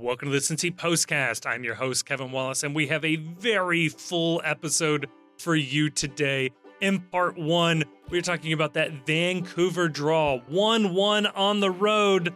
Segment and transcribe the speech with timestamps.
[0.00, 1.44] Welcome to the Cincy Postcast.
[1.44, 6.52] I'm your host, Kevin Wallace, and we have a very full episode for you today.
[6.80, 12.28] In part one, we're talking about that Vancouver draw 1 1 on the road.
[12.28, 12.34] It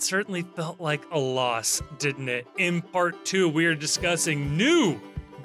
[0.00, 2.46] certainly felt like a loss, didn't it?
[2.56, 5.00] In part two, we are discussing new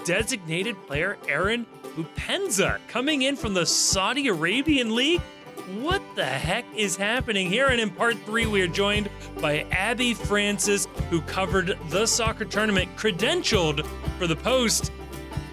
[0.06, 1.66] designated player Aaron
[1.96, 5.24] Boupendza coming in from the Saudi Arabian League.
[5.68, 7.68] What the heck is happening here?
[7.68, 9.10] And in part three, we are joined
[9.42, 13.86] by Abi Francis, who covered the soccer tournament, credentialed
[14.18, 14.94] for the post.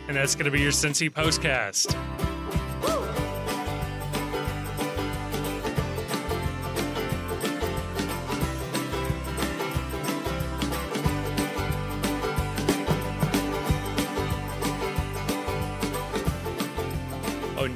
[0.06, 2.34] And that's going to be your Cincy Postcast.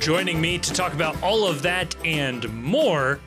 [0.09, 3.21] Joining me to talk about all of that and more,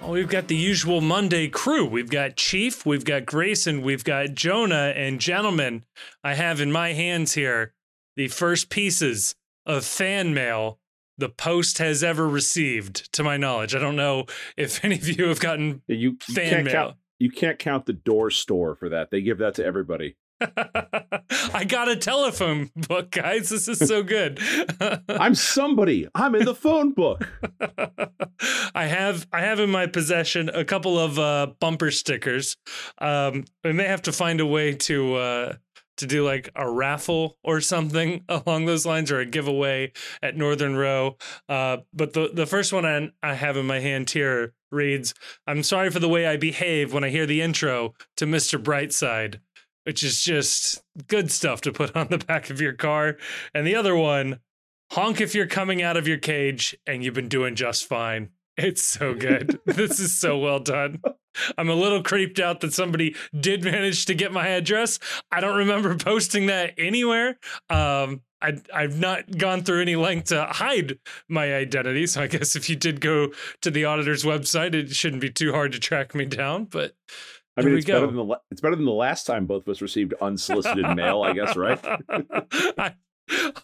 [0.00, 1.84] well, we've got the usual Monday crew.
[1.84, 5.84] We've got Chief, we've got Grayson, we've got Jonah, and gentlemen,
[6.24, 7.74] I have in my hands here
[8.16, 9.34] the first pieces
[9.66, 10.78] of fan mail
[11.18, 13.74] the Post has ever received, to my knowledge.
[13.74, 14.24] I don't know
[14.56, 16.72] if any of you have gotten You, you fan mail.
[16.72, 16.96] count.
[17.18, 19.10] You can't count the door store for that.
[19.10, 20.16] They give that to everybody.
[21.54, 23.48] I got a telephone book, guys.
[23.48, 24.40] This is so good.
[25.08, 26.08] I'm somebody.
[26.14, 27.28] I'm in the phone book.
[28.74, 32.56] I have I have in my possession a couple of uh, bumper stickers.
[32.98, 35.52] Um, we may have to find a way to uh,
[35.98, 40.76] to do like a raffle or something along those lines, or a giveaway at Northern
[40.76, 41.16] Row.
[41.48, 45.14] Uh, but the the first one I, I have in my hand here reads,
[45.46, 48.62] "I'm sorry for the way I behave when I hear the intro to Mr.
[48.62, 49.40] Brightside."
[49.84, 53.16] Which is just good stuff to put on the back of your car.
[53.54, 54.40] And the other one,
[54.92, 58.30] honk if you're coming out of your cage and you've been doing just fine.
[58.56, 59.58] It's so good.
[59.66, 61.00] this is so well done.
[61.56, 64.98] I'm a little creeped out that somebody did manage to get my address.
[65.30, 67.38] I don't remember posting that anywhere.
[67.70, 72.06] Um, I, I've not gone through any length to hide my identity.
[72.06, 73.28] So I guess if you did go
[73.62, 76.64] to the auditor's website, it shouldn't be too hard to track me down.
[76.64, 76.94] But
[77.56, 79.68] I There mean, it's better than the it's better than the last time both of
[79.68, 81.22] us received unsolicited mail.
[81.22, 81.78] I guess, right?
[82.78, 82.94] I-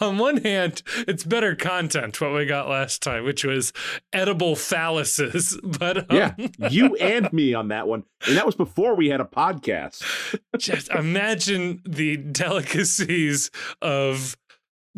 [0.01, 3.73] on one hand, it's better content what we got last time, which was
[4.13, 5.59] edible phalluses.
[5.79, 6.35] But um, Yeah,
[6.71, 10.03] you and me on that one, and that was before we had a podcast.
[10.59, 13.51] just imagine the delicacies
[13.83, 14.37] of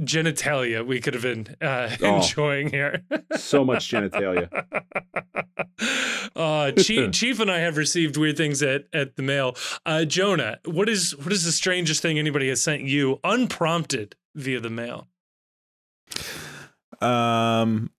[0.00, 2.16] genitalia we could have been uh, Oh.
[2.16, 3.02] enjoying here.
[3.36, 4.48] So much genitalia.
[6.36, 9.56] uh, Chief, Chief and I have received weird things at, at the mail.
[9.86, 14.60] Uh, Jonah, what is what is the strangest thing anybody has sent you unprompted via
[14.60, 15.08] the mail?
[17.00, 17.90] Um,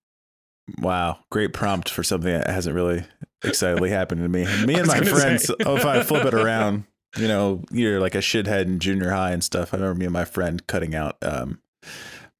[0.78, 3.04] wow, great prompt for something that hasn't really
[3.42, 4.44] excitedly happened to me.
[4.66, 5.46] Me and my friends.
[5.46, 5.54] say.
[5.66, 6.84] oh, if I flip it around,
[7.16, 9.74] you know, you're like a shithead in junior high and stuff.
[9.74, 11.60] I remember me and my friend cutting out um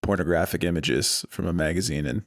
[0.03, 2.25] pornographic images from a magazine and,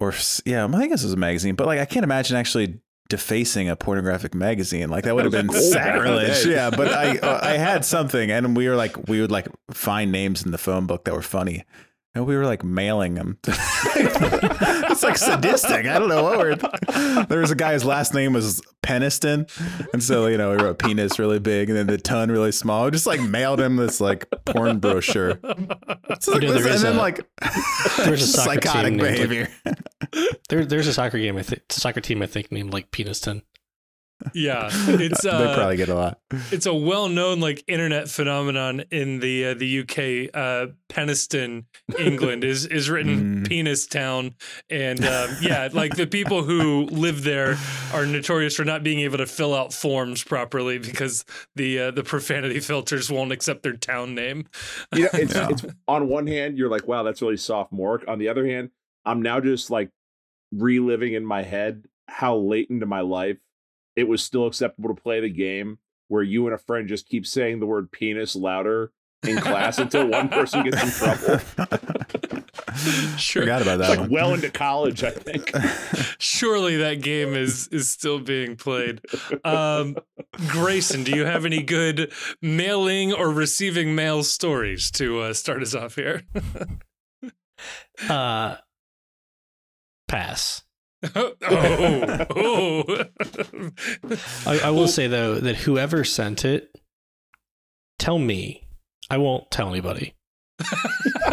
[0.00, 0.12] or
[0.44, 3.76] yeah, I think this was a magazine, but like I can't imagine actually defacing a
[3.76, 4.88] pornographic magazine.
[4.88, 7.40] Like that would have been was old back in the sacrilege yeah but i uh,
[7.42, 10.86] i had something and we were like we would like find names in the phone
[10.86, 11.64] book that were funny
[12.16, 13.38] and we were like mailing them.
[13.46, 15.86] it's like sadistic.
[15.86, 17.24] I don't know what we're.
[17.26, 19.48] There was a guy whose last name was Peniston,
[19.92, 22.86] and so you know we wrote penis really big and then the ton really small.
[22.86, 25.38] We just like mailed him this like porn brochure.
[26.08, 27.20] It's like, know, there and then a- like
[27.98, 32.00] there's a soccer psychotic team named, like- There, there's a soccer game, I think, soccer
[32.00, 33.42] team, I think, named like Peniston.
[34.34, 36.18] Yeah, it's they uh, probably get a lot.
[36.50, 40.34] it's a well-known like internet phenomenon in the uh, the UK.
[40.34, 41.64] Uh, Penistone,
[41.98, 43.48] England, is is written Mm.
[43.48, 44.34] penis town,
[44.70, 47.56] and um, yeah, like the people who live there
[47.92, 52.02] are notorious for not being able to fill out forms properly because the uh, the
[52.02, 54.46] profanity filters won't accept their town name.
[54.94, 55.48] You know, it's Yeah.
[55.50, 58.04] it's on one hand, you're like, wow, that's really sophomoric.
[58.08, 58.70] On the other hand,
[59.04, 59.90] I'm now just like
[60.52, 63.36] reliving in my head how late into my life
[63.96, 67.26] it was still acceptable to play the game where you and a friend just keep
[67.26, 68.92] saying the word penis louder
[69.26, 71.40] in class until one person gets in trouble.
[73.16, 73.42] Sure.
[73.42, 74.10] Forgot about It's that like one.
[74.10, 75.50] well into college, I think.
[76.18, 79.00] Surely that game is is still being played.
[79.44, 79.96] Um,
[80.48, 82.12] Grayson, do you have any good
[82.42, 86.22] mailing or receiving mail stories to uh, start us off here?
[88.10, 88.56] Uh,
[90.08, 90.62] pass.
[91.14, 93.04] Oh, oh.
[94.46, 96.70] I, I will say though that whoever sent it,
[97.98, 98.62] tell me.
[99.08, 100.14] I won't tell anybody.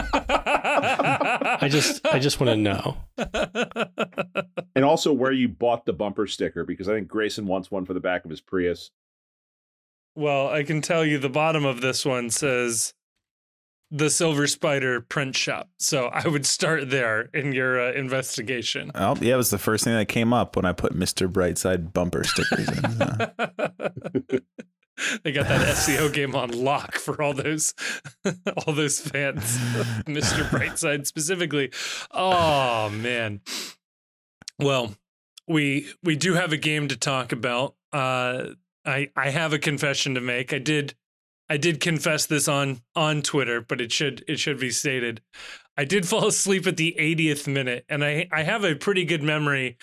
[0.05, 2.97] I just, I just want to know.
[4.75, 7.93] and also where you bought the bumper sticker because I think Grayson wants one for
[7.93, 8.91] the back of his Prius.
[10.15, 12.93] Well, I can tell you the bottom of this one says
[13.93, 15.69] the Silver Spider print shop.
[15.77, 18.91] So I would start there in your uh, investigation.
[18.95, 21.31] Oh, yeah, it was the first thing that came up when I put Mr.
[21.31, 22.81] Brightside bumper stickers in.
[25.23, 27.73] they got that SEO game on lock for all those
[28.65, 29.57] all those fans.
[30.05, 30.43] Mr.
[30.49, 31.71] Brightside specifically.
[32.11, 33.41] Oh man.
[34.59, 34.95] Well,
[35.47, 37.75] we we do have a game to talk about.
[37.91, 38.49] Uh
[38.85, 40.53] I I have a confession to make.
[40.53, 40.95] I did
[41.49, 45.21] I did confess this on on Twitter, but it should it should be stated.
[45.77, 49.23] I did fall asleep at the 80th minute, and I I have a pretty good
[49.23, 49.77] memory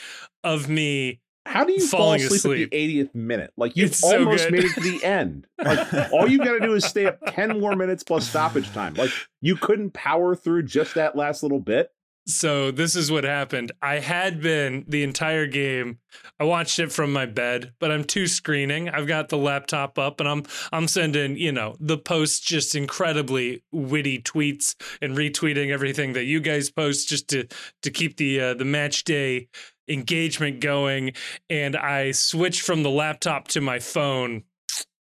[0.45, 1.21] of me.
[1.47, 2.65] How do you Falling fall asleep, asleep.
[2.67, 3.53] at the 80th minute?
[3.57, 4.53] Like you've It's almost good.
[4.53, 5.47] made it to the end.
[5.59, 8.95] Like all you got to do is stay up 10 more minutes plus stoppage time.
[8.95, 9.11] Like
[9.41, 11.91] you couldn't power through just that last little bit.
[12.27, 13.73] So this is what happened.
[13.83, 15.99] I had been the entire game.
[16.39, 18.89] I watched it from my bed, but I'm two screening.
[18.89, 23.63] I've got the laptop up and I'm I'm sending, you know, the posts just incredibly
[23.73, 27.49] witty tweets and retweeting everything that you guys post just to
[27.83, 29.49] to keep the uh, the match day
[29.89, 31.13] engagement going
[31.49, 34.45] and I switched from the laptop to my phone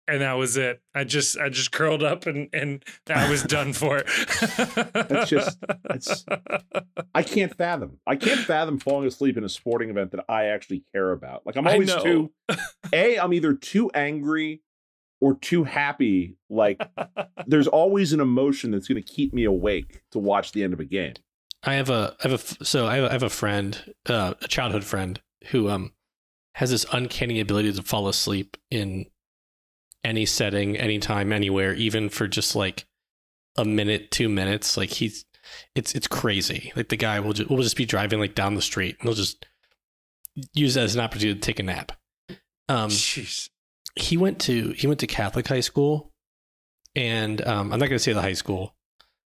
[0.10, 0.82] and that was it.
[0.96, 4.04] I just I just curled up and and I was done for.
[4.94, 6.26] That's just- that's-
[7.16, 8.00] I can't fathom.
[8.08, 11.46] I can't fathom falling asleep in a sporting event that I actually care about.
[11.46, 12.32] Like I'm always too
[12.94, 14.62] A, I'm either too angry
[15.22, 16.38] or too happy.
[16.50, 16.82] Like
[17.48, 20.80] there's always an emotion that's going to keep me awake to watch the end of
[20.80, 21.14] a game.
[21.64, 24.34] I have a I have a so I have a, I have a friend, uh,
[24.42, 25.20] a childhood friend
[25.52, 25.94] who um
[26.56, 29.06] has this uncanny ability to fall asleep in
[30.04, 32.86] any setting, anytime, anywhere, even for just like
[33.58, 34.78] a minute, two minutes.
[34.78, 35.26] Like he's
[35.76, 36.72] it's it's crazy.
[36.76, 39.16] Like the guy will just will just be driving like down the street and he'll
[39.16, 39.46] just
[40.54, 41.92] use that as an opportunity to take a nap.
[42.68, 43.50] Um, Jeez.
[43.96, 46.12] he went to he went to Catholic high school,
[46.96, 48.76] and um, I'm not going to say the high school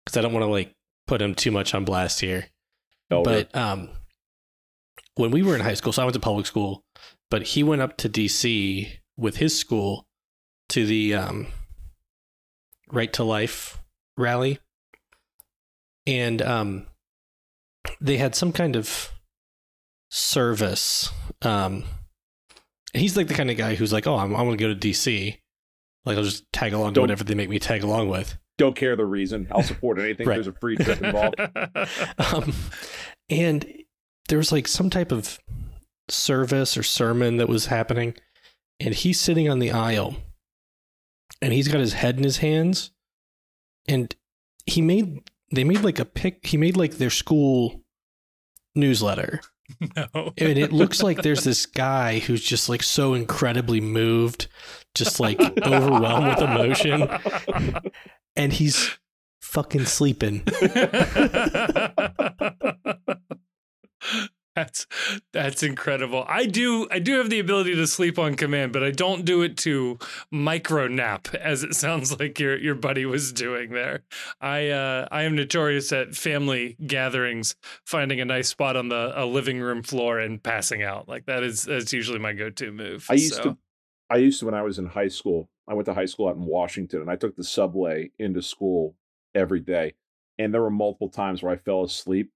[0.04, 0.74] because I don't want to like
[1.06, 2.46] put him too much on blast here.
[3.10, 3.90] Oh, But um,
[5.16, 6.84] when we were in high school, so I went to public school,
[7.30, 10.06] but he went up to DC with his school
[10.72, 11.46] to the um,
[12.90, 13.78] Right to Life
[14.16, 14.58] rally,
[16.06, 16.86] and um,
[18.00, 19.10] they had some kind of
[20.10, 21.10] service.
[21.42, 21.84] Um,
[22.92, 24.78] he's like the kind of guy who's like, "Oh, I'm, I'm going to go to
[24.88, 25.38] DC."
[26.04, 28.36] Like I'll just tag along to Don't- whatever they make me tag along with.
[28.58, 29.46] don't care the reason.
[29.52, 30.26] I'll support anything.
[30.28, 30.34] Right.
[30.34, 31.36] There's a free trip involved.
[32.34, 32.52] um,
[33.30, 33.64] and
[34.28, 35.38] there was like some type of
[36.08, 38.14] service or sermon that was happening,
[38.80, 40.16] and he's sitting on the aisle,
[41.40, 42.90] and he's got his head in his hands,
[43.88, 44.14] and
[44.66, 46.46] he made they made like a pic.
[46.46, 47.82] He made like their school
[48.74, 49.40] newsletter,
[49.96, 50.32] no.
[50.38, 54.48] and it looks like there's this guy who's just like so incredibly moved,
[54.94, 57.08] just like overwhelmed with emotion,
[58.36, 58.98] and he's
[59.40, 60.42] fucking sleeping.
[64.56, 64.86] that's
[65.32, 66.24] that's incredible.
[66.28, 69.40] I do I do have the ability to sleep on command, but I don't do
[69.42, 69.98] it to
[70.30, 74.02] micro nap as it sounds like your your buddy was doing there.
[74.40, 77.56] I uh I am notorious at family gatherings
[77.86, 81.08] finding a nice spot on the a living room floor and passing out.
[81.08, 83.06] Like that is that's usually my go-to move.
[83.08, 83.58] I used So, to
[84.10, 85.48] I used to when I was in high school.
[85.66, 88.96] I went to high school out in Washington and I took the subway into school
[89.34, 89.94] every day.
[90.38, 92.32] And there were multiple times where I fell asleep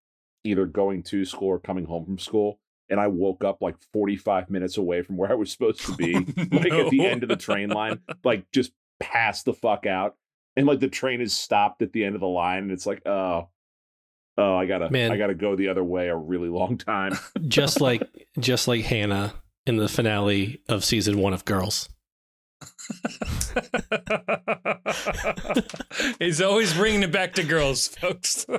[0.46, 4.50] either going to school or coming home from school and I woke up like 45
[4.50, 6.14] minutes away from where I was supposed to be,
[6.50, 10.16] like at the end of the train line, like just passed the fuck out.
[10.56, 13.06] And like the train is stopped at the end of the line and it's like,
[13.06, 13.48] oh,
[14.38, 15.12] oh, I gotta Man.
[15.12, 17.12] I gotta go the other way a really long time.
[17.46, 18.02] just like
[18.38, 19.34] just like Hannah
[19.66, 21.90] in the finale of season one of Girls.
[26.18, 28.46] He's always bringing it back to girls, folks.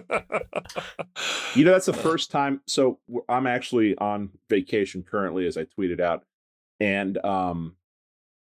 [1.55, 2.62] You know, that's the first time.
[2.67, 6.24] So I'm actually on vacation currently, as I tweeted out,
[6.79, 7.75] and um,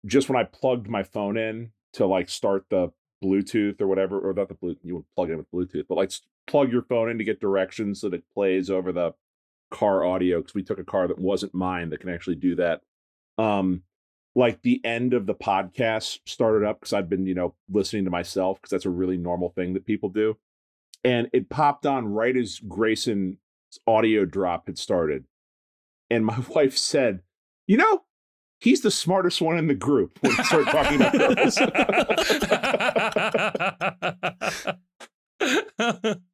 [0.06, 2.92] just when I plugged my phone in to like start the
[3.24, 6.12] Bluetooth or whatever, or not the Bluetooth, you would plug in with Bluetooth, but like
[6.46, 9.14] plug your phone in to get directions so that it plays over the
[9.72, 12.82] car audio because we took a car that wasn't mine that can actually do that.
[13.38, 13.84] Um,
[14.36, 18.12] like the end of the podcast started up because I've been, you know, listening to
[18.12, 20.38] myself because that's a really normal thing that people do
[21.04, 23.38] and it popped on right as Grayson's
[23.88, 25.26] audio drop had started.
[26.10, 27.22] And my wife said,
[27.68, 28.04] You know,
[28.60, 31.14] he's the smartest one in the group when we start talking about
[35.42, 36.16] girls.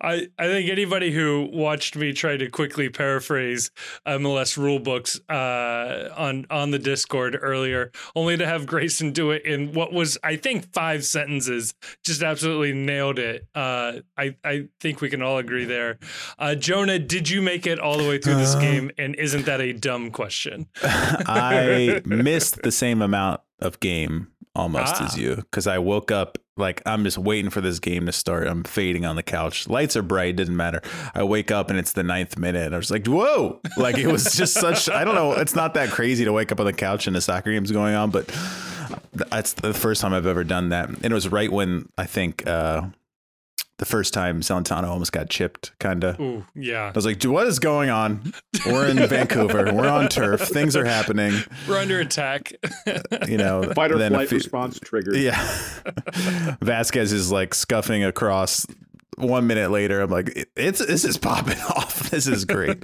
[0.00, 3.70] I, I think anybody who watched me try to quickly paraphrase
[4.06, 9.72] MLS rulebooks uh, on on the Discord earlier, only to have Grayson do it in
[9.72, 11.74] what was I think five sentences,
[12.04, 13.46] just absolutely nailed it.
[13.54, 15.98] Uh, I I think we can all agree there.
[16.38, 18.90] Uh, Jonah, did you make it all the way through this Uh, game?
[18.98, 20.66] And isn't that a dumb question?
[20.82, 25.06] I missed the same amount of game almost Ah.
[25.06, 28.46] as you because I woke up like I'm just waiting for this game to start.
[28.46, 29.68] I'm fading on the couch.
[29.68, 30.82] Lights are bright, didn't matter.
[31.14, 32.72] I wake up and it's the ninth minute.
[32.72, 33.60] I was like, whoa!
[33.76, 34.88] Like it was just such.
[34.88, 35.32] I don't know.
[35.32, 37.94] It's not that crazy to wake up on the couch and a soccer game's going
[37.94, 38.26] on, but
[39.12, 40.88] that's the first time I've ever done that.
[40.88, 42.82] And it was right when I think uh,
[43.80, 46.44] the first time Celentano almost got chipped, kind of.
[46.54, 46.88] Yeah.
[46.88, 48.34] I was like, what is going on?
[48.66, 49.72] We're in Vancouver.
[49.74, 50.42] We're on turf.
[50.42, 51.32] Things are happening.
[51.66, 52.52] We're under attack.
[53.26, 55.16] You know, Fight or then flight few- response triggered.
[55.16, 55.38] Yeah.
[56.62, 58.66] Vazquez is like scuffing across.
[59.16, 62.10] One minute later, I'm like, "It's this is popping off.
[62.10, 62.82] This is great."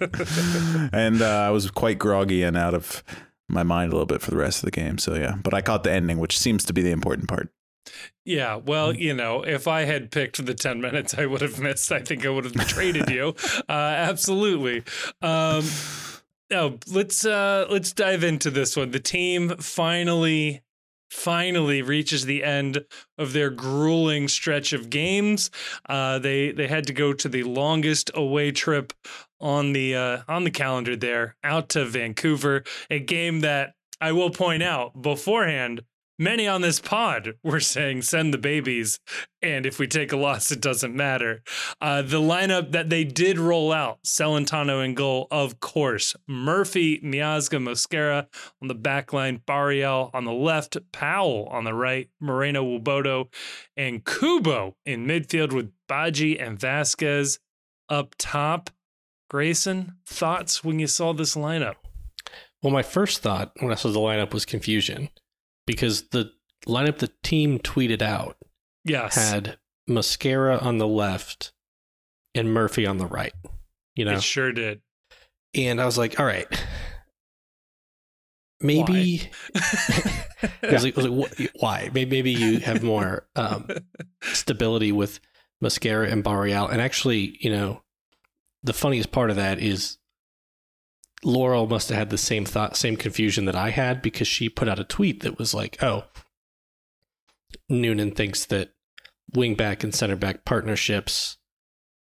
[0.93, 3.03] and uh, I was quite groggy and out of
[3.49, 4.99] my mind a little bit for the rest of the game.
[4.99, 7.49] So yeah, but I caught the ending, which seems to be the important part.
[8.25, 8.99] Yeah, well, Mm.
[8.99, 12.27] you know, if I had picked the 10 minutes I would have missed, I think
[12.27, 13.35] I would have traded you.
[13.69, 14.83] Uh, absolutely.
[15.23, 15.65] Um,
[16.51, 18.91] now, let's uh, let's dive into this one.
[18.93, 20.63] The team finally
[21.11, 22.85] finally reaches the end
[23.17, 25.51] of their grueling stretch of games.
[25.89, 28.93] Uh, they they had to go to the longest away trip
[29.41, 34.31] on the uh, on the calendar there, out to Vancouver, a game that I will
[34.31, 35.83] point out beforehand
[36.19, 38.99] many on this pod were saying send the babies
[39.43, 41.43] and if we take a loss it doesn't matter.
[41.81, 47.63] Uh, the lineup that they did roll out celentano in goal of course murphy miazga
[47.63, 48.27] mosquera
[48.63, 53.27] on the back line barreal on the left powell on the right moreno nwobodo
[53.77, 57.39] and kubo in midfield with badji and vazquez
[57.89, 58.71] up top.
[59.29, 61.75] Grayson thoughts when you saw this lineup?
[62.63, 65.09] Well, my first thought when I saw the lineup was confusion
[65.67, 66.33] because the
[66.67, 68.37] lineup the team tweeted out
[68.85, 69.59] yes had
[69.89, 71.53] Mosquera on the left
[72.35, 73.33] and Murphy on the right.
[73.95, 74.83] You know, it sure did
[75.57, 76.47] and I was like, all right,
[78.61, 79.31] maybe.
[79.55, 81.91] I was like, I was like, "Wh- why?
[81.93, 83.69] Maybe, maybe you have more um,
[84.23, 85.19] stability with
[85.65, 86.69] Mosquera and Barreal.
[86.69, 87.83] And actually, you know,
[88.63, 89.99] the funniest part of that is
[91.27, 94.69] Laurel must have had the same thought, same confusion that I had because she put
[94.69, 96.05] out a tweet that was like, oh,
[97.69, 98.71] Noonan thinks that
[99.35, 101.37] wingback and center back partnerships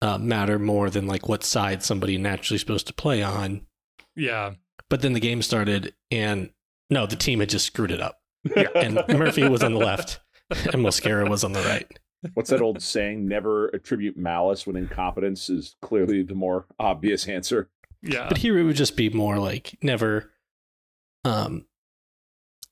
[0.02, 3.66] uh, matter more than like what side somebody naturally supposed to play on.
[4.14, 4.56] yeah
[4.90, 6.50] But then the game started, and
[6.90, 8.20] no, the team had just screwed it up.
[8.44, 8.68] Yeah.
[8.76, 11.88] And Murphy was on the left, and Mosquera was on the right.
[12.34, 13.26] What's that old saying?
[13.26, 17.70] Never attribute malice when incompetence is clearly the more obvious answer.
[18.04, 20.32] Yeah But here it would just be more like never,
[21.26, 21.66] um,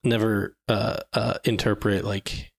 [0.03, 2.51] never uh, uh, interpret like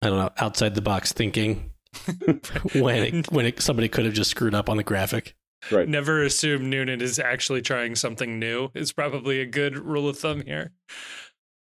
[0.00, 1.70] I don't know outside the box thinking
[2.74, 5.34] when it, when it, somebody could have just screwed up on the graphic.
[5.70, 5.88] Right.
[5.88, 10.42] Never assume Noonan is actually trying something new is probably a good rule of thumb
[10.42, 10.72] here.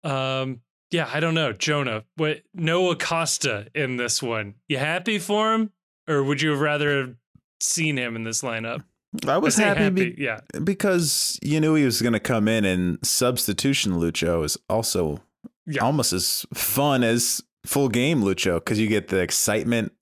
[0.02, 0.60] Um,
[0.90, 2.04] yeah, I don't know, Jonah.
[2.16, 4.54] What no Acosta in this one?
[4.68, 5.72] You happy for him,
[6.08, 7.14] or would you have rather have
[7.60, 8.84] seen him in this lineup?
[9.28, 12.64] I was say happy, be- yeah, because you knew he was going to come in,
[12.64, 15.20] and substitution Lucho is also
[15.66, 15.82] Yeah.
[15.84, 19.92] almost as fun as full game Lucho because you get the excitement,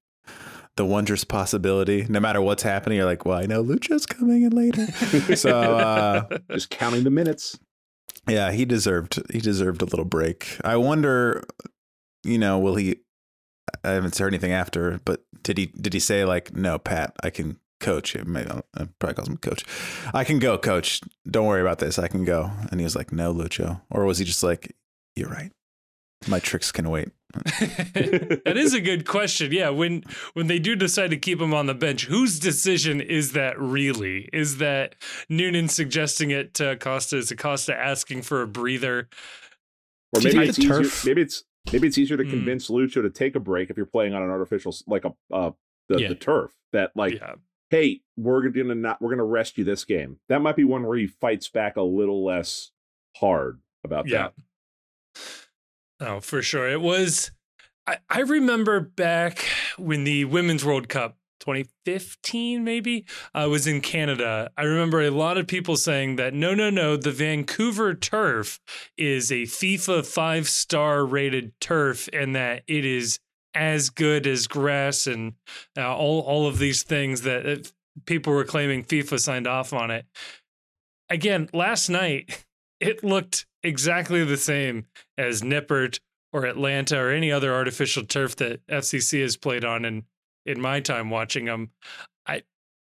[0.77, 2.07] the wondrous possibility.
[2.09, 4.87] No matter what's happening, you're like, well, I know Lucho's coming in later.
[5.37, 7.59] so uh, Just counting the minutes.
[8.29, 10.57] yeah, he deserved he deserved a little break.
[10.65, 11.45] I wonder,
[12.25, 12.97] you know, will he?
[13.85, 17.31] I haven't heard anything after, but did he did he say like, no, Pat, I
[17.31, 18.17] can coach?
[18.25, 19.65] Maybe I'll, I probably calls him coach.
[20.15, 21.01] I can go, coach.
[21.31, 21.99] Don't worry about this.
[21.99, 22.51] I can go.
[22.71, 23.83] And he was like, no, Lucho.
[23.91, 24.75] Or was he just like,
[25.17, 25.53] you're right.
[26.29, 27.11] My tricks can wait.
[27.35, 29.51] that is a good question.
[29.53, 33.33] Yeah, when when they do decide to keep him on the bench, whose decision is
[33.33, 34.29] that really?
[34.33, 34.95] Is that
[35.29, 37.17] Noonan suggesting it to Acosta?
[37.17, 39.09] Is Acosta asking for a breather?
[40.15, 40.83] Or maybe it's the easier.
[40.83, 42.31] turf- Maybe it's maybe it's easier to Hmm.
[42.31, 45.51] convince Lucho to take a break if you're playing on an artificial like a uh
[45.89, 46.09] the, Yeah.
[46.09, 46.53] the turf.
[46.73, 47.35] That like, yeah,
[47.73, 50.19] hey, we're gonna not we're gonna rest you this game.
[50.29, 52.71] That might be one where he fights back a little less
[53.17, 54.29] hard about yeah.
[54.29, 56.07] that.
[56.07, 56.69] Oh, for sure.
[56.69, 57.33] It was.
[57.87, 59.45] I, I remember back
[59.77, 64.51] when the Women's World Cup 2015, maybe, uh, was in Canada.
[64.57, 68.61] I remember a lot of people saying that no, no, no, the Vancouver turf
[68.97, 73.19] is a FIFA five star rated turf and that it is
[73.55, 75.35] as good as grass and
[75.77, 77.57] uh, all all of these things that uh,
[78.07, 80.07] people were claiming FIFA signed off on it.
[81.11, 82.45] Again, last night
[82.81, 84.87] it looked exactly the same
[85.19, 86.01] as Nippert
[86.33, 90.05] or Atlanta or any other artificial turf that FCC has played on in
[90.47, 91.71] in my time watching them.
[92.27, 92.43] I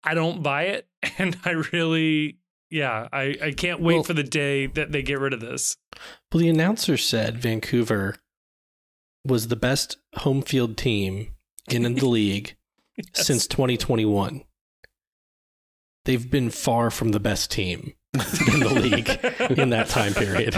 [0.02, 0.86] I don't buy it
[1.18, 2.38] and I really
[2.70, 5.76] yeah, I, I can't wait Well- for the day that they get rid of this.
[6.32, 8.16] Well, the announcer said Vancouver
[9.24, 11.34] was the best home field team
[11.70, 12.56] in the league
[12.96, 13.26] Yes.
[13.26, 14.44] since 2021.
[16.04, 17.94] They've been far from the best team
[18.52, 20.54] in the league in that time period.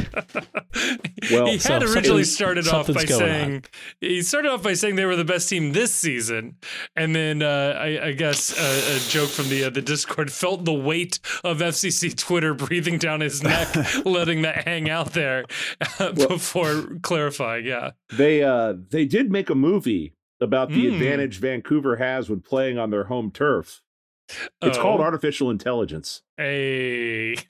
[1.33, 3.65] Well, he So had originally something's- started off by something's going saying
[4.01, 6.57] he started off by saying they were the best team this season,
[6.95, 10.65] and then uh, I, I guess uh, a joke from the uh, the Discord felt
[10.65, 13.69] the weight of FCC Twitter breathing down his neck,
[14.05, 15.45] letting that hang out there
[15.99, 17.65] uh, Well- before clarifying.
[17.67, 20.93] Yeah, They uh they did make a movie about the Mm.
[20.93, 23.81] advantage Vancouver has when playing on their home turf.
[24.61, 26.23] It's Oh, called artificial intelligence.
[26.39, 27.37] A.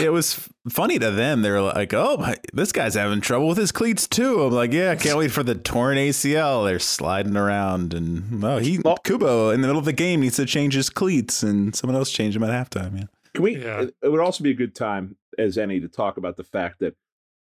[0.00, 1.42] It was funny to them.
[1.42, 4.72] They were like, "Oh, my, this guy's having trouble with his cleats too." I'm like,
[4.72, 9.50] "Yeah, can't wait for the torn ACL." They're sliding around, and oh, he Well- Kubo
[9.50, 12.32] in the middle of the game needs to change his cleats, and someone else change
[12.32, 12.96] them at halftime.
[12.98, 13.04] Yeah,
[13.34, 13.82] Can we Yeah.
[13.82, 16.78] it, it would also be a good time as any to talk about the fact
[16.80, 16.94] that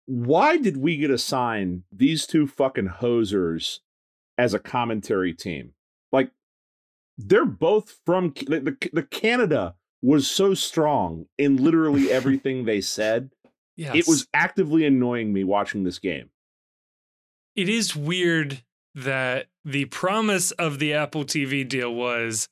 [0.05, 3.79] why did we get assigned these two fucking hosers
[4.37, 5.71] as a commentary team?
[7.17, 13.31] They're both from the, the, the Canada was so strong in literally everything they said.
[13.75, 13.95] yes.
[13.95, 16.29] It was actively annoying me watching this game.
[17.55, 22.47] it is weird that the promise of the Apple TV deal was,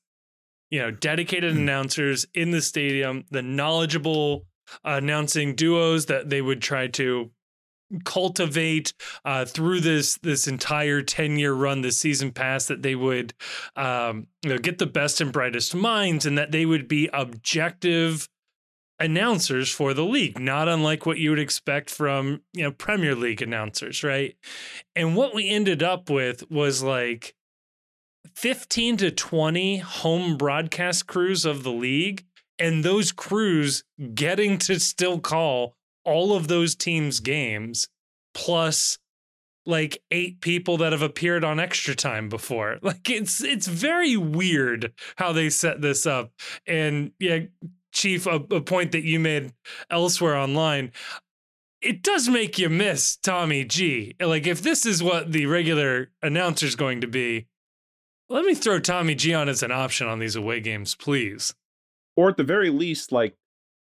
[0.69, 1.59] you know, dedicated mm.
[1.59, 4.45] announcers in the stadium, the knowledgeable
[4.85, 7.31] uh, announcing duos that they would try to
[8.05, 8.93] cultivate
[9.25, 13.33] uh, through this this entire 10 year run this season pass that they would
[13.75, 18.29] um, you know get the best and brightest minds and that they would be objective
[18.99, 23.41] announcers for the league not unlike what you would expect from you know premier league
[23.41, 24.35] announcers right?
[24.95, 27.35] And what we ended up with was like
[28.35, 32.25] 15 to 20 home broadcast crews of the league
[32.59, 37.87] and those crews getting to still call all of those teams games
[38.33, 38.97] plus
[39.65, 42.77] like eight people that have appeared on extra time before.
[42.83, 46.31] Like it's it's very weird how they set this up.
[46.67, 47.39] And yeah
[47.91, 49.53] chief a, a point that you made
[49.87, 50.91] elsewhere online
[51.79, 54.15] it does make you miss tommy g.
[54.19, 57.47] Like if this is what the regular announcer's going to be
[58.29, 61.53] let me throw tommy g on as an option on these away games please.
[62.15, 63.35] Or at the very least, like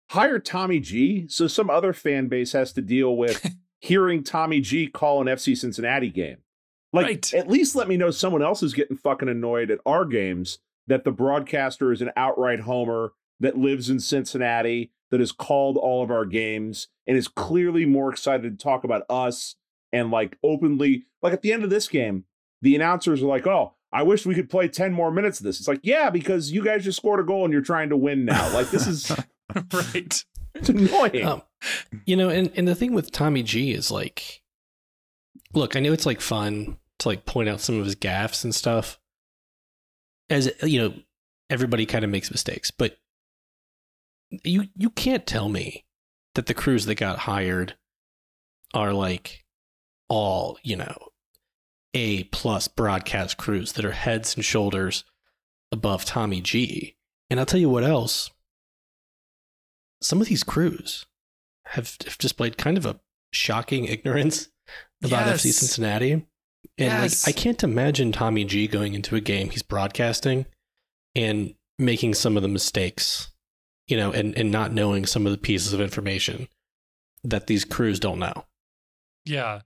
[0.10, 4.88] hire Tommy G so some other fan base has to deal with hearing Tommy G
[4.88, 6.38] call an FC Cincinnati game.
[6.92, 7.34] Like Right.
[7.34, 11.04] at least let me know someone else is getting fucking annoyed at our games that
[11.04, 16.12] the broadcaster is an outright homer that lives in Cincinnati that has called all of
[16.12, 19.56] our games and is clearly more excited to talk about us
[19.94, 22.26] and like openly like at the end of this game
[22.62, 25.58] the announcers are like oh I wish we could play 10 more minutes of this.
[25.58, 28.24] It's like, yeah, because you guys just scored a goal and you're trying to win
[28.24, 28.54] now.
[28.54, 29.12] Like, this is
[29.74, 31.26] right it's annoying.
[31.26, 31.42] Um,
[32.06, 34.42] you know, and, and the thing with Tommy G is like,
[35.54, 38.54] look, I know it's like fun to like point out some of his gaffes and
[38.54, 39.00] stuff.
[40.30, 40.94] As you know,
[41.50, 42.98] everybody kind of makes mistakes, but
[44.44, 45.86] you you can't tell me
[46.36, 47.76] that the crews that got hired
[48.74, 49.44] are like
[50.08, 50.96] all you know
[51.94, 55.04] a plus broadcast crews that are heads and shoulders
[55.72, 56.96] above Tommy G.
[57.30, 58.32] And I'll tell you what else.
[60.02, 61.06] Some of these crews
[61.66, 63.00] have, have displayed kind of a
[63.32, 64.50] shocking ignorance
[65.04, 66.14] about FC Cincinnati.
[66.14, 66.26] And
[66.78, 67.26] Yes.
[67.26, 70.46] like I can't imagine Tommy G going into a game he's broadcasting
[71.16, 73.32] and making some of the mistakes,
[73.88, 76.48] you know, and, and not knowing some of the pieces of information
[77.24, 78.46] that these crews don't know.
[79.26, 79.62] Yeah.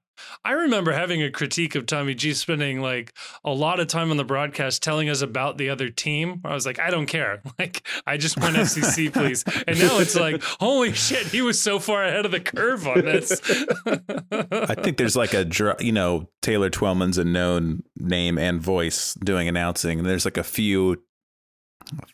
[0.46, 4.18] I remember having a critique of Tommy G spending like a lot of time on
[4.18, 6.42] the broadcast telling us about the other team.
[6.44, 7.42] I was like, I don't care.
[7.60, 9.44] Like, I just want FCC, please.
[9.68, 13.02] And now it's like, holy shit, he was so far ahead of the curve on
[13.06, 13.40] this.
[14.52, 15.48] I think there's like a
[15.80, 20.44] you know Taylor Twellman's a known name and voice doing announcing, and there's like a
[20.44, 21.04] few,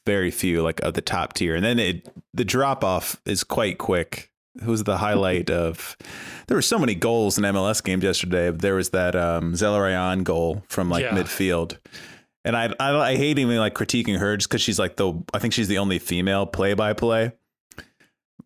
[0.06, 3.78] very few like of the top tier, and then it the drop off is quite
[3.78, 4.32] quick.
[4.64, 5.96] Who's the highlight of?
[6.48, 8.52] There were so many goals in MLS games yesterday.
[8.52, 11.16] There was that um, Zelarayan goal from like Yeah.
[11.16, 11.78] midfield.
[12.46, 15.40] And I, I I hate even like critiquing her just because she's like the I
[15.40, 17.34] think she's the only female play by play.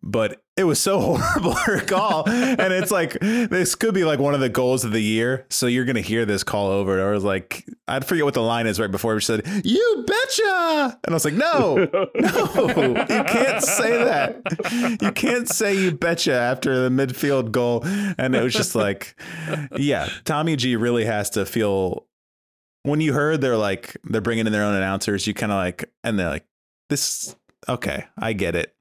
[0.02, 2.28] but it was so horrible to recall.
[2.28, 5.46] and it's like this could be like one of the goals of the year.
[5.50, 7.00] So you're gonna hear this call over.
[7.00, 10.98] Or was like, I'd forget what the line is right before she said, "You betcha,"
[11.04, 11.76] and I was like, "No,
[12.14, 14.98] no, you can't say that.
[15.02, 19.18] You can't say you betcha after the midfield goal." And it was just like,
[19.76, 22.06] yeah, Tommy G really has to feel.
[22.84, 25.90] When you heard they're like they're bringing in their own announcers, you kind of like,
[26.04, 26.46] and they're like,
[26.90, 27.34] "This
[27.68, 28.73] okay, I get it."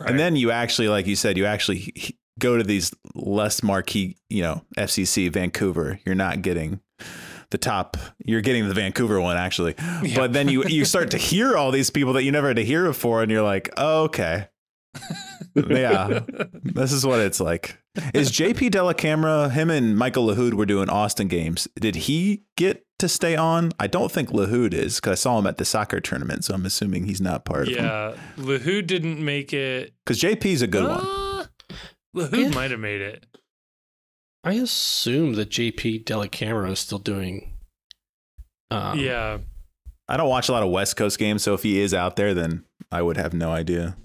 [0.00, 0.10] Right.
[0.10, 1.92] And then you actually, like you said, you actually
[2.38, 6.00] go to these less marquee, you know, FCC Vancouver.
[6.04, 6.80] You're not getting
[7.50, 7.96] the top.
[8.24, 10.16] You're getting the Vancouver one actually, Yeah.
[10.16, 12.64] but then you you start to hear all these people that you never had to
[12.64, 14.48] hear before, and you're like, oh, okay,
[15.54, 16.20] yeah,
[16.62, 17.78] this is what it's like.
[18.12, 21.68] Is JP Dellacamera him and Michael Lahoud were doing Austin games?
[21.76, 23.70] Did he get to stay on?
[23.78, 26.66] I don't think Lahoud is because I saw him at the soccer tournament, so I'm
[26.66, 27.76] assuming he's not part of it.
[27.76, 29.92] yeah, Lahoud didn't make it.
[30.04, 31.00] Because JP's a good one.
[31.00, 31.46] Uh,
[32.16, 32.48] Lahoud Yeah.
[32.50, 33.24] might have made it.
[34.42, 37.54] I assume that JP Dellacamera is still doing.
[38.70, 39.38] Um, yeah,
[40.08, 42.34] I don't watch a lot of West Coast games, so if he is out there,
[42.34, 43.96] then I would have no idea.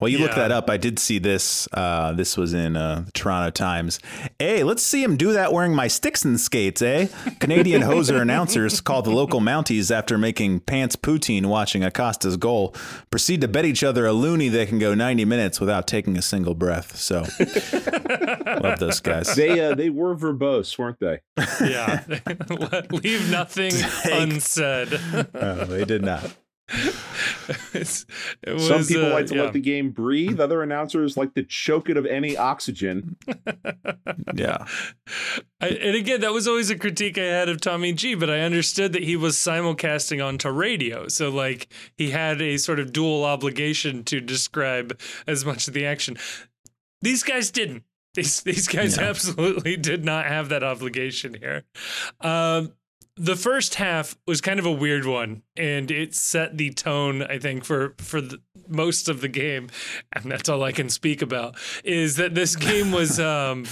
[0.00, 0.36] Well, you look Yeah.
[0.48, 0.70] that up.
[0.70, 1.66] I did see this.
[1.72, 3.98] Uh, this was in uh, the Toronto Times.
[4.38, 7.08] Hey, let's see him do that wearing my sticks and skates, eh?
[7.40, 12.76] Canadian hoser announcers called the local Mounties after making pants poutine watching Acosta's goal.
[13.10, 16.22] Proceed to bet each other a loonie they can go 90 minutes without taking a
[16.22, 16.94] single breath.
[16.96, 17.24] So,
[18.62, 19.34] love those guys.
[19.34, 21.20] they uh, they were verbose, weren't they?
[21.60, 22.04] yeah.
[22.92, 25.00] Leave nothing Take- unsaid.
[25.34, 26.36] Oh, they did not.
[27.48, 28.06] It's-
[28.42, 29.42] it was, Some people uh, like to yeah.
[29.44, 30.40] let the game breathe.
[30.48, 33.16] Other announcers like to choke it of any oxygen.
[34.34, 34.66] Yeah.
[35.60, 38.40] I, and again, that was always a critique I had of Tommy G, but I
[38.40, 41.08] understood that he was simulcasting onto radio.
[41.08, 45.84] So, like, he had a sort of dual obligation to describe as much of the
[45.86, 46.16] action.
[47.00, 47.84] These guys didn't.
[48.14, 49.04] These, these guys No.
[49.08, 51.64] absolutely did not have that obligation here.
[52.20, 52.72] Um,
[53.18, 57.38] the first half was kind of a weird one, and it set the tone, I
[57.38, 59.68] think, for for the, most of the game,
[60.12, 61.56] and that's all I can speak about.
[61.84, 63.66] Is that this game was um,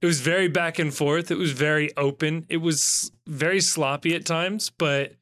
[0.00, 1.30] it was very back and forth.
[1.30, 2.44] It was very open.
[2.48, 5.12] It was very sloppy at times, but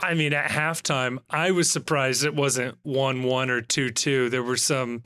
[0.00, 4.28] I mean, at halftime, I was surprised it wasn't one one or two two.
[4.28, 5.02] There were some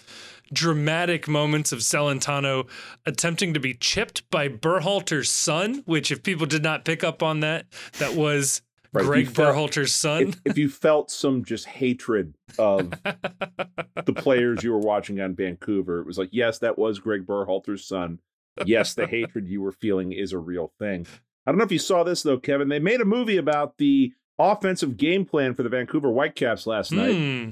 [0.53, 2.69] dramatic moments of Celentano
[3.07, 7.41] attempting to be chipped by Berhalter's son, which, if people did not pick up on
[7.41, 7.67] that,
[7.99, 8.63] that was
[8.95, 10.29] Right, Greg Berhalter's son.
[10.29, 12.91] If, if you felt some just hatred of
[14.05, 17.87] the players you were watching on Vancouver, it was like, yes, that was Greg Berhalter's
[17.87, 18.19] son.
[18.67, 21.07] Yes, the hatred you were feeling is a real thing.
[21.47, 22.69] I don't know if you saw this though, Kevin.
[22.69, 27.17] They made a movie about the offensive game plan for the Vancouver Whitecaps last night.
[27.17, 27.51] Hmm.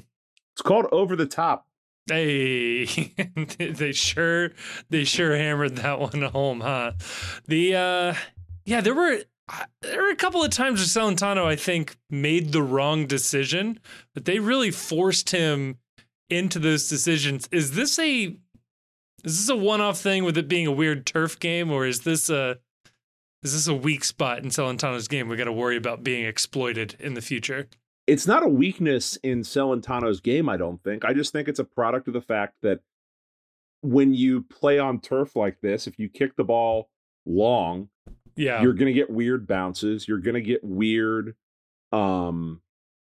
[0.52, 1.66] It's called Over the Top.
[2.06, 2.84] Hey,
[3.58, 4.50] they sure
[4.88, 6.92] they sure hammered that one home, huh?
[7.46, 8.14] The uh
[8.64, 9.18] yeah, there were
[9.82, 13.80] there were a couple of times where Celentano I think made the wrong decision,
[14.14, 15.78] but they really forced him
[16.28, 17.48] into those decisions.
[17.50, 18.36] Is this a
[19.24, 22.30] is this a one-off thing with it being a weird turf game or is this
[22.30, 22.58] a
[23.42, 26.96] is this a weak spot in Celentano's game we got to worry about being exploited
[27.00, 27.68] in the future?
[28.10, 31.04] It's not a weakness in Celentano's game, I don't think.
[31.04, 32.80] I just think it's a product of the fact that
[33.82, 36.90] when you play on turf like this, if you kick the ball
[37.24, 37.88] long,
[38.36, 38.62] Yeah.
[38.62, 40.08] you're going to get weird bounces.
[40.08, 41.34] You're going to get weird,
[41.92, 42.60] um,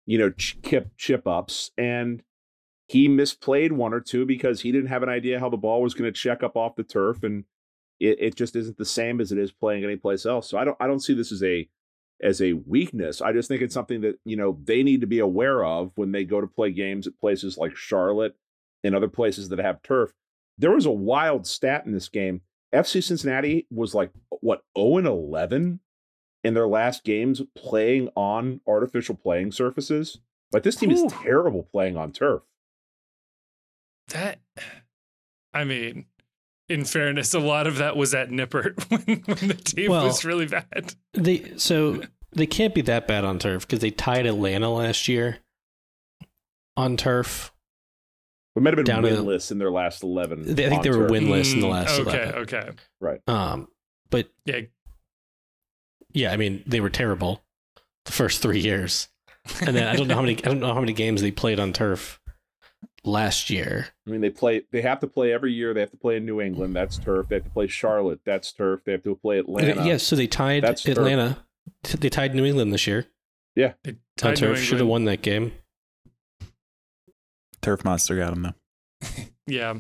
[0.07, 1.71] you know, chip chip ups.
[1.79, 2.23] And
[2.87, 5.95] he misplayed one or two because he didn't have an idea how the ball was
[5.95, 7.45] going to check up off the turf, and
[8.01, 10.49] it, it just isn't the same as it is playing anyplace else.
[10.49, 11.69] So I don't I don't see this as a
[12.23, 13.21] as a weakness.
[13.21, 16.13] I just think it's something that you know they need to be aware of when
[16.13, 18.37] they go to play games at places like Charlotte
[18.85, 20.13] and other places that have turf.
[20.59, 22.43] There was a wild stat in this game.
[22.75, 25.81] FC Cincinnati was like what 0 and 11
[26.45, 30.19] in their last games playing on artificial playing surfaces.
[30.53, 32.43] Like this team is terrible playing on turf.
[34.09, 34.39] That,
[35.53, 36.07] I mean,
[36.69, 40.25] in fairness, a lot of that was at Nippert when, when the team Well- was
[40.25, 40.95] really bad.
[41.15, 42.03] They so
[42.33, 45.39] they can't be that bad on turf because they tied Atlanta last year
[46.77, 47.53] on turf.
[48.57, 50.55] It might have been Down to- winless in their last 11.
[50.55, 51.11] They- I think they were turf.
[51.11, 52.35] winless in the Mm, last Okay, 11.
[52.43, 53.21] okay, Right.
[53.29, 53.69] Um,
[54.11, 54.61] but yeah,
[56.13, 57.43] yeah, I mean they were terrible
[58.05, 59.09] the first three years,
[59.61, 61.61] and then I don't know how many I don't know how many games they played
[61.61, 62.21] on turf
[63.05, 63.89] last year.
[64.07, 64.63] I mean, they play.
[64.71, 65.75] They have to play every year.
[65.75, 66.75] They have to play in New England.
[66.75, 67.29] That's turf.
[67.29, 68.21] They have to play Charlotte.
[68.25, 68.83] That's turf.
[68.85, 69.85] They have to play Atlanta.
[69.85, 70.99] Yes, so they tied That's turf.
[70.99, 71.45] Atlanta.
[71.99, 73.07] They tied New England this year
[73.55, 74.59] Yeah, they on tied New turf.
[74.59, 75.53] Should have won that game.
[77.61, 78.55] Turf Monster got him though.
[79.47, 79.75] Yeah.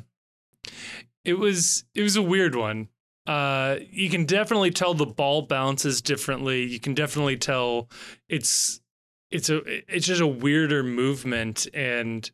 [1.24, 2.88] It was it was a weird one.
[3.26, 6.64] Uh you can definitely tell the ball bounces differently.
[6.64, 7.90] You can definitely tell
[8.28, 8.80] it's
[9.30, 9.60] it's a
[9.94, 12.30] it's just a weirder movement and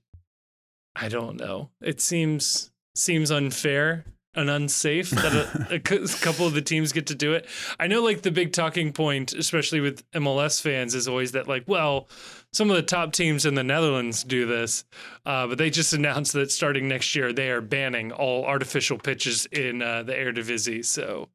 [0.96, 1.70] I don't know.
[1.80, 4.04] It seems seems unfair
[4.36, 5.32] and unsafe that
[5.70, 7.46] a, a couple of the teams get to do it.
[7.78, 11.64] I know like the big talking point especially with MLS fans is always that like
[11.66, 12.08] well
[12.52, 14.84] some of the top teams in the Netherlands do this,
[15.26, 19.46] uh, but they just announced that starting next year they are banning all artificial pitches
[19.46, 20.84] in uh, the Eredivisie.
[20.84, 21.28] So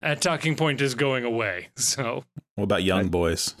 [0.00, 1.68] that talking point is going away.
[1.76, 3.54] So What about young boys?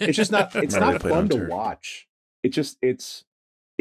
[0.00, 0.54] It's just not.
[0.62, 2.08] It's Rather not played fun to watch.
[2.42, 3.24] It just it's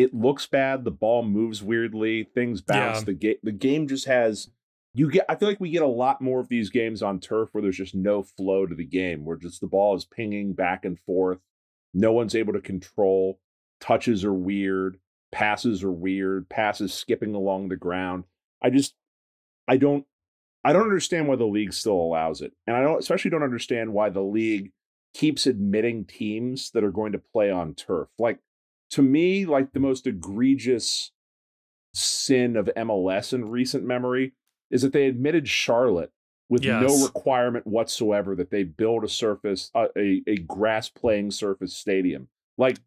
[0.02, 0.84] it looks bad.
[0.84, 2.24] The ball moves weirdly.
[2.24, 3.00] Things bounce.
[3.00, 3.06] Yeah.
[3.06, 4.50] The game the game just has.
[4.94, 5.26] You get.
[5.30, 7.78] I feel like we get a lot more of these games on turf where there's
[7.78, 11.40] just no flow to the game, where just the ball is pinging back and forth.
[11.94, 13.40] No one's able to control.
[13.80, 14.98] Touches are weird.
[15.32, 16.50] Passes are weird.
[16.50, 18.26] Passes skipping along the ground.
[18.62, 18.96] I just.
[19.68, 20.06] I don't.
[20.64, 23.94] I don't understand why the league still allows it, and I don't especially don't understand
[23.94, 24.72] why the league
[25.14, 28.10] keeps admitting teams that are going to play on turf.
[28.20, 28.40] Like
[28.92, 31.12] to me, like the most egregious
[31.94, 34.34] sin of MLS in recent memory
[34.70, 36.12] is that they admitted Charlotte
[36.50, 41.76] with no requirement whatsoever that they build a surface, uh, a a grass playing surface
[41.76, 42.28] stadium.
[42.58, 42.78] Like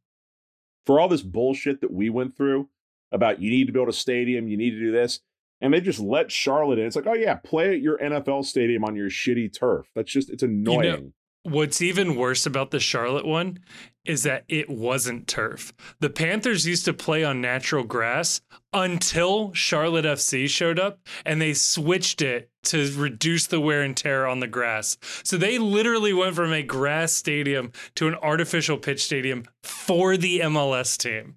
[0.85, 2.69] for all this bullshit that we went through
[3.11, 5.21] about you need to build a stadium, you need to do this,
[5.63, 6.87] and they just let Charlotte in.
[6.87, 9.87] It's like, oh yeah, play at your NFL stadium on your shitty turf.
[9.95, 11.15] That's just it's annoying.
[11.45, 13.59] What's even worse about the Charlotte one
[14.07, 15.75] is that it wasn't turf.
[16.01, 18.41] The Panthers used to play on natural grass
[18.73, 24.27] until Charlotte FC showed up and they switched it to reduce the wear and tear
[24.27, 24.97] on the grass.
[25.23, 30.41] So they literally went from a grass stadium to an artificial pitch stadium for the
[30.41, 31.37] MLS team.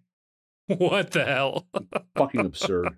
[0.78, 1.66] What the hell?
[2.18, 2.90] Fucking absurd.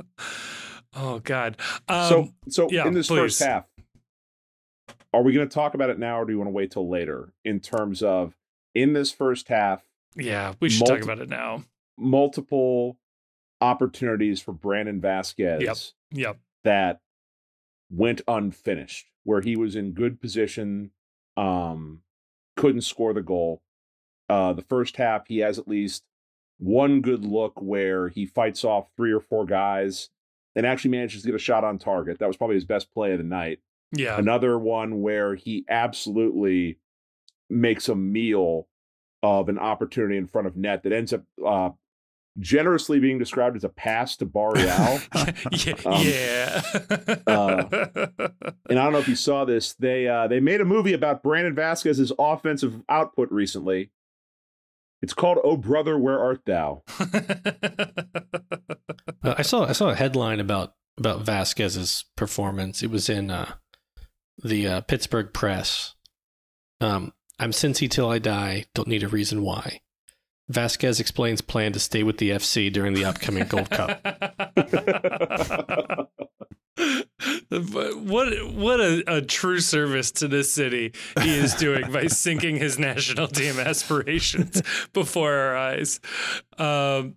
[0.96, 1.58] oh God.
[1.86, 3.18] Um, so so yeah, in this please.
[3.18, 3.64] first half
[5.12, 6.88] are we going to talk about it now or do you want to wait till
[6.88, 8.34] later in terms of
[8.74, 9.82] in this first half
[10.16, 11.62] yeah, we should talk about it now.
[11.96, 12.98] multiple
[13.60, 15.76] opportunities for Brandon Vazquez Yep.
[16.12, 16.38] Yep.
[16.64, 17.00] that
[17.90, 20.90] went unfinished where he was in good position
[21.36, 22.02] um
[22.56, 23.62] couldn't score the goal
[24.28, 26.04] uh the first half he has at least
[26.58, 30.10] one good look where he fights off three or four guys
[30.56, 33.12] and actually manages to get a shot on target that was probably his best play
[33.12, 33.60] of the night
[33.92, 34.18] Yeah.
[34.18, 36.78] another one where he absolutely
[37.48, 38.68] makes a meal
[39.22, 41.70] of an opportunity in front of net that ends up uh,
[42.38, 44.64] generously being described as a pass to Barreal.
[45.52, 45.72] yeah.
[45.86, 46.62] Um, yeah.
[47.26, 47.64] uh,
[48.68, 49.74] and I don't know if you saw this.
[49.74, 53.90] They uh, they made a movie about Brandon Vazquez's offensive output recently.
[55.02, 56.82] It's called "Oh Brother, Where Art Thou."
[59.22, 62.82] Uh, I saw I saw a headline about about Vazquez's performance.
[62.82, 63.54] It was in uh,
[64.42, 65.94] the uh, Pittsburgh Press.
[66.80, 68.66] Um, I'm Cincy till I die.
[68.74, 69.80] Don't need a reason why.
[70.50, 74.00] Vazquez explains plan to stay with the FC during the upcoming Gold Cup.
[77.50, 82.78] What what a, a true service to this city he is doing by sinking his
[82.78, 86.00] national team aspirations before our eyes.
[86.58, 87.14] Um,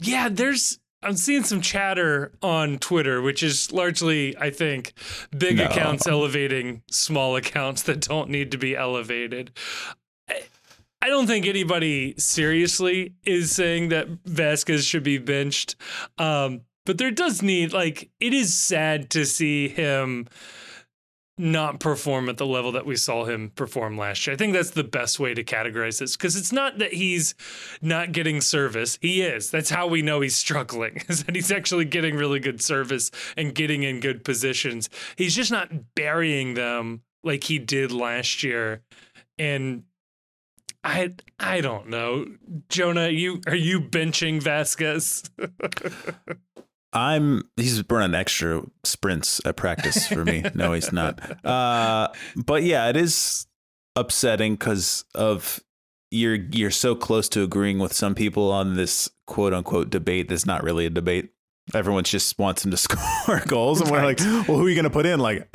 [0.00, 4.92] yeah, there's I'm seeing some chatter on Twitter, which is largely, I think,
[5.36, 5.66] big No.
[5.66, 9.52] accounts elevating small accounts that don't need to be elevated.
[10.28, 10.42] I-
[11.00, 15.76] I don't think anybody seriously is saying that Vazquez should be benched.
[16.18, 20.26] Um, but there does need like it is sad to see him
[21.38, 24.34] not perform at the level that we saw him perform last year.
[24.34, 27.34] I think that's the best way to categorize this because it's not that he's
[27.80, 28.98] not getting service.
[29.00, 29.50] He is.
[29.50, 31.02] That's how we know he's struggling.
[31.08, 34.90] Is that he's actually getting really good service and getting in good positions.
[35.16, 38.82] He's just not burying them like he did last year.
[39.38, 39.84] And
[40.84, 42.26] I I don't know.
[42.68, 45.28] Jonah, you are you benching Vazquez?
[46.92, 50.44] I'm he's running extra sprints at practice for me.
[50.54, 51.20] no, he's not.
[51.44, 53.46] Uh, but yeah, it is
[53.96, 55.60] upsetting because of
[56.10, 60.46] you're you're so close to agreeing with some people on this quote unquote debate that's
[60.46, 61.30] not really a debate.
[61.74, 64.84] Everyone just wants him to score goals, and we're like, well, who are you going
[64.84, 65.20] to put in?
[65.20, 65.48] Like,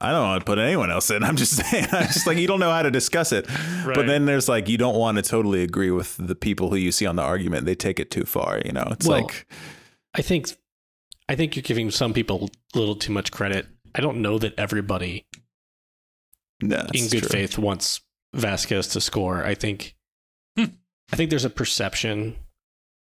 [0.00, 1.24] I don't want to put anyone else in.
[1.24, 3.48] I'm just saying, I'm just like you don't know how to discuss it.
[3.84, 3.94] Right.
[3.94, 6.92] But then there's like you don't want to totally agree with the people who you
[6.92, 7.66] see on the argument.
[7.66, 8.60] They take it too far.
[8.64, 9.46] You know, it's Well, like
[10.14, 10.48] I think
[11.28, 13.66] I think you're giving some people a little too much credit.
[13.94, 15.26] I don't know that everybody
[16.62, 17.28] no, in good true.
[17.28, 18.00] faith wants
[18.36, 19.44] Vazquez to score.
[19.44, 19.94] I think
[20.56, 20.64] Hmm.
[21.12, 22.36] I think there's a perception,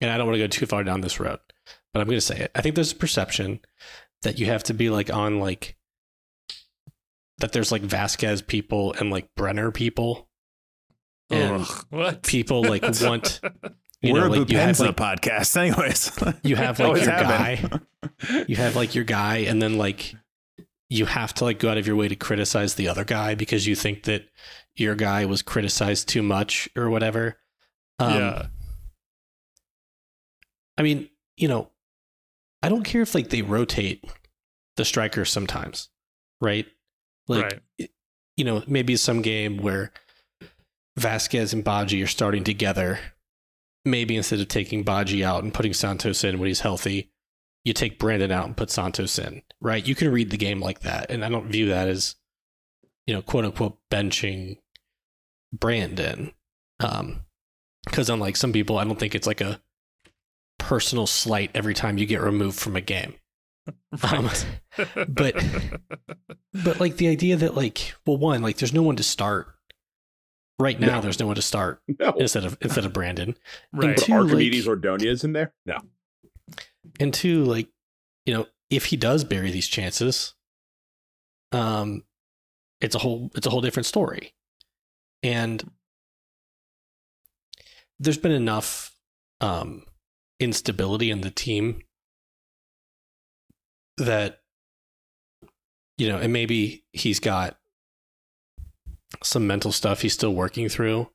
[0.01, 1.39] and I don't want to go too far down this road,
[1.93, 2.51] but I'm going to say it.
[2.55, 3.61] I think there's a perception
[4.23, 5.77] that you have to be like on like
[7.39, 10.29] that there's like Vazquez people and like Brenner people.
[11.31, 12.23] And Ugh, what?
[12.23, 13.41] people like want
[14.03, 16.13] you We're know, a like, you have Boupendza like podcast, anyways.
[16.43, 17.81] you have like your have guy.
[18.47, 20.15] You have like your guy and then like
[20.91, 23.67] you have to like go out of your way to criticize the other guy because
[23.67, 24.25] you think that
[24.77, 27.39] your guy was criticized too much or whatever.
[27.99, 28.47] Um, yeah.
[30.79, 31.71] I mean, you know,
[32.63, 34.05] I don't care if like they rotate
[34.77, 35.89] the strikers sometimes,
[36.41, 36.67] right?
[37.27, 37.91] Like, right.
[38.37, 39.93] you know, maybe some game where
[40.99, 42.99] Vazquez and Badji are starting together.
[43.85, 47.11] Maybe instead of taking Badji out and putting Santos in when he's healthy,
[47.65, 49.87] you take Brandon out and put Santos in, right?
[49.87, 51.11] You can read the game like that.
[51.11, 52.15] And I don't view that as,
[53.07, 54.59] you know, quote unquote benching
[55.53, 56.33] Brandon.
[56.81, 57.23] Um,
[57.85, 59.61] because unlike some people, I don't think it's like a
[60.59, 63.15] personal slight every time you get removed from a game.
[64.03, 64.31] Um,
[65.09, 65.35] but
[66.55, 69.49] but like the idea that like well one like there's no one to start
[70.59, 71.01] right now No.
[71.03, 72.13] there's no one to start No.
[72.19, 73.37] instead of instead of Brandon
[73.75, 73.95] right.
[73.97, 75.53] Put two, Arquimides like- Ordonez in there?
[75.67, 75.79] No.
[77.01, 77.69] And two like
[78.27, 80.35] you know if he does bury these chances
[81.53, 82.03] um
[82.81, 84.35] it's a whole it's a whole different story.
[85.23, 85.71] And
[87.99, 88.95] there's been enough
[89.41, 89.85] um
[90.41, 91.83] instability in the team
[93.97, 94.41] that
[95.97, 97.59] you know and maybe he's got
[99.23, 101.11] some mental stuff he's still working through.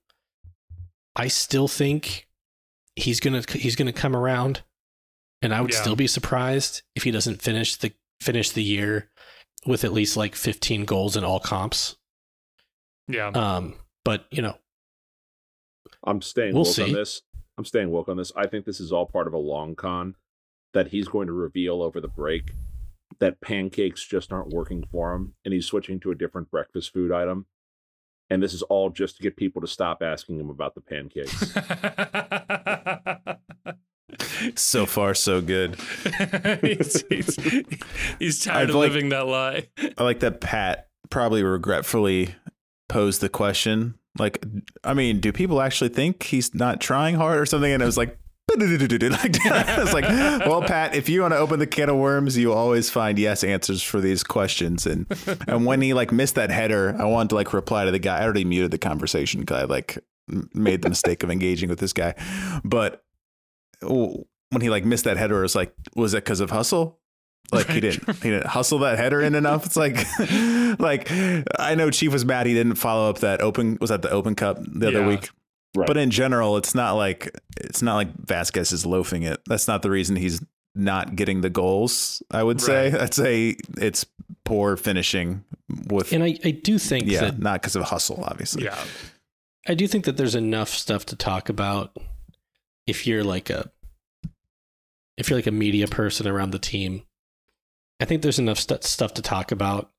[1.15, 2.27] I still think
[2.95, 4.63] he's gonna he's gonna come around
[5.43, 5.81] and i would Yeah.
[5.81, 9.09] still be surprised if he doesn't finish the finish the year
[9.67, 11.95] with at least like 15 goals in all comps
[13.07, 13.27] yeah.
[13.27, 14.55] um but you know
[16.05, 17.21] I'm staying We'll woke on this.
[17.57, 18.33] I'm staying woke on this.
[18.35, 20.15] I think this is all part of a long con
[20.73, 22.51] that he's going to reveal over the break
[23.19, 27.11] that pancakes just aren't working for him and he's switching to a different breakfast food
[27.13, 27.45] item.
[28.29, 31.53] And this is all just to get people to stop asking him about the pancakes.
[34.55, 35.75] so far, so good.
[36.61, 37.39] he's, he's,
[38.19, 39.67] he's tired I'd of like- living that lie.
[39.97, 42.35] I like that Pat probably regretfully
[42.89, 43.95] posed the question.
[44.19, 44.45] Like,
[44.83, 47.71] I mean, do people actually think he's not trying hard or something?
[47.71, 48.17] And I was like,
[48.57, 48.61] like
[49.45, 50.03] I was like,
[50.45, 53.43] well, Pat, if you want to open the can of worms, you always find yes
[53.43, 54.85] answers for these questions.
[54.85, 55.07] And
[55.47, 58.19] and when he like missed that header, I wanted to like reply to the guy.
[58.19, 59.97] I already muted the conversation because I like
[60.53, 62.15] made the mistake of engaging with this guy.
[62.63, 63.03] But
[64.53, 66.99] when he like missed that header, it was like, was it because of hustle?
[67.51, 69.65] Like he didn't he didn't hustle that header in enough.
[69.65, 69.97] It's like
[70.79, 71.11] like
[71.59, 74.35] I know Chief was mad he didn't follow up that open was that the open
[74.35, 75.29] cup the other week.
[75.75, 75.87] Right.
[75.87, 79.41] But in general, it's not like it's not like Vazquez is loafing it.
[79.47, 80.41] That's not the reason he's
[80.75, 82.23] not getting the goals.
[82.31, 84.05] I would say I'd say it's
[84.45, 85.43] poor finishing
[85.87, 88.63] with and i i do think yeah, that not because of hustle, obviously.
[88.63, 88.77] Yeah.
[89.67, 91.97] I do think that there's enough stuff to talk about
[92.85, 93.71] if you're like a
[95.17, 97.03] if you're like a media person around the team.
[97.99, 99.91] I think there's enough stu stuff to talk about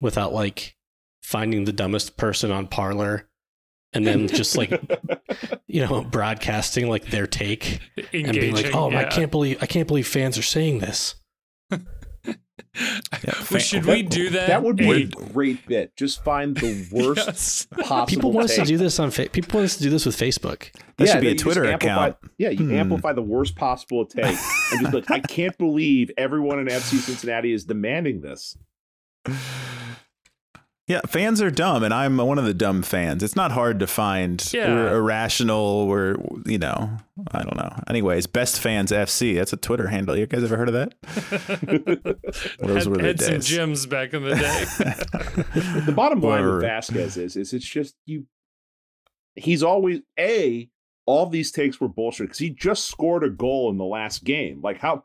[0.00, 0.76] without like
[1.22, 3.28] finding the dumbest person on Parler
[3.92, 4.70] and then just like
[5.66, 8.26] you know broadcasting like their take Engaging.
[8.26, 11.14] and being like, "Oh, I can't believe I can't believe fans are saying this."
[13.50, 14.46] Well, should we do that?
[14.48, 15.94] That would be a great bit.
[15.96, 17.66] Just find the worst yes.
[17.82, 20.06] possible People want us to do this on fa- people want us to do this
[20.06, 20.70] with Facebook.
[20.96, 22.16] That should be a you just Twitter amplify- account.
[22.38, 22.74] Yeah, you Hmm.
[22.74, 27.52] amplify the worst possible take and just like, I can't believe everyone in FC Cincinnati
[27.52, 28.56] is demanding this.
[30.88, 33.22] Yeah, fans are dumb, and I'm one of the dumb fans.
[33.22, 34.44] It's not hard to find.
[34.52, 34.74] Yeah.
[34.74, 35.86] We're irrational.
[35.86, 36.96] We're, you know,
[37.30, 37.72] I don't know.
[37.88, 39.36] Anyways, best fans FC.
[39.36, 40.16] That's a Twitter handle.
[40.16, 40.94] You guys ever heard of that?
[42.58, 43.48] Those had, were the had some days.
[43.48, 45.82] gyms back in the day.
[45.84, 48.26] The bottom line with Vazquez is, is it's just you.
[49.34, 50.68] He's always a.
[51.06, 54.60] All these takes were bullshit because he just scored a goal in the last game.
[54.62, 55.04] Like how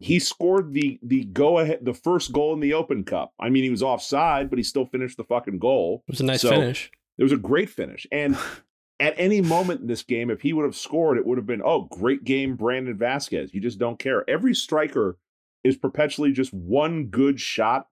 [0.00, 3.32] he scored the the go ahead the first goal in the Open Cup.
[3.38, 6.02] I mean, he was offside, but he still finished the fucking goal.
[6.08, 6.90] It was a nice So- finish.
[7.18, 8.06] It was a great finish.
[8.10, 8.36] And
[9.00, 11.60] at any moment in this game, if he would have scored, it would have been,
[11.62, 13.52] oh, great game, Brandon Vazquez.
[13.52, 14.28] You just don't care.
[14.28, 15.18] Every striker
[15.62, 17.88] is perpetually just one good shot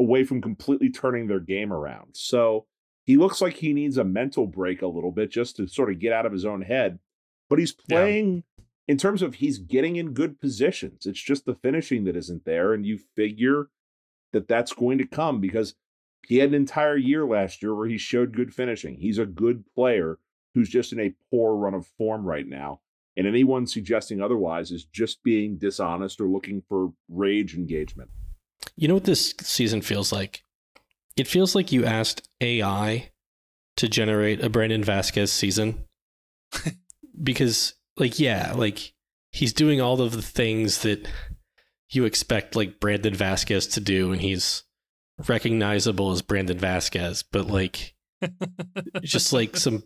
[0.00, 2.08] away from completely turning their game around.
[2.14, 2.66] So
[3.04, 6.00] he looks like he needs a mental break a little bit just to sort of
[6.00, 6.98] get out of his own head.
[7.48, 8.42] But he's playing
[8.88, 11.06] in terms of he's getting in good positions.
[11.06, 12.72] It's just the finishing that isn't there.
[12.72, 13.68] And you figure
[14.32, 15.74] that that's going to come because
[16.26, 18.96] he had an entire year last year where he showed good finishing.
[18.96, 20.18] He's a good player
[20.54, 22.80] who's just in a poor run of form right now.
[23.16, 28.10] And anyone suggesting otherwise is just being dishonest or looking for rage engagement.
[28.76, 30.42] You know what this season feels like?
[31.16, 33.10] It feels like you asked AI
[33.76, 35.84] to generate a Brandon Vazquez season.
[37.22, 38.92] because, like, yeah, like
[39.30, 41.08] he's doing all of the things that
[41.90, 44.64] you expect, like, Brandon Vazquez to do, and he's
[45.28, 47.94] recognizable as Brandon Vazquez, but, like,
[49.02, 49.82] just like some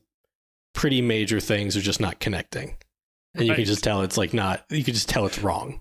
[0.75, 2.77] pretty major things are just not connecting.
[3.35, 3.57] And you Right.
[3.57, 5.81] can just tell it's like not, you can just tell it's wrong.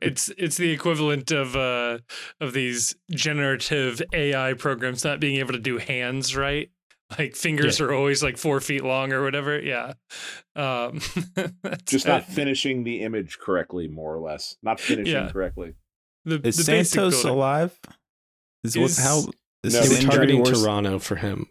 [0.00, 1.98] it's it's the equivalent of uh
[2.40, 6.70] of these generative AI programs not being able to do hands right.
[7.18, 7.86] Like fingers Yeah.
[7.86, 9.60] are always like four feet long or whatever.
[9.60, 9.92] Yeah.
[10.56, 11.00] Um
[11.62, 12.08] that's Just it.
[12.08, 14.56] not finishing the image correctly, more or less.
[14.62, 15.30] Not finishing Yeah.
[15.30, 15.74] correctly.
[16.24, 17.78] the, Is the Santos alive?
[18.64, 19.18] Is, what, Is- how
[19.62, 20.62] is No, They were targeting worse?
[20.62, 21.46] Toronto for him.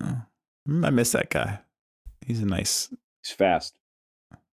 [0.00, 0.22] Oh.
[0.68, 1.60] Mm, I miss that guy.
[2.26, 3.74] He's a nice, He's fast.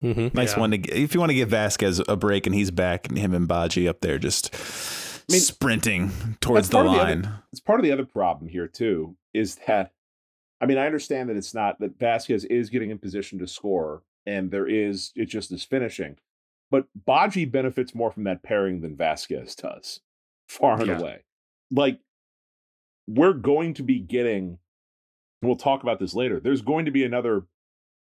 [0.03, 0.35] Mm-hmm.
[0.35, 0.59] nice Yeah.
[0.59, 0.77] one to.
[0.79, 3.47] g- If you want to give Vazquez a break and he's back, and him and
[3.47, 4.53] Badji up there just
[5.31, 6.11] mean, sprinting
[6.41, 7.33] towards the of the other- line.
[7.51, 9.93] It's part of the other problem here too is that
[10.61, 14.03] I mean I understand that it's not that Vazquez is getting in position to score
[14.25, 16.17] and there is it just is finishing,
[16.71, 20.01] but Badji benefits more from that pairing than Vazquez does,
[20.47, 20.99] far and Yeah.
[20.99, 21.23] away.
[21.71, 21.99] Like
[23.07, 24.59] we're going to be getting,
[25.41, 26.39] we'll talk about this later.
[26.39, 27.45] There's going to be another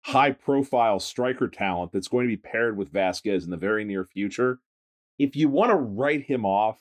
[0.06, 4.04] high profile striker talent that's going to be paired with Vazquez in the very near
[4.04, 4.60] future.
[5.18, 6.78] If you want to write him off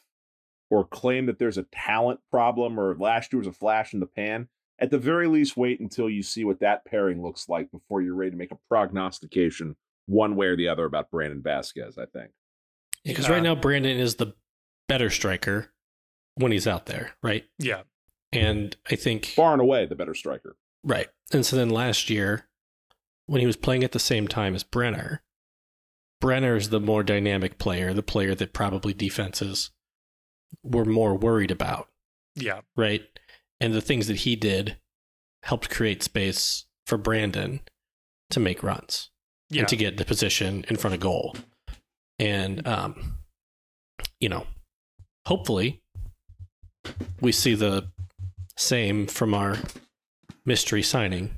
[0.73, 4.07] or claim that there's a talent problem or last year was a flash in the
[4.07, 4.47] pan,
[4.79, 8.15] at the very least, wait until you see what that pairing looks like before you're
[8.15, 9.75] ready to make a prognostication
[10.07, 12.31] one way or the other about Brandon Vazquez, I think.
[13.05, 13.35] Because Yeah.
[13.35, 14.33] right now Brandon is the
[14.89, 15.71] better striker
[16.35, 17.45] when he's out there, right?
[17.59, 17.83] Yeah.
[18.31, 20.57] And I think Far and away the better striker.
[20.83, 21.07] right.
[21.31, 22.47] And so then last year,
[23.27, 25.21] when he was playing at the same time as Brenner,
[26.19, 29.69] Brenner's the more dynamic player, the player that probably defenses
[30.63, 31.89] were more worried about,
[32.35, 32.61] Yeah.
[32.75, 33.03] right?
[33.59, 34.77] And the things that he did
[35.43, 37.61] helped create space for Brandon
[38.29, 39.09] to make runs.
[39.49, 39.59] Yeah.
[39.61, 41.35] and to get the position in front of goal.
[42.17, 43.17] And um,
[44.19, 44.47] you know,
[45.27, 45.83] hopefully
[47.21, 47.91] we see the
[48.57, 49.57] same from our
[50.43, 51.35] mystery signing.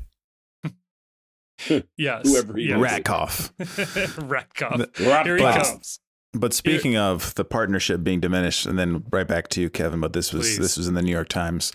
[1.98, 2.26] yes.
[2.28, 2.78] Whoever he yes.
[2.78, 3.02] is.
[3.04, 3.52] Ratkoff.
[4.30, 5.06] Ratkoff.
[5.06, 6.00] Right Here he comes.
[6.36, 10.00] But speaking of the partnership being diminished, and then right back to you, Kevin.
[10.00, 10.58] But this was Please.
[10.60, 11.72] this was in the New York Times.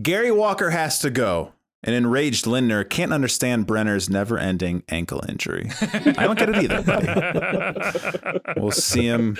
[0.00, 1.52] Gary Walker has to go.
[1.86, 5.70] An enraged Lindner can't understand Brenner's never-ending ankle injury.
[5.82, 8.40] I don't get it either, buddy.
[8.56, 9.36] We'll see him.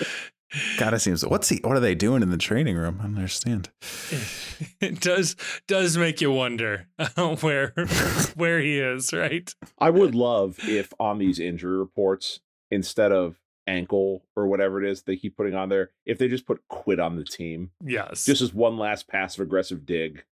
[0.76, 1.24] God, it seems.
[1.24, 1.60] What's he?
[1.64, 2.98] What are they doing in the training room?
[3.00, 3.70] I don't understand.
[4.80, 7.72] it does does make you wonder uh, where
[8.36, 9.52] where he is, right?
[9.78, 13.36] I would love if on these injury reports, instead of
[13.66, 17.00] ankle or whatever it is they keep putting on there, if they just put quit
[17.00, 18.24] on the team, Yes.
[18.24, 20.24] just as one last passive aggressive dig.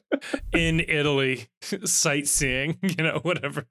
[0.52, 1.46] in Italy,
[1.84, 3.64] sightseeing, you know, whatever.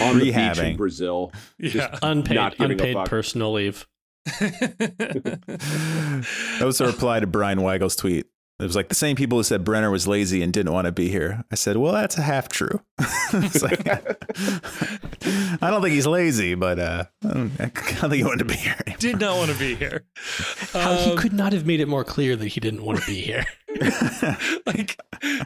[0.00, 0.76] On the beach in Rehabbing.
[0.76, 1.32] Brazil.
[1.58, 1.98] yeah.
[2.02, 3.86] Unpaid Not unpaid personal leave.
[4.26, 6.26] That
[6.62, 8.26] was a reply to Brian Weigel's tweet.
[8.60, 10.92] It was like the same people who said Brenner was lazy and didn't want to
[10.92, 11.44] be here.
[11.50, 12.80] I said, well, that's a half true.
[13.32, 13.86] It's like,
[15.62, 17.74] I don't think he's lazy, but uh, I don't I don't
[18.10, 18.76] think he wanted to be here.
[18.86, 18.98] anymore.
[19.00, 20.04] Did not want to be here.
[20.72, 23.06] How he Um, could not have made it more clear that he didn't want to
[23.06, 23.46] be here.
[24.66, 24.98] like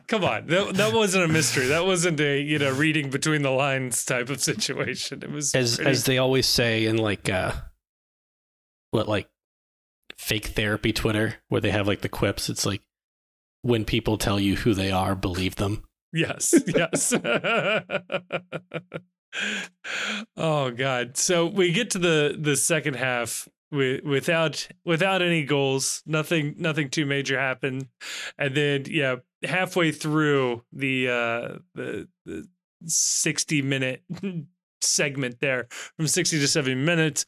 [0.06, 3.50] come on that, that wasn't a mystery that wasn't a you know reading between the
[3.50, 7.52] lines type of situation it was as pretty- as they always say in like uh
[8.92, 9.28] what like
[10.16, 12.48] fake therapy Twitter where they have like the quips.
[12.48, 12.80] It's like
[13.64, 15.82] when people tell you who they are, believe them.
[16.12, 17.14] Yes, yes.
[20.36, 21.16] oh God!
[21.16, 26.02] So we get to the the second half with, without without any goals.
[26.06, 27.88] Nothing nothing too major happened,
[28.38, 32.46] and then yeah, halfway through the uh the, the
[32.86, 34.02] sixty minute
[34.82, 37.24] segment there from 60 to 70 minutes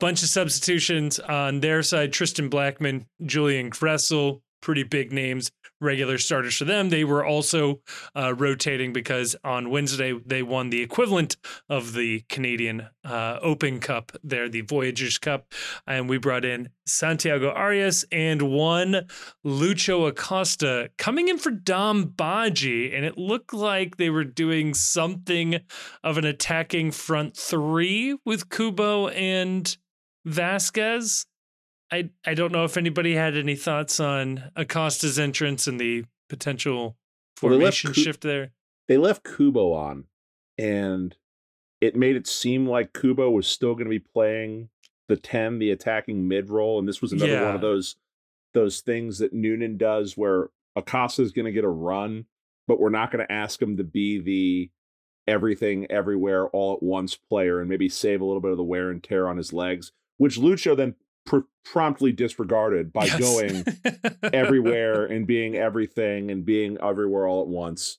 [0.00, 6.56] bunch of substitutions on their side tristan blackmon julian gressel pretty big names regular starters
[6.56, 6.88] for them.
[6.88, 7.80] They were also
[8.14, 11.36] uh, rotating because on Wednesday they won the equivalent
[11.68, 15.52] of the Canadian uh, Open Cup there, the Voyageurs Cup.
[15.86, 19.06] And we brought in Santiago Arias and one
[19.44, 22.94] Lucho Acosta coming in for Dom Badji.
[22.94, 25.60] And it looked like they were doing something
[26.02, 29.76] of an attacking front three with Kubo and
[30.26, 31.26] Vazquez.
[31.90, 36.96] I I don't know if anybody had any thoughts on Acosta's entrance and the potential
[37.42, 38.52] Well, formation Ku- shift there.
[38.88, 40.04] They left Kubo on,
[40.58, 41.16] and
[41.80, 44.68] it made it seem like Kubo was still going to be playing
[45.08, 46.78] the 10, the attacking mid role.
[46.78, 47.96] And this was another one of those
[48.54, 52.26] those things that Noonan does where Acosta is going to get a run,
[52.66, 54.70] but we're not going to ask him to be the
[55.28, 58.90] everything everywhere all at once player and maybe save a little bit of the wear
[58.90, 60.94] and tear on his legs, which Lucho then
[61.26, 63.20] pr- promptly disregarded by Yes.
[63.20, 63.64] going
[64.32, 67.98] everywhere and being everything and being everywhere all at once.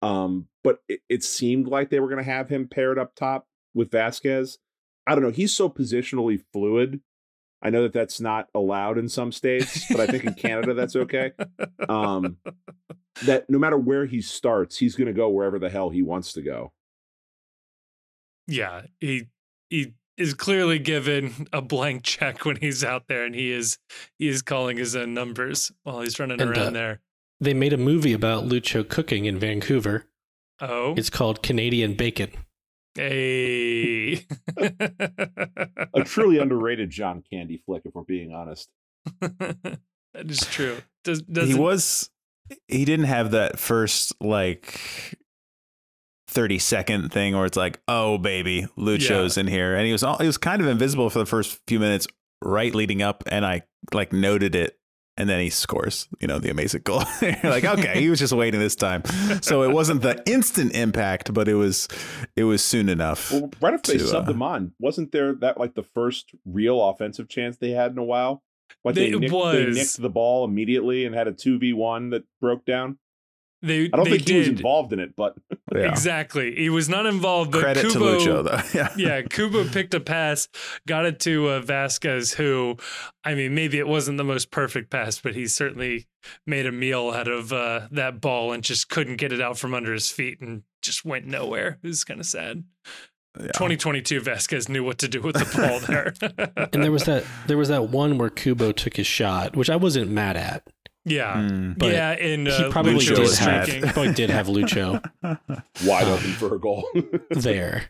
[0.00, 3.46] Um, but it, it seemed like they were going to have him paired up top
[3.74, 4.58] with Vazquez.
[5.06, 5.30] I don't know.
[5.30, 7.00] He's so positionally fluid.
[7.64, 10.96] I know that that's not allowed in some states, but I think in Canada that's
[10.96, 11.30] okay.
[11.88, 12.38] Um,
[13.24, 16.32] that no matter where he starts, he's going to go wherever the hell he wants
[16.32, 16.72] to go.
[18.48, 19.28] yeah, he
[19.70, 23.78] he is clearly given a blank check when he's out there, and he is
[24.18, 27.00] he is calling his own numbers while he's running And, around uh, there.
[27.40, 30.06] They made a movie about Lucho cooking in Vancouver.
[30.60, 32.30] Oh, It's called Canadian Bacon.
[32.94, 34.24] hey.
[34.58, 38.68] A truly underrated John Candy flick, if we're being honest.
[39.20, 39.78] that
[40.14, 40.78] is true.
[41.04, 42.10] Does he does was
[42.68, 44.78] he didn't have that first like
[46.32, 49.74] 30 second thing where it's like oh baby lucho's in here.
[49.74, 52.06] And he was all he was kind of invisible for the first few minutes
[52.42, 53.62] right leading up and i
[53.94, 54.76] like noted it
[55.16, 57.02] and then he scores you know the amazing goal.
[57.22, 59.02] You're like okay he was just waiting this time.
[59.42, 61.86] So it wasn't the instant impact but it was
[62.34, 65.34] it was soon enough Well, right after they to, subbed uh, him on, wasn't there
[65.34, 68.42] that like the first real offensive chance they had in a while?
[68.84, 71.72] Like they, They- it nicked, they nicked the ball immediately and had a two v
[71.74, 72.98] one that broke down.
[73.62, 73.84] They?
[73.84, 75.34] I don't they think he was involved in it, but
[75.74, 75.88] yeah.
[75.88, 76.54] Exactly.
[76.54, 80.00] He was not involved, but credit Kubo, to lucho though yeah yeah, Kubo picked a
[80.00, 80.48] pass,
[80.86, 82.76] got it to uh, Vazquez, who,
[83.24, 86.08] I mean, maybe it wasn't the most perfect pass, but he certainly
[86.46, 89.74] made a meal out of uh, that ball and just couldn't get it out from
[89.74, 91.78] under his feet and just went nowhere.
[91.82, 92.64] It was kind of sad.
[93.38, 93.46] Yeah.
[93.46, 96.12] 2022 Vazquez knew what to do with the ball there.
[96.72, 99.76] And there was that there was that one where Kubo took his shot, which I
[99.76, 100.68] wasn't mad at.
[101.04, 101.34] Yeah.
[101.36, 101.78] Mm.
[101.78, 103.90] But yeah, and uh, he probably Lucho did have- drinking.
[103.90, 105.02] Probably did have Lucho
[105.86, 106.88] wide open for a goal.
[107.30, 107.84] there.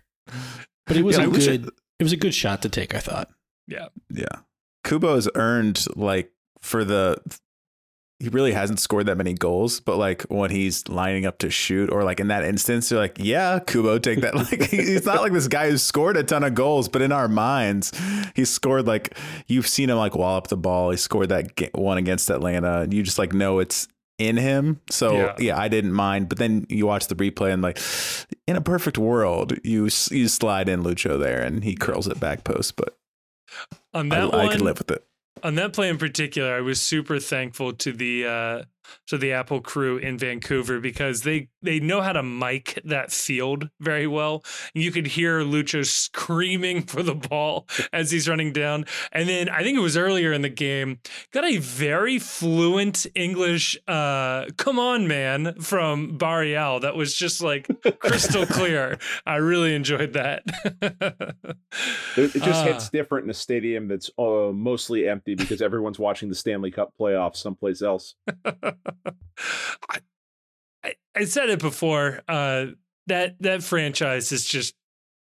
[0.87, 2.99] But it was Yeah, a Lucho- good it was a good shot to take, I
[2.99, 3.31] thought.
[3.69, 4.41] Yeah, yeah.
[4.85, 7.19] Kubo has earned like for the
[8.23, 11.91] he really hasn't scored that many goals, but like when he's lining up to shoot
[11.91, 14.35] or like in that instance, you're like, yeah, Kubo, take that.
[14.53, 17.29] Like he's not like this guy who's scored a ton of goals, but in our
[17.29, 17.93] minds,
[18.35, 19.17] he's scored like
[19.49, 20.91] you've seen him like wallop the ball.
[20.91, 24.81] He scored that one against Atlanta, and you just like know it's in him.
[24.91, 25.35] So Yeah.
[25.39, 25.59] yeah.
[25.59, 26.29] I didn't mind.
[26.29, 27.79] But then you watch the replay and like,
[28.47, 32.45] in a perfect world, you you slide in Lucho there and he curls it back
[32.45, 32.77] post.
[32.77, 32.97] But
[33.95, 35.05] On I, that I one, could live with it.
[35.43, 38.63] On that play in particular, I was super thankful to the uh,
[39.09, 43.71] to the Apple crew in Vancouver because they they know how to mic that field
[43.81, 44.45] very well.
[44.75, 49.63] You could hear Lucho screaming for the ball as he's running down, and then I
[49.63, 50.99] think it was earlier in the game
[51.33, 57.69] got a very fluent English uh, "Come on, man" from Barreal that was just like
[58.01, 58.99] crystal clear.
[59.27, 60.43] I really enjoyed that.
[62.17, 62.65] It, it just Ah.
[62.65, 66.93] hits different in a stadium that's uh, mostly empty because everyone's watching the Stanley Cup
[67.01, 68.15] playoffs someplace else.
[69.89, 69.99] I,
[70.85, 72.23] I, I said it before.
[72.29, 72.67] Uh,
[73.09, 74.75] that that franchise is just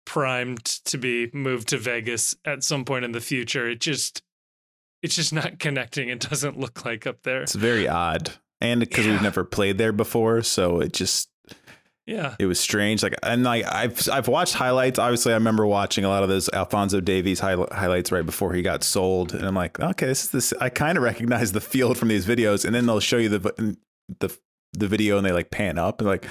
[0.05, 3.67] primed to be moved to Vegas at some point in the future.
[3.69, 4.21] It just
[5.01, 6.09] it's just not connecting.
[6.09, 7.41] It doesn't look like up there.
[7.43, 8.31] It's very odd.
[8.61, 9.13] And because Yeah.
[9.13, 11.29] we've never played there before, so it just
[12.05, 12.35] Yeah.
[12.37, 13.01] it was strange.
[13.01, 14.99] Like and like I've I've watched highlights.
[14.99, 18.61] Obviously, I remember watching a lot of those Alphonso Davies high, highlights right before he
[18.61, 20.53] got sold, and I'm like, okay, this is this.
[20.61, 23.77] I kind of recognize the field from these videos, and then they'll show you the
[24.19, 24.37] the
[24.73, 26.25] the video, and they like pan up and like.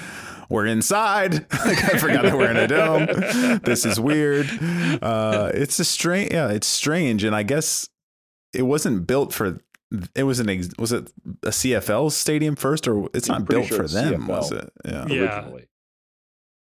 [0.50, 1.32] We're inside.
[1.64, 3.60] like I forgot that we're in a dome.
[3.64, 4.46] This is weird.
[5.02, 6.32] Uh, it's a strange.
[6.32, 7.88] Yeah, it's strange, and I guess
[8.52, 9.58] it wasn't built for.
[10.14, 10.48] It was an.
[10.50, 11.12] Ex, was it
[11.44, 14.22] a CFL stadium first, or it's I'm not built sure for them?
[14.24, 14.28] CFL.
[14.28, 14.72] Was it?
[14.84, 15.06] Yeah.
[15.08, 15.36] Yeah.
[15.38, 15.66] Originally,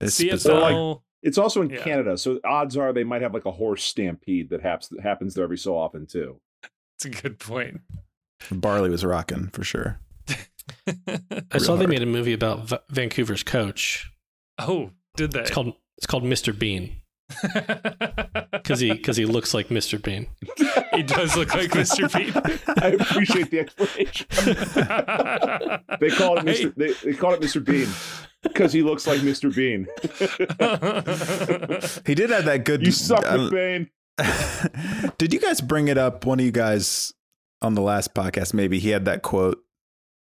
[0.01, 0.31] It's CFL.
[0.31, 1.01] bizarre.
[1.23, 1.81] it's also in Yeah.
[1.83, 5.33] Canada, so odds are they might have like a horse stampede that happens that happens
[5.33, 6.39] there every so often too.
[6.97, 7.81] It's a good point.
[8.51, 9.99] Barley was rocking for sure.
[10.87, 14.11] I saw Real they made a movie about V- Vancouver's coach.
[14.59, 15.41] oh, did they?
[15.41, 16.57] It's called it's called Mr.
[16.57, 16.95] Bean
[18.51, 20.01] because he because he looks like Mr.
[20.01, 20.27] Bean.
[20.93, 22.11] he does look like Mr.
[22.13, 22.33] Bean.
[22.81, 24.27] I appreciate the explanation.
[25.99, 26.75] They call it Mr.
[26.75, 27.63] They, they call it Mr.
[27.63, 27.87] Bean
[28.43, 29.53] because he looks like Mr.
[29.53, 29.87] Bean.
[32.05, 32.85] He did have that good.
[32.85, 33.89] you suck, uh, McBain.
[35.17, 36.25] did you guys bring it up?
[36.25, 37.13] One of you guys
[37.61, 39.63] on the last podcast, maybe he had that quote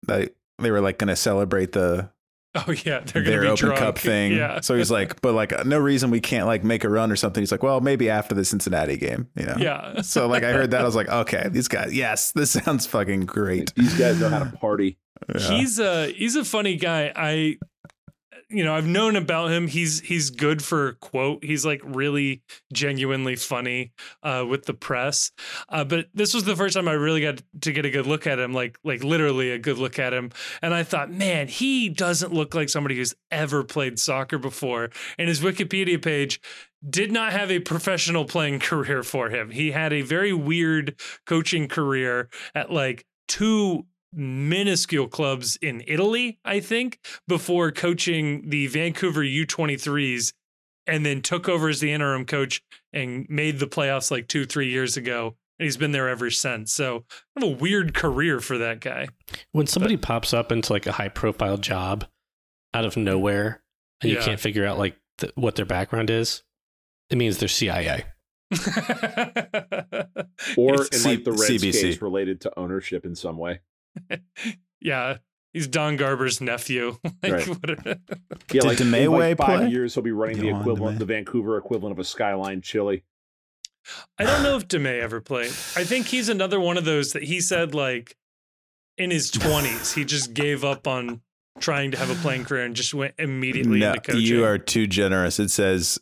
[0.03, 2.09] that they were like going to celebrate the
[2.67, 3.79] Oh yeah, they're gonna their be Open drunk.
[3.79, 4.31] Cup thing.
[4.31, 4.61] Yeah.
[4.61, 7.41] So he's like, but like, no reason we can't like make a run or something.
[7.41, 9.55] He's like, well, maybe after the Cincinnati game, you know?
[9.57, 10.01] yeah.
[10.03, 13.25] So like, I heard that, I was like, okay, these guys, yes, this sounds fucking
[13.25, 13.73] great.
[13.75, 14.97] These guys know how to party.
[15.33, 15.39] Yeah.
[15.39, 17.11] He's a he's a funny guy.
[17.15, 17.57] I
[18.49, 19.67] you know, I've known about him.
[19.67, 21.43] He's he's good for quote.
[21.43, 23.91] He's like really genuinely funny
[24.23, 25.31] uh with the press.
[25.69, 28.27] Uh but this was the first time I really got to get a good look
[28.27, 30.31] at him, like like literally a good look at him.
[30.61, 34.89] And I thought, man, he doesn't look like somebody who's ever played soccer before.
[35.17, 36.39] And his Wikipedia page
[36.87, 39.51] did not have a professional playing career for him.
[39.51, 43.85] He had a very weird coaching career at like two
[44.15, 50.33] minuscule clubs in Italy, I think, before coaching the Vancouver U23s
[50.87, 52.61] and then took over as the interim coach
[52.93, 55.35] and made the playoffs like two, three years ago.
[55.57, 56.73] And he's been there ever since.
[56.73, 57.05] So,
[57.39, 59.07] kind of a weird career for that guy.
[59.53, 62.05] When somebody pops up into like a high profile job
[62.73, 63.63] out of nowhere
[64.01, 66.43] and you can't figure out like th- what their background is,
[67.09, 68.03] it means they're CIA.
[70.57, 71.71] Or He's- in C- like the Reds CBC.
[71.81, 73.61] case related to ownership in some way.
[74.81, 75.17] yeah,
[75.53, 76.97] he's Don Garber's nephew.
[77.23, 77.47] like, Right.
[77.47, 77.99] what a-
[78.53, 79.69] Yeah, Did like in Damet like five play?
[79.69, 80.99] years he'll be running the equivalent, Damet.
[80.99, 83.03] the Vancouver equivalent of a Skyline Chili.
[84.17, 85.47] I don't know if Damet ever played.
[85.75, 88.15] I think he's another one of those that he said like
[88.97, 91.21] in his twenties he just gave up on
[91.59, 94.21] trying to have a playing career and just went immediately No, into coaching.
[94.21, 95.39] you are too generous.
[95.39, 95.99] It says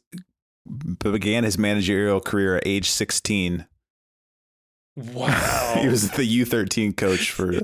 [0.99, 3.67] began his managerial career at age 16.
[4.95, 5.79] Wow.
[5.81, 7.61] he was the U13 coach for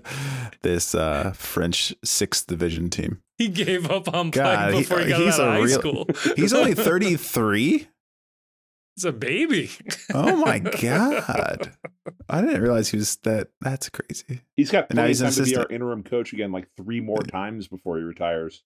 [0.62, 3.22] this uh, French sixth division team.
[3.38, 5.80] he gave up on God, playing before he, got he's out of a high real-
[5.80, 6.08] school.
[6.36, 7.88] He's only 33.
[8.96, 9.70] He's a baby.
[10.14, 11.72] Oh my god!
[12.30, 13.48] I didn't realize he was that.
[13.62, 14.42] That's crazy.
[14.58, 16.68] He's got now plenty of he's an time to be our interim coach again, like
[16.76, 18.64] three more times before he retires.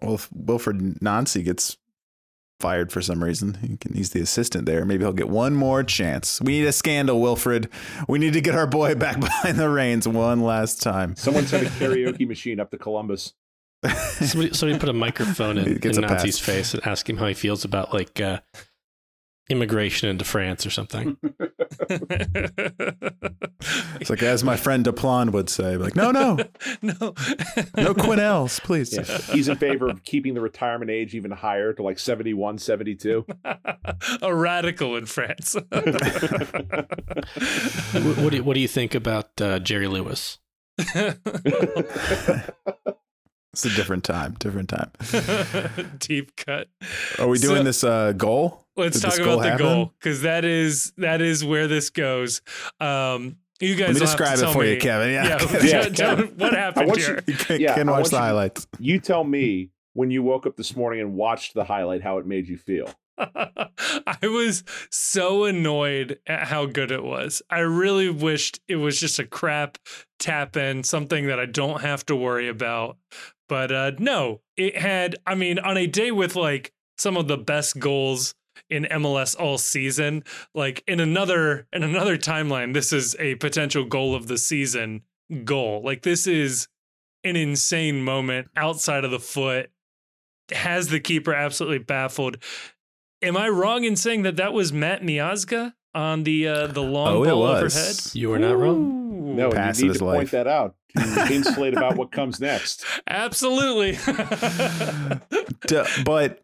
[0.00, 1.78] Well, if Wilfried Nancy gets
[2.62, 4.84] fired for some reason, he can, he's the assistant there.
[4.86, 6.40] Maybe he'll get one more chance.
[6.40, 7.68] We need a scandal, Wilfried.
[8.08, 11.16] We need to get our boy back behind the reins one last time.
[11.16, 13.34] Someone sent a karaoke machine up to Columbus.
[13.84, 16.46] Somebody, somebody put a microphone in, He in a Nazi's pass.
[16.46, 18.38] face and ask him how he feels about like uh,
[19.52, 21.16] immigration into France or something.
[24.00, 26.34] It's like as my friend Deplan would say, like, no, no,
[26.82, 26.92] no.
[26.92, 28.92] no Quinnells, please.
[28.92, 29.04] Yeah.
[29.32, 33.24] He's in favor of keeping the retirement age even higher to like 71, 72.
[34.22, 35.54] a radical in France.
[35.54, 35.84] what,
[37.92, 40.38] what, do you, what do you think about uh, Jerry Lewis?
[43.52, 44.90] It's a different time, different time.
[45.98, 46.68] Deep cut.
[47.18, 48.66] Are we doing So- this uh, goal?
[48.76, 49.66] Let's Did talk this about the happen?
[49.66, 52.40] goal because that is that is where this goes.
[52.80, 55.10] Um, you guys Let me will have to describe it tell for you, Kevin.
[55.12, 55.58] Yeah, Yeah.
[55.62, 57.22] Yeah, tell- tell me what I happened want here.
[57.26, 58.66] You can, Yeah, can I watch want the you highlights.
[58.78, 62.26] You tell me when you woke up this morning and watched the highlight how it
[62.26, 62.88] made you feel.
[63.18, 67.42] I was so annoyed at how good it was.
[67.50, 69.76] I really wished it was just a crap
[70.18, 72.96] tap in, something that I don't have to worry about.
[73.52, 77.36] But uh, no, it had, I mean, on a day with like some of the
[77.36, 78.34] best goals
[78.70, 80.24] in MLS all season,
[80.54, 85.02] like in another in another timeline, this is a potential goal of the season
[85.44, 85.82] goal.
[85.84, 86.66] Like this is
[87.24, 89.70] an insane moment outside of the foot.
[90.50, 92.38] Has the keeper absolutely baffled.
[93.20, 97.08] Am I wrong in saying that that was Matt Miazga on the uh, the long
[97.16, 97.96] Oh, ball overhead?
[98.14, 99.36] You were not wrong.
[99.36, 100.16] No, Pass you need to life.
[100.16, 102.84] point that out to insulate about what comes next.
[103.06, 103.92] Absolutely.
[105.66, 106.42] D- but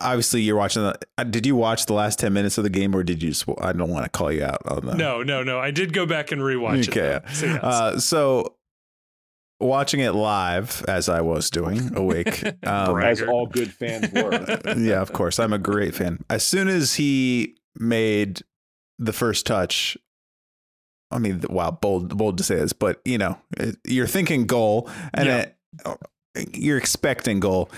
[0.00, 0.98] obviously, you're watching the.
[1.18, 3.30] uh, Did you watch the last ten minutes of the game, or did you?
[3.30, 4.96] Just, I don't want to call you out on that.
[4.96, 5.58] no, no, no.
[5.58, 7.16] I did go back and rewatch Okay.
[7.16, 7.22] it.
[7.26, 7.32] though.
[7.32, 7.62] So, yes.
[7.64, 8.56] Uh, so
[9.58, 12.42] watching it live as I was doing awake.
[12.66, 14.58] Um, As all good fans were.
[14.76, 15.38] yeah, of course.
[15.38, 16.22] I'm a great fan.
[16.28, 18.42] As soon as he made
[18.98, 19.96] the first touch,
[21.10, 23.38] I mean, wow, bold, bold to say this, but you know,
[23.84, 25.46] you're thinking goal, and Yeah.
[26.34, 27.70] it, you're expecting goal.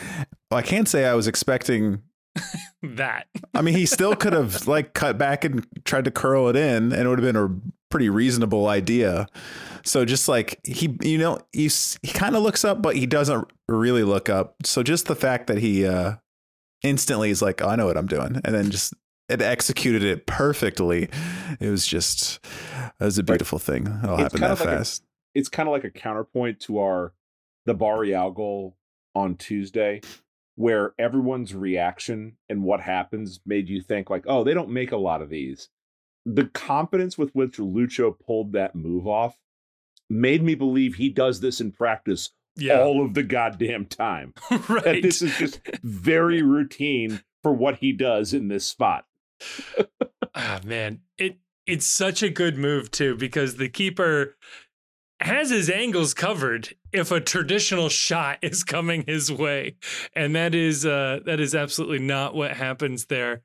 [0.50, 2.02] Well, I can't say I was expecting.
[2.82, 3.26] that.
[3.54, 6.92] I mean, he still could have like cut back and tried to curl it in,
[6.92, 7.54] and it would have been a
[7.90, 9.26] pretty reasonable idea.
[9.84, 11.68] So just like he, you know, he
[12.02, 14.54] he kind of looks up, but he doesn't really look up.
[14.64, 16.14] So just the fact that he uh
[16.82, 18.94] instantly is like, oh, I know what I'm doing, and then just
[19.28, 21.08] it executed it perfectly.
[21.60, 22.40] It was just
[23.00, 23.86] it was a beautiful thing.
[23.86, 25.02] It all It's happened that of like a- fast.
[25.34, 27.12] it's kind of like a counterpoint to our
[27.66, 28.76] the Barreal goal
[29.14, 30.00] on Tuesday,
[30.54, 34.96] where everyone's reaction and what happens made you think like, oh, they don't make a
[34.96, 35.68] lot of these.
[36.24, 39.36] The confidence with which Lucho pulled that move off
[40.10, 42.80] made me believe he does this in practice Yeah.
[42.80, 44.32] all of the goddamn time.
[44.50, 44.84] right.
[44.84, 49.04] That this is just very routine for what he does in this spot.
[50.34, 54.36] Ah man, it it's such a good move too because the keeper
[55.20, 59.76] has his angles covered if a traditional shot is coming his way,
[60.14, 63.42] and that is uh that is absolutely not what happens there.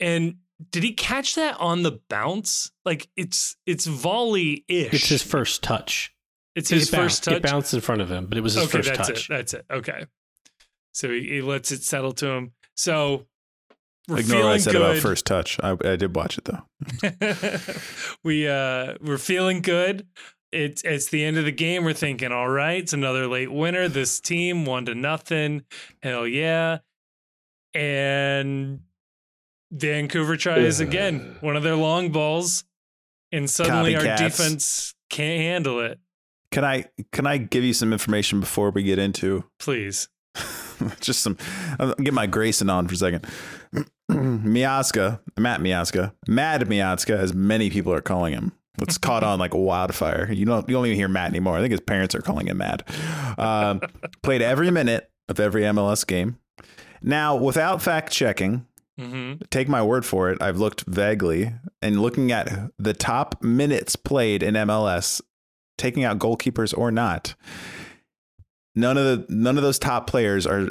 [0.00, 0.36] And
[0.70, 2.70] did he catch that on the bounce?
[2.84, 4.94] Like it's it's volley ish.
[4.94, 6.12] It's his first touch.
[6.54, 7.34] It's his It first touch.
[7.34, 9.24] It bounced in front of him, but it was his okay, first that's touch.
[9.24, 9.28] it.
[9.28, 9.66] That's it.
[9.70, 10.06] Okay.
[10.92, 12.52] So he, he lets it settle to him.
[12.74, 13.26] So
[14.08, 14.82] we're Ignore what I said good.
[14.82, 15.58] about first touch.
[15.62, 16.62] I, I did watch it though.
[18.24, 20.06] we uh we're feeling good.
[20.52, 21.84] It's it's the end of the game.
[21.84, 23.88] We're thinking, all right, it's another late winner.
[23.88, 25.64] This team one to nothing.
[26.02, 26.78] Hell yeah.
[27.74, 28.80] And
[29.72, 31.36] Vancouver tries again.
[31.40, 32.64] One of their long balls.
[33.32, 35.98] And suddenly our defense can't handle it.
[36.52, 40.08] Can I can I give you some information before we get into Please.
[41.00, 41.36] just some
[41.78, 43.26] I'll get my Grayson on for a second.
[44.10, 48.52] Miazga, Matt Miazga, Mad Miazga, as many people are calling him.
[48.80, 50.30] It's caught on like wildfire.
[50.30, 51.56] You don't you don't even hear Matt anymore.
[51.56, 52.82] I think his parents are calling him Mad.
[53.38, 53.80] Um,
[54.22, 56.38] played every minute of every MLS game.
[57.02, 58.66] Now, without fact checking,
[58.98, 60.40] hmm take my word for it.
[60.42, 65.20] I've looked vaguely and looking at the top minutes played in MLS,
[65.78, 67.34] taking out goalkeepers or not.
[68.74, 70.68] None of the none of those top players are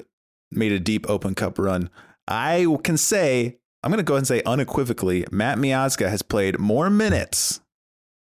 [0.52, 1.90] made a deep Open Cup run.
[2.28, 6.58] I can say I'm going to go ahead and say unequivocally, Matt Miazga has played
[6.60, 7.62] more minutes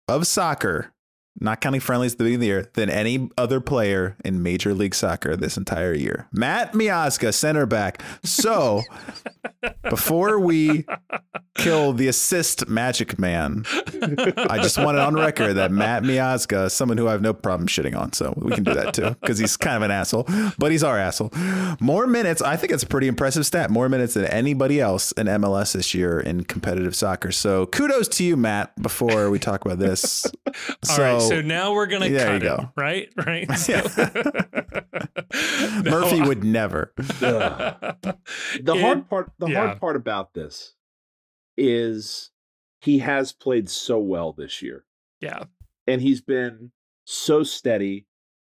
[0.09, 0.93] of soccer,
[1.41, 4.74] not counting friendlies at the beginning of the year, than any other player in Major
[4.74, 6.28] League Soccer this entire year.
[6.32, 8.03] Matt Miazga, center back.
[8.22, 8.82] So
[9.91, 10.84] before we
[11.57, 13.64] kill the assist magic man,
[14.49, 17.66] I just want it on record that Matt Miazga someone who I have no problem
[17.66, 18.12] shitting on.
[18.12, 20.28] So we can do that too, because he's kind of an asshole,
[20.59, 21.32] but he's our asshole.
[21.80, 22.43] More minutes.
[22.43, 23.70] I think it's a pretty impressive stat.
[23.70, 27.32] More minutes than anybody else in MLS this year in competitive soccer.
[27.32, 30.26] So kudos to you, Matt, before we talk about this.
[30.91, 32.72] All right, so now we're gonna there cut you him, go.
[32.77, 33.09] right?
[33.27, 33.49] Right.
[35.85, 36.93] Murphy would never.
[36.97, 38.16] The
[38.66, 39.66] It- hard part the yeah.
[39.66, 40.74] hard part about this
[41.57, 42.31] is
[42.81, 44.85] he has played so well this year.
[45.20, 45.45] Yeah.
[45.87, 46.72] And he's been
[47.05, 48.07] so steady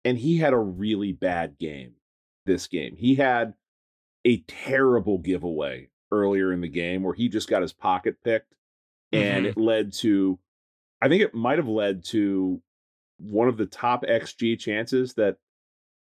[0.04, 1.94] and he had a really bad game
[2.46, 2.96] this game.
[2.98, 3.54] He had
[4.26, 8.54] a terrible giveaway earlier in the game where he just got his pocket picked
[9.12, 9.50] and Mhm.
[9.50, 10.40] it led to
[11.02, 12.62] I think it might have led to
[13.20, 15.38] one of the top XG chances that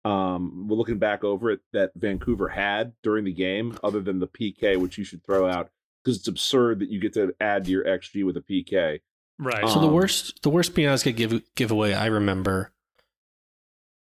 [0.05, 4.27] um we're looking back over it that Vancouver had during the game other than the
[4.27, 5.69] PK which you should throw out
[6.03, 9.01] because it's absurd that you get to add to your XG with a PK.
[9.37, 9.67] Right.
[9.67, 12.71] So the Um, worst, the worst Miazga give giveaway I remember.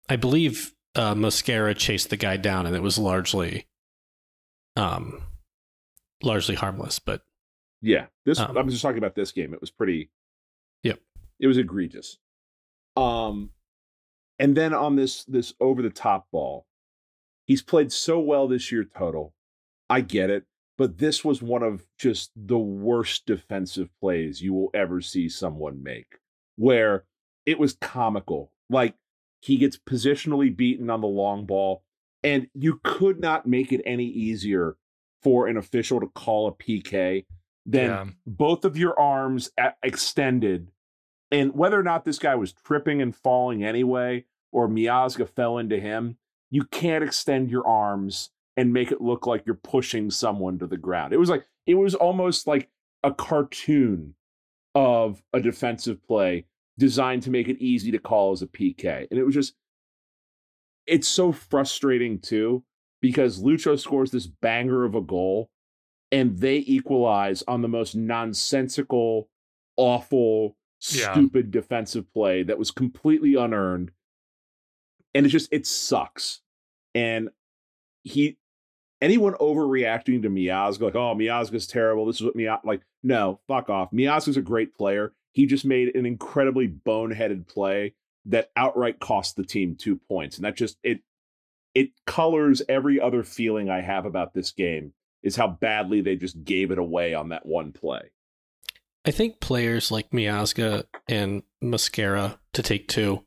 [0.09, 3.67] I believe uh, Mosquera chased the guy down, and it was largely,
[4.75, 5.21] um,
[6.23, 6.99] largely harmless.
[6.99, 7.21] But
[7.81, 9.53] Yeah, this Um, I'm just talking about this game.
[9.53, 10.09] It was pretty.
[10.85, 10.99] Yep.
[11.39, 12.17] It was egregious.
[12.95, 13.49] Um,
[14.39, 16.65] and then on this this over the top ball,
[17.45, 19.33] he's played so well this year total.
[19.89, 20.45] I get it,
[20.77, 25.83] but this was one of just the worst defensive plays you will ever see someone
[25.83, 26.19] make,
[26.55, 27.05] where
[27.45, 28.51] it was comical.
[28.69, 28.95] Like
[29.41, 31.83] he gets positionally beaten on the long ball,
[32.23, 34.77] and you could not make it any easier
[35.21, 37.25] for an official to call a PK
[37.65, 38.05] than yeah.
[38.25, 39.49] both of your arms
[39.81, 40.69] extended.
[41.31, 45.79] And whether or not this guy was tripping and falling anyway, or Miazga fell into
[45.79, 46.17] him,
[46.51, 50.77] you can't extend your arms and make it look like you're pushing someone to the
[50.77, 51.13] ground.
[51.13, 52.69] It was like, it was almost like
[53.03, 54.15] a cartoon
[54.73, 56.45] of a defensive play
[56.77, 59.07] designed to make it easy to call as a PK.
[59.09, 59.55] And it was just,
[60.87, 62.63] it's so frustrating too,
[63.01, 65.49] because Lucho scores this banger of a goal
[66.11, 69.29] and they equalize on the most nonsensical,
[69.75, 70.55] awful,
[70.91, 71.13] Yeah.
[71.13, 73.91] stupid defensive play that was completely unearned.
[75.13, 76.41] And it just it sucks.
[76.93, 77.29] And
[78.03, 78.37] he
[79.01, 82.05] anyone overreacting to Miazga, like, oh, Miazga's terrible.
[82.05, 83.91] This is what Miazga like, no, fuck off.
[83.91, 85.13] Miazga's a great player.
[85.31, 87.93] He just made an incredibly boneheaded play
[88.25, 90.37] that outright cost the team two points.
[90.37, 91.01] And that just it
[91.73, 96.43] it colors every other feeling I have about this game is how badly they just
[96.43, 98.11] gave it away on that one play.
[99.05, 103.23] I think players like Miazga and Mosquera to take two,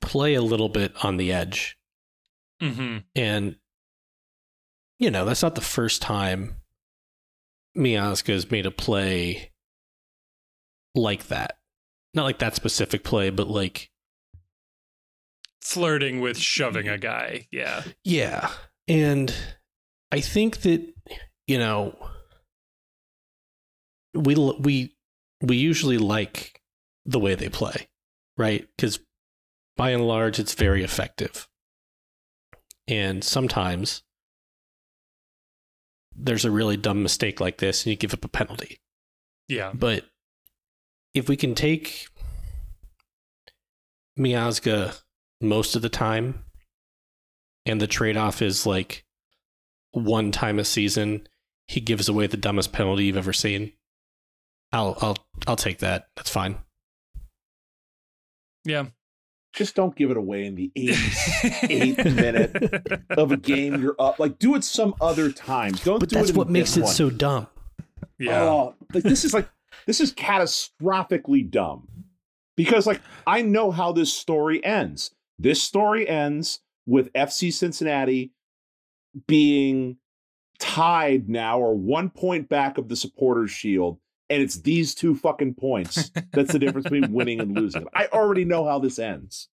[0.00, 1.78] play a little bit on the edge.
[2.60, 3.56] hmm And,
[4.98, 6.56] you know, that's not the first time
[7.76, 9.52] Miazga has made a play
[10.94, 11.58] like that.
[12.12, 13.90] Not like that specific play, but like
[15.62, 17.46] flirting with shoving a guy.
[17.50, 17.84] Yeah.
[18.04, 18.50] Yeah.
[18.86, 19.34] And
[20.10, 20.86] I think that,
[21.46, 21.96] you know,
[24.18, 24.96] we we
[25.40, 26.60] we usually like
[27.06, 27.88] the way they play,
[28.36, 28.68] right?
[28.76, 29.00] Cuz
[29.76, 31.48] by and large it's very effective.
[32.86, 34.02] And sometimes
[36.14, 38.80] there's a really dumb mistake like this and you give up a penalty.
[39.46, 39.72] Yeah.
[39.72, 40.04] But
[41.14, 42.08] if we can take
[44.18, 45.00] Miazga
[45.40, 46.44] most of the time,
[47.68, 49.04] and the trade off is like
[49.92, 51.28] one time a season,
[51.66, 53.72] he gives away the dumbest penalty you've ever seen.
[54.72, 55.16] I'll I'll
[55.46, 56.08] I'll take that.
[56.16, 56.56] That's fine.
[58.64, 58.86] Yeah.
[59.54, 64.18] Just don't give it away in the 88th minute of a game you're up.
[64.18, 65.72] Like, do it some other time.
[65.84, 66.92] Don't But do that's it in what makes it one.
[66.92, 67.46] so dumb.
[68.18, 68.42] Yeah.
[68.42, 69.48] Oh, like this is like
[69.86, 71.88] this is catastrophically dumb.
[72.56, 75.12] Because like I know how this story ends.
[75.38, 78.32] This story ends with FC Cincinnati
[79.26, 79.96] being
[80.58, 83.98] tied now or one point back of the supporters shield
[84.30, 87.86] and it's these two fucking points that's the difference between winning and losing.
[87.94, 89.48] I already know how this ends.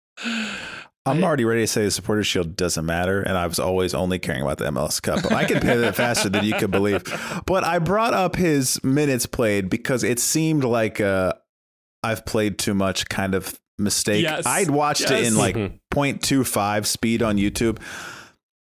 [1.05, 4.21] I'm already ready to say the supporter shield doesn't matter, and I was always only
[4.21, 5.33] caring about the MLS Cup.
[5.33, 7.03] I can pay that faster than you could believe.
[7.45, 11.33] But I brought up his minutes played because it seemed like uh,
[12.05, 14.23] I've played too much kind of mistake.
[14.23, 14.47] Yes.
[14.47, 15.81] I'd watched it in like Mhm.
[15.93, 17.79] 0.25 speed on YouTube.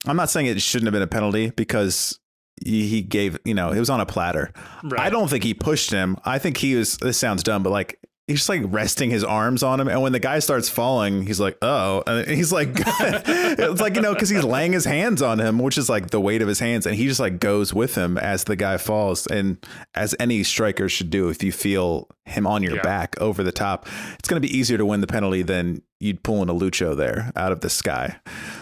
[0.07, 2.19] I'm not saying it shouldn't have been a penalty because
[2.63, 4.51] he gave, you know, it was on a platter.
[4.83, 4.99] right.
[5.01, 6.17] I don't think he pushed him.
[6.25, 6.97] I think he was.
[6.97, 10.13] This sounds dumb, but like he's just like resting his arms on him, and when
[10.13, 14.29] the guy starts falling, he's like, "Oh," and he's like, "It's like you know," because
[14.29, 16.95] he's laying his hands on him, which is like the weight of his hands, and
[16.95, 19.57] he just like goes with him as the guy falls, and
[19.95, 22.81] as any striker should do, if you feel him on your Yeah.
[22.83, 23.87] back over the top,
[24.17, 26.95] it's going to be easier to win the penalty than you'd pull in a Lucho
[26.95, 28.17] there out of the sky.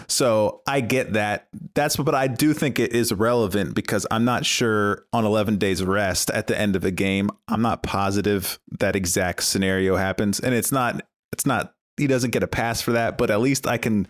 [0.06, 1.48] So I get that.
[1.74, 5.82] That's but I do think it is relevant because I'm not sure on 11 days
[5.82, 7.30] rest at the end of a game.
[7.48, 11.02] I'm not positive that exact scenario happens, and it's not.
[11.32, 11.74] It's not.
[11.96, 14.06] He doesn't get a pass for that, but at least I can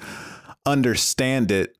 [0.66, 1.76] understand it.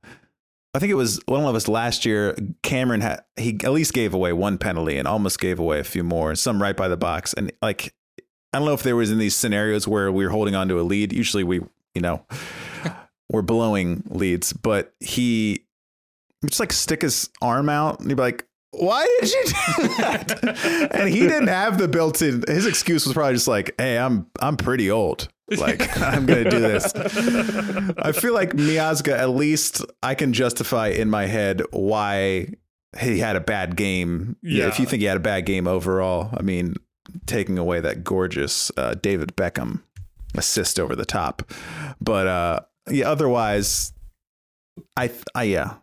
[0.74, 2.34] I think it was one of us last year.
[2.62, 6.03] Cameron had he at least gave away one penalty and almost gave away a few
[6.03, 7.92] more, some right by the box, and like
[8.53, 10.78] I don't know if there was in these scenarios where we were holding on to
[10.78, 11.12] a lead.
[11.12, 11.61] Usually we,
[11.94, 12.24] you know,
[13.30, 15.64] we're blowing leads, but he
[16.44, 20.90] just like stick his arm out and he'd be like, why did you do that?
[20.94, 22.44] and he didn't have the built-in.
[22.48, 25.28] His excuse was probably just like, "Hey, I'm I'm pretty old.
[25.50, 29.12] Like I'm gonna do this." I feel like Miazga.
[29.12, 32.55] At least I can justify in my head why
[32.98, 34.36] he had a bad game.
[34.42, 34.68] Yeah.
[34.68, 36.76] If you think he had a bad game overall, I mean,
[37.26, 39.82] taking away that gorgeous uh, David Beckham
[40.34, 41.50] assist over the top,
[42.00, 43.09] but uh, yeah.
[43.11, 43.92] Otherwise,
[44.96, 45.74] I I yeah.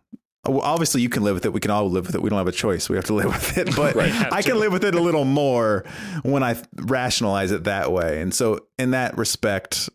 [0.46, 1.52] Obviously, you can live with it.
[1.52, 2.22] We can all live with it.
[2.22, 2.88] We don't have a choice.
[2.88, 3.76] We have to live with it.
[3.76, 5.84] But Right, I can live with it a little more
[6.22, 8.22] when I rationalize it that way.
[8.22, 9.90] And so, in that respect,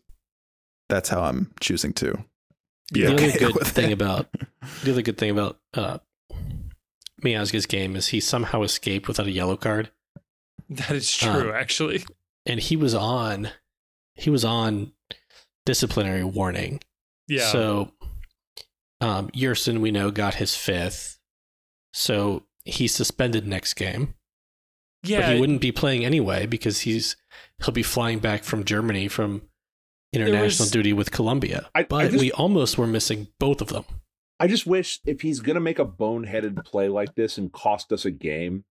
[0.88, 2.24] that's how I'm choosing to.
[2.92, 3.94] be the okay other good with thing it.
[3.94, 4.28] about
[4.84, 5.98] the other good thing about uh,
[7.24, 9.90] Miazga's game is he somehow escaped without a yellow card,
[10.70, 12.04] That is true, actually.
[12.44, 13.50] and he was on
[14.14, 14.92] he was on
[15.64, 16.80] disciplinary warning.
[17.28, 17.50] Yeah.
[17.52, 17.92] So,
[19.00, 21.18] um, Yerson, we know, got his fifth.
[21.92, 24.14] So he's suspended next game.
[25.02, 25.20] yeah.
[25.20, 27.16] But he wouldn't be playing anyway because he's
[27.64, 29.42] he'll be flying back from Germany from
[30.12, 31.68] international was- duty with Colombia.
[31.74, 33.84] I- I but just- we almost were missing both of them.
[34.38, 38.04] I just wish if he's gonna make a boneheaded play like this and cost us
[38.04, 38.64] a game,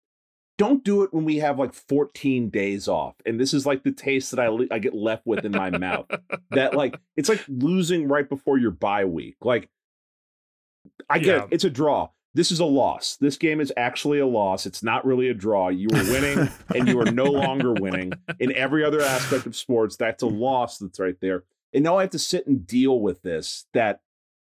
[0.58, 3.16] don't do it when we have like 14 days off.
[3.26, 6.06] And this is like the taste that I I get left with in my mouth.
[6.52, 9.36] That like it's like losing right before your bye week.
[9.42, 9.70] Like
[11.10, 11.44] I get Yeah.
[11.44, 12.10] it, it's a draw.
[12.34, 13.16] This is a loss.
[13.16, 14.66] This game is actually a loss.
[14.66, 15.70] It's not really a draw.
[15.70, 18.12] You were winning and you are no longer winning.
[18.40, 21.44] In every other aspect of sports, that's a loss that's right there.
[21.74, 24.02] And now I have to sit and deal with this that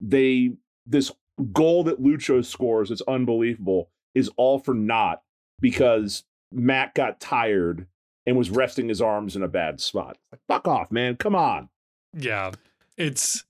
[0.02, 0.52] they
[0.86, 1.12] this
[1.54, 5.22] goal that Lucho scores is unbelievable is all for naught
[5.60, 7.88] because Matt got tired
[8.26, 10.18] and was resting his arms in a bad spot.
[10.32, 11.16] Like, fuck off, man.
[11.16, 11.70] Come on.
[12.14, 12.52] yeah.
[12.98, 13.46] It's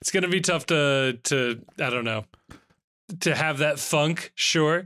[0.00, 2.24] it's gonna be tough to to I don't know
[3.20, 4.84] to have that funk, sure.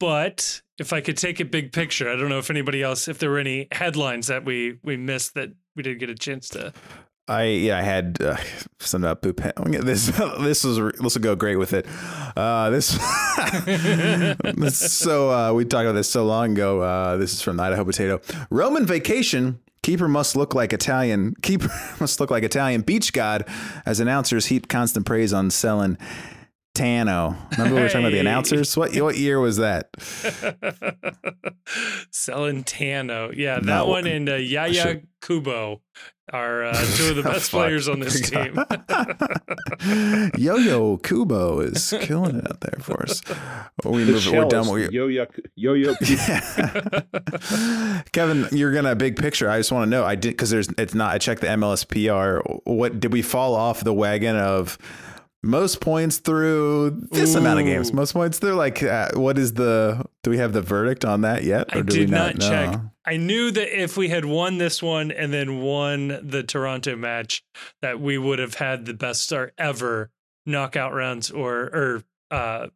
[0.00, 3.18] But if I could take a big picture, I don't know if anybody else, if
[3.18, 6.72] there were any headlines that we we missed that we didn't get a chance to.
[7.28, 8.36] I yeah, I had uh,
[8.78, 9.40] some about poop.
[9.68, 10.06] This
[10.40, 11.86] this was this will go great with it.
[12.36, 12.98] Uh, this,
[14.56, 16.80] this so uh, we talked about this so long ago.
[16.80, 18.20] Uh, this is from Idaho Potato.
[18.50, 21.34] Roman vacation Keeper must look like Italian.
[21.42, 21.70] Keeper
[22.00, 23.44] must look like Italian beach god.
[23.86, 25.96] As announcers heap constant praise on Selling
[26.78, 27.36] Tano.
[27.52, 28.76] Remember we were talking about the announcers?
[28.76, 29.90] What what year was that?
[32.12, 33.34] Celentano.
[33.36, 33.86] Yeah, that No.
[33.86, 35.00] one and uh, Yaya Sure.
[35.20, 35.80] Kubo
[36.32, 38.54] are uh, two of the best players on this team.
[40.36, 43.22] Yo Yo Kubo is killing it out there for us.
[43.84, 44.68] We The move, we're done.
[44.68, 45.26] We, yo yo
[45.56, 45.94] yo yo.
[48.12, 49.50] Kevin, you're gonna big picture.
[49.50, 50.04] I just want to know.
[50.04, 51.14] I did because there's it's not.
[51.14, 52.60] I checked the MLSPR.
[52.64, 54.78] What did we fall off the wagon of
[55.42, 57.92] most points through this amount of games?
[57.92, 60.04] Most points through like uh, what is the?
[60.22, 61.68] Do we have the verdict on that yet?
[61.70, 62.48] I do did we not, know?
[62.48, 62.80] check.
[63.04, 67.42] I knew that if we had won this one and then won the Toronto match,
[67.82, 70.10] that we would have had the best start ever,
[70.44, 72.66] knockout rounds or or uh,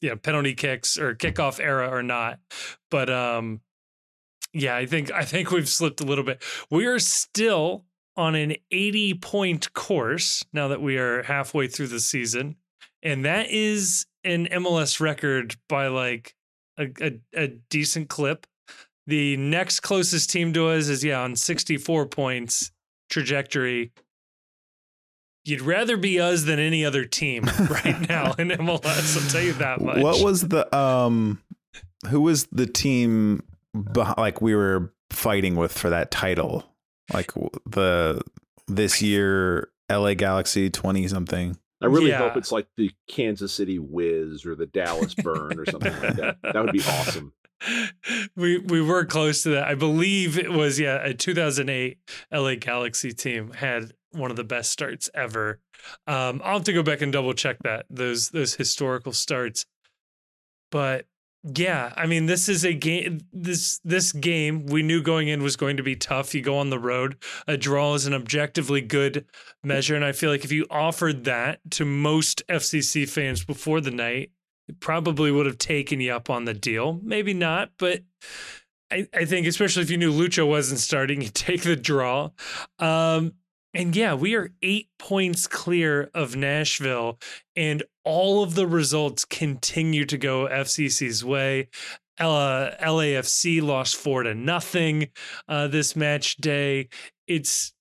[0.00, 2.40] yeah, penalty kicks or kickoff era or not.
[2.90, 3.60] But um,
[4.52, 6.42] yeah, I think I think we've slipped a little bit.
[6.70, 7.84] We are still
[8.16, 12.56] on an 80 point course now that we are halfway through the season,
[13.02, 16.34] and that is an MLS record by like
[16.78, 18.46] a, a, a decent clip.
[19.06, 22.70] The next closest team to us is yeah on 64 points
[23.10, 23.92] trajectory.
[25.44, 29.20] You'd rather be us than any other team right now in MLS.
[29.20, 29.98] I'll tell you that much.
[29.98, 31.42] What was the um?
[32.08, 33.42] Who was the team?
[33.96, 36.71] Like we were fighting with for that title,
[37.12, 37.32] like
[37.66, 38.22] the
[38.68, 41.56] this year LA Galaxy twenty something.
[41.80, 42.18] I really Yeah.
[42.18, 46.36] hope it's like the Kansas City Wiz or the Dallas Burn or something like that.
[46.42, 47.32] That would be awesome.
[48.36, 49.64] we we were close to that.
[49.68, 51.98] I believe it was yeah, a 2008
[52.32, 55.60] LA Galaxy team had one of the best starts ever.
[56.06, 59.66] Um, I'll have to go back and double check that those those historical starts.
[60.70, 61.06] But
[61.44, 65.56] yeah, I mean this is a game this this game we knew going in was
[65.56, 66.34] going to be tough.
[66.34, 67.16] You go on the road.
[67.48, 69.24] A draw is an objectively good
[69.64, 73.90] measure and I feel like if you offered that to most FCC fans before the
[73.90, 74.30] night,
[74.68, 77.00] it probably would have taken you up on the deal.
[77.02, 78.02] Maybe not, but
[78.92, 82.30] I, I think especially if you knew Lucho wasn't starting, you take the draw.
[82.78, 83.32] Um,
[83.74, 87.18] and yeah, we are eight points clear of Nashville,
[87.56, 91.68] and all of the results continue to go FCC's way.
[92.20, 95.08] Uh, LAFC lost four to nothing
[95.48, 96.88] uh, this match day.
[97.26, 97.72] It's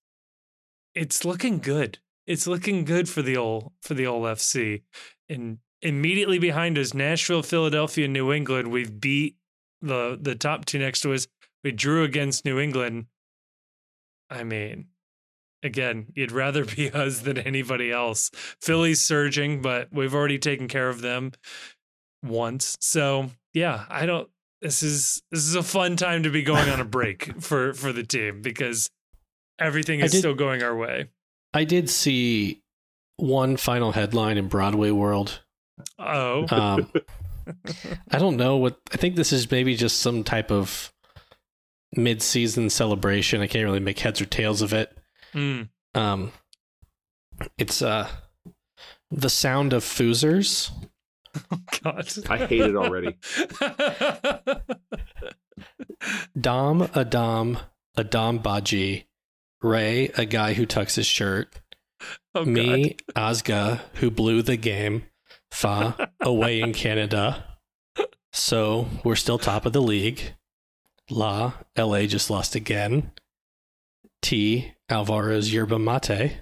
[0.96, 2.00] it's looking good.
[2.28, 4.84] It's looking good for the old for the old FC.
[5.28, 8.72] And immediately behind us, Nashville, Philadelphia, New England.
[8.72, 9.36] We've beat
[9.82, 11.28] the the top two next to us.
[11.64, 13.06] We drew against New England.
[14.30, 14.88] I mean,
[15.64, 18.32] again, you'd rather be us than anybody else.
[18.62, 21.32] Philly's surging, but we've already taken care of them
[22.24, 22.78] once.
[22.82, 24.30] So yeah, I don't.
[24.62, 27.92] This is this is a fun time to be going on a break for for
[27.92, 28.90] the team because
[29.60, 31.10] everything is did- still going our way.
[31.54, 32.62] I did see
[33.18, 35.42] one final headline in Broadway World.
[36.00, 36.92] Oh, Um,
[38.12, 38.80] I don't know what.
[38.94, 40.94] I think this is maybe just some type of
[41.96, 43.42] mid-season celebration.
[43.42, 44.96] I can't really make heads or tails of it.
[45.34, 45.70] Mm.
[45.94, 46.32] Um,
[47.58, 48.08] it's uh,
[49.10, 50.72] the sound of Foozers.
[51.84, 52.08] God.
[52.30, 53.18] I hate it already.
[56.40, 57.60] Dom, a Dom,
[57.96, 59.06] a Dom Badji,
[59.62, 61.60] Ray, a guy who tucks his shirt,
[62.34, 65.04] oh, me, Azga, who blew the game,
[65.52, 67.46] Fa, away in Canada.
[68.34, 70.34] So we're still top of the league.
[71.10, 73.12] La, LA just lost again.
[74.22, 76.42] T, Alvaro's yerba mate.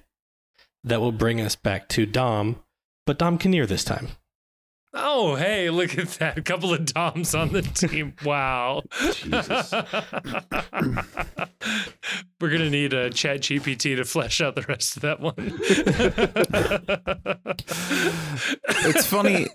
[0.84, 2.64] That will bring us back to Dom,
[3.06, 4.10] but Dom Kinnear this time.
[4.94, 6.38] Oh, hey, look at that.
[6.38, 8.16] A couple of Doms on the team.
[8.24, 8.82] Wow.
[9.14, 9.72] Jesus.
[12.42, 15.36] We're going to need a chat GPT to flesh out the rest of that one.
[18.88, 19.48] it's funny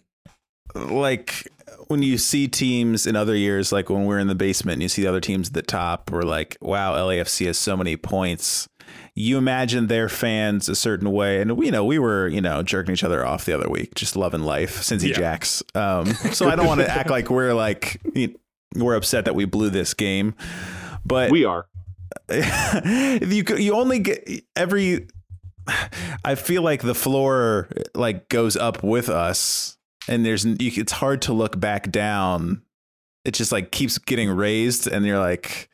[0.74, 1.48] like
[1.88, 4.88] when you see teams in other years like when we're in the basement and you
[4.88, 8.68] see the other teams at the top we're like wow lafc has so many points.
[9.16, 11.40] You imagine their fans a certain way.
[11.40, 13.94] And we you know we were you know jerking each other off the other week
[13.94, 15.16] just loving life cincy Yeah.
[15.16, 15.62] jacks.
[15.74, 18.38] Um so i don't want to act like we're like you-
[18.76, 20.34] we're upset that we blew this game.
[21.04, 21.66] But we are.
[22.30, 25.06] you you only get every
[26.24, 29.76] I feel like the floor like goes up with us
[30.08, 32.62] and there's you, it's hard to look back down
[33.24, 35.68] it just like keeps getting raised and you're like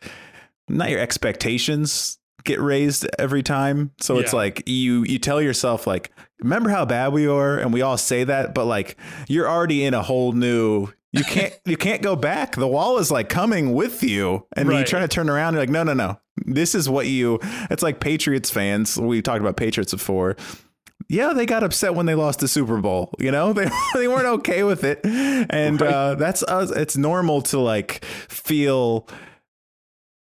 [0.68, 6.10] not your expectations get raised every time so it's like you you tell yourself like
[6.40, 8.96] remember how bad we are and we all say that but like
[9.28, 12.54] you're already in a whole new You can't you can't go back.
[12.56, 14.86] The wall is like coming with you, and you Right.
[14.86, 15.54] try to turn around.
[15.54, 16.20] You're like, no, no, no.
[16.46, 17.40] This is what you.
[17.68, 18.96] It's like Patriots fans.
[18.96, 20.36] We talked about Patriots before.
[21.08, 23.12] Yeah, they got upset when they lost the Super Bowl.
[23.18, 25.92] You know, they they weren't okay with it, and Right.
[25.92, 26.70] uh, that's us.
[26.70, 29.08] It's normal to like feel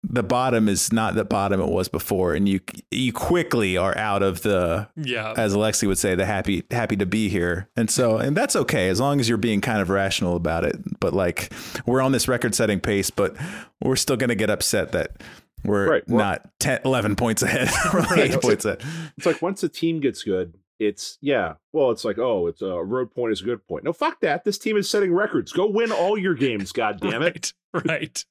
[0.05, 2.59] the bottom is not the bottom it was before, and you
[2.91, 5.33] you quickly are out of the Yeah.
[5.37, 7.69] as Alexi would say, the happy happy to be here.
[7.77, 10.75] And so and that's okay as long as you're being kind of rational about it.
[10.99, 11.53] But like
[11.85, 13.35] we're on this record setting pace, but
[13.81, 15.21] we're still gonna get upset that
[15.63, 17.69] we're Right, well- not 10, 11 points ahead.
[18.11, 18.81] only eight points ahead.
[19.17, 21.53] It's like once a team gets good, it's yeah.
[21.71, 23.83] Well, it's like oh, it's a road point is a good point.
[23.83, 24.43] No, fuck that.
[24.43, 25.51] This team is setting records.
[25.51, 26.71] Go win all your games.
[26.73, 27.53] God damn it.
[27.73, 27.83] Right.
[27.85, 28.25] Right.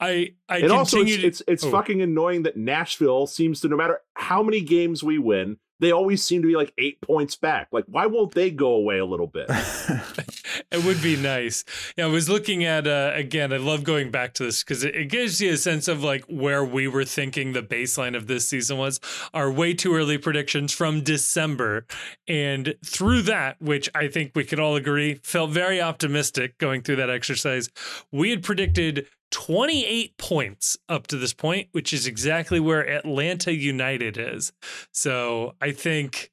[0.00, 1.70] I I and also, it's to it's, it's Oh.
[1.70, 6.24] fucking annoying that Nashville seems to no matter how many games we win, they always
[6.24, 7.68] seem to be like eight points back.
[7.72, 9.46] Like, why won't they go away a little bit?
[10.70, 11.64] it would be nice.
[11.96, 13.52] Yeah, I was looking at uh, again.
[13.52, 16.24] I love going back to this because it, it gives you a sense of like
[16.24, 19.00] where we were thinking the baseline of this season was.
[19.32, 21.86] Our way too early predictions from December,
[22.28, 26.96] and through that, which I think we could all agree, felt very optimistic going through
[26.96, 27.68] that exercise.
[28.12, 34.16] We had predicted 28 points up to this point, which is exactly where Atlanta United
[34.16, 34.52] is.
[34.92, 36.30] So I think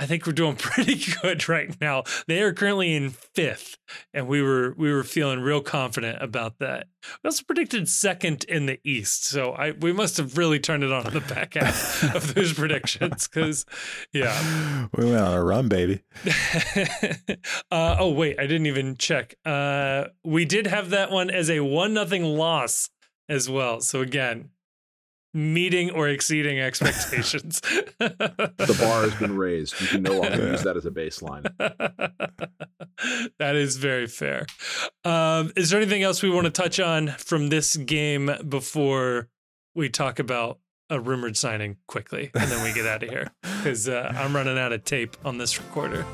[0.00, 2.04] I think we're doing pretty good right now.
[2.26, 3.76] They are currently in fifth,
[4.14, 6.86] and we were we were feeling real confident about that.
[7.22, 10.90] We also predicted second in the East, so I we must have really turned it
[10.90, 13.28] on in the back half of those predictions.
[13.28, 13.66] Because,
[14.12, 14.88] yeah.
[14.96, 16.02] we went on a run, baby.
[17.70, 19.34] uh, oh wait, I didn't even check.
[19.44, 22.88] Uh, we did have that one as a one nothing loss
[23.28, 23.82] as well.
[23.82, 24.48] So again,
[25.32, 27.60] meeting or exceeding expectations.
[27.98, 29.80] the bar has been raised.
[29.80, 30.50] You can no longer Yeah.
[30.52, 31.44] use that as a baseline.
[33.38, 34.46] that is very fair.
[35.04, 39.28] Um, is there anything else we want to touch on from this game before
[39.74, 40.58] we talk about
[40.88, 43.30] a rumored signing quickly and then we get out of here?
[43.60, 46.06] Because uh, I'm running out of tape on this recorder.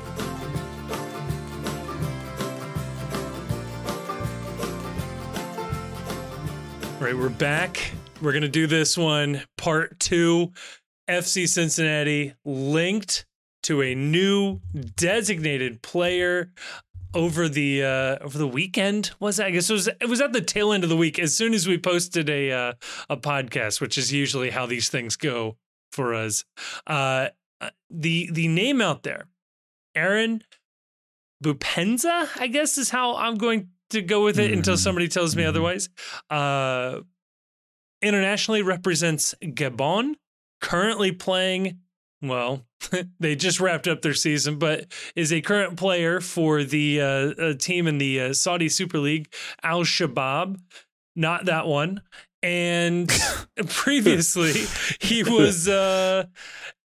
[6.99, 7.91] All right, we're back.
[8.21, 10.51] We're going to do this one part two.
[11.09, 13.25] FC Cincinnati linked
[13.63, 14.59] to a new
[14.95, 16.51] designated player
[17.13, 19.45] over the uh over the weekend was it?
[19.45, 21.53] I guess it was it was at the tail end of the week as soon
[21.53, 22.73] as we posted a uh,
[23.09, 25.55] a podcast which is usually how these things go
[25.93, 26.43] for us
[26.85, 27.29] uh
[27.89, 29.25] the the name out there
[29.95, 30.43] Aaron
[31.43, 34.79] Boupendza I guess is how I'm going to go with it until Mhm.
[34.79, 35.47] somebody tells me Mhm.
[35.47, 35.89] otherwise
[36.29, 36.99] uh
[38.01, 40.15] internationally represents Gabon
[40.61, 41.79] currently playing
[42.21, 42.65] well
[43.19, 44.85] they just wrapped up their season but
[45.15, 49.31] is a current player for the uh, team in the uh, Saudi Super League
[49.63, 50.57] Al Shabaab
[51.17, 52.01] not that one.
[52.43, 53.11] And
[53.67, 54.53] previously
[55.01, 56.25] he was uh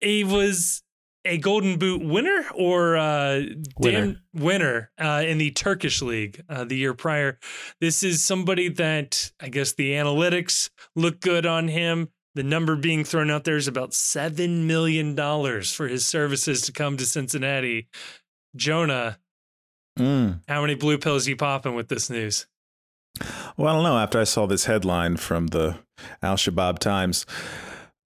[0.00, 0.82] he was
[1.29, 3.43] a golden boot winner or uh
[3.79, 4.01] Winner.
[4.01, 7.39] Dan- winner uh in the Turkish league uh, the year prior
[7.81, 13.05] this is somebody that I guess the analytics look good on him the number being
[13.05, 15.16] thrown out there is about $7 million
[15.64, 17.89] for his services to come to Cincinnati.
[18.55, 19.18] Jonah,
[19.99, 20.43] Mm.
[20.47, 22.47] how many blue pills you popping with this news?
[23.57, 23.99] Well, I don't know.
[23.99, 25.79] After I saw this headline from the
[26.22, 27.26] Al Shabaab Times,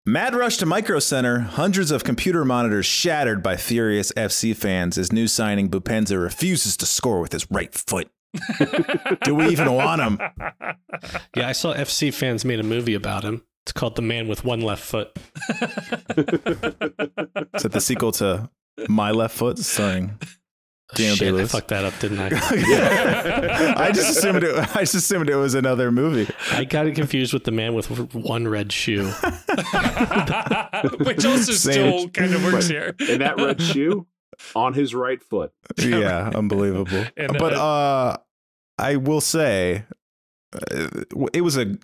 [0.06, 5.12] mad rush to Micro Center, hundreds of computer monitors shattered by furious FC fans as
[5.12, 8.08] new signing Boupendza refuses to score with his right foot.
[9.24, 10.20] Do we even want him?
[11.36, 13.42] Yeah, I saw FC fans made a movie about him.
[13.64, 15.10] It's called The Man with One Left Foot.
[16.16, 16.24] Is
[17.62, 18.48] that the sequel to
[18.88, 20.18] My Left Foot, starring
[20.94, 21.52] Daniel Shit, I Day-Lewis?
[21.52, 22.26] fucked that up, didn't I?
[23.76, 24.54] I just assumed it.
[24.76, 26.32] I just assumed it was another movie.
[26.52, 29.06] I got it confused with The Man with one red shoe.
[31.04, 31.56] Which also Same.
[31.56, 32.94] still kind of works here.
[33.00, 34.06] And that red shoe
[34.54, 35.52] on his right foot.
[35.76, 37.04] Yeah, unbelievable.
[37.16, 38.16] And, but uh, uh,
[38.78, 39.84] I will say,
[40.54, 40.88] uh,
[41.32, 41.76] it was a.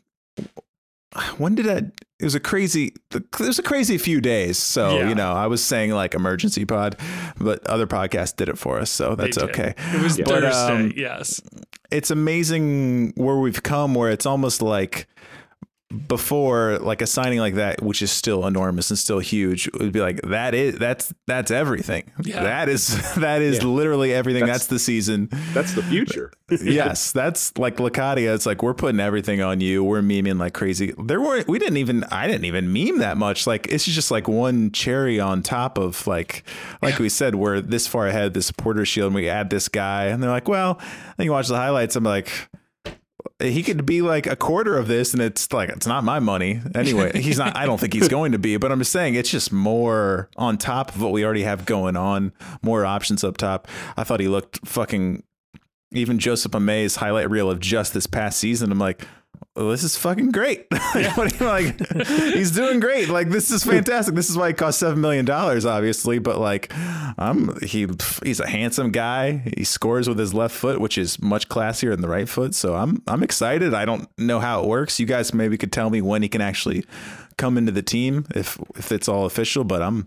[1.39, 1.76] When did I?
[2.18, 2.94] It was a crazy.
[3.14, 4.56] It was a crazy few days.
[4.59, 5.09] So Yeah.
[5.09, 6.97] you know, I was saying like emergency pod,
[7.39, 8.90] but other podcasts did it for us.
[8.90, 9.74] So that's okay.
[9.94, 10.24] It was Yeah.
[10.26, 11.40] But, Thursday, um, yes.
[11.90, 13.94] It's amazing where we've come.
[13.94, 15.06] Where it's almost like
[15.93, 20.01] before like a signing like that, which is still enormous and still huge, would be
[20.01, 22.10] like that is that's that's everything.
[22.23, 22.43] Yeah.
[22.43, 23.64] That is that is Yeah.
[23.64, 24.40] literally everything.
[24.40, 25.28] That's- That's, the season.
[25.55, 26.32] That's the future.
[26.62, 28.35] yes, that's like Lacadia.
[28.35, 29.82] It's like we're putting everything on you.
[29.82, 30.93] We're memeing like crazy.
[31.02, 33.47] There were we didn't even I didn't even meme that much.
[33.47, 36.44] Like it's just like one cherry on top of like
[36.82, 39.69] like we said, we're this far ahead of the supporter shield and we add this
[39.69, 40.78] guy and they're like, well,
[41.16, 41.97] then you watch the highlights.
[41.97, 42.31] I'm like,
[43.43, 46.60] he could be like a quarter of this and it's like it's not my money
[46.74, 47.10] anyway.
[47.20, 49.52] He's not i don't think he's going to be but i'm just saying it's just
[49.52, 52.32] more on top of what we already have going on
[52.62, 53.69] more options up top.
[53.97, 55.23] I thought he looked fucking
[55.93, 59.06] even joseph Amay's highlight reel of just this past season i'm like
[59.55, 60.66] well, this is fucking great.
[61.15, 61.89] What you- like?
[62.07, 63.09] He's doing great.
[63.09, 64.15] Like this is fantastic.
[64.15, 66.70] This is why it cost seven million dollars obviously but like
[67.19, 67.87] i'm he
[68.23, 69.43] he's a handsome guy.
[69.57, 72.55] He scores with his left foot which is much classier than the right foot.
[72.55, 73.73] So i'm i'm excited.
[73.74, 75.01] I don't know how it works.
[75.01, 76.85] You guys maybe could tell me when he can actually
[77.39, 80.07] come into the team if if it's all official but i'm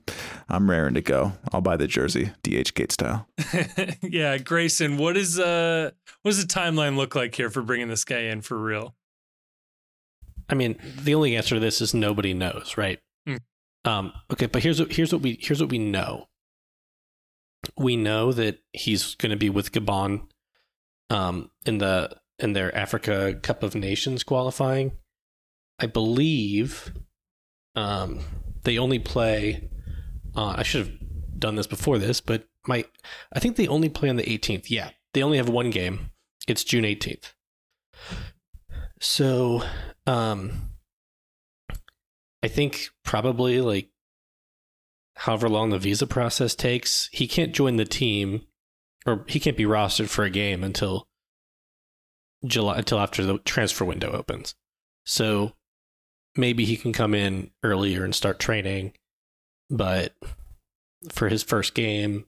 [0.49, 1.33] i'm raring to go.
[1.51, 3.27] I'll buy the jersey DHgate style.
[4.01, 5.89] Yeah, Grayson, what is uh
[6.21, 8.95] what does the timeline look like here for bringing this guy in for real?
[10.49, 12.99] I mean, the only answer to this is nobody knows, right?
[13.25, 13.37] Hmm.
[13.83, 16.27] Um, okay, but here's what here's what we here's what we know.
[17.77, 20.27] We know that he's going to be with Gabon,
[21.09, 24.93] um, in the in their Africa Cup of Nations qualifying.
[25.79, 26.93] I believe,
[27.75, 28.19] um,
[28.63, 29.69] they only play.
[30.35, 32.85] Uh, I should have done this before this, but my
[33.33, 34.69] I think they only play on the 18th.
[34.69, 36.11] Yeah, they only have one game.
[36.47, 37.33] It's June 18th.
[38.99, 39.63] So,
[40.07, 40.71] um,
[42.41, 43.89] I think probably like
[45.15, 48.41] however long the visa process takes, he can't join the team
[49.05, 51.07] or he can't be rostered for a game until
[52.45, 54.55] July until after the transfer window opens.
[55.05, 55.53] So
[56.35, 58.93] maybe he can come in earlier and start training,
[59.69, 60.13] but
[61.09, 62.25] for his first game,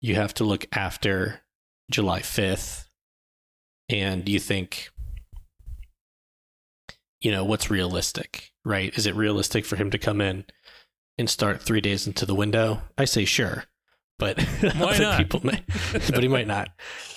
[0.00, 1.42] you have to look after
[1.90, 2.86] July 5th
[3.88, 4.90] and you think
[7.20, 10.44] you know what's realistic right is it realistic for him to come in
[11.18, 13.64] and start three days into the window i say sure
[14.18, 14.40] but
[14.76, 15.18] Why not?
[15.18, 15.62] people may
[16.10, 16.68] but he might not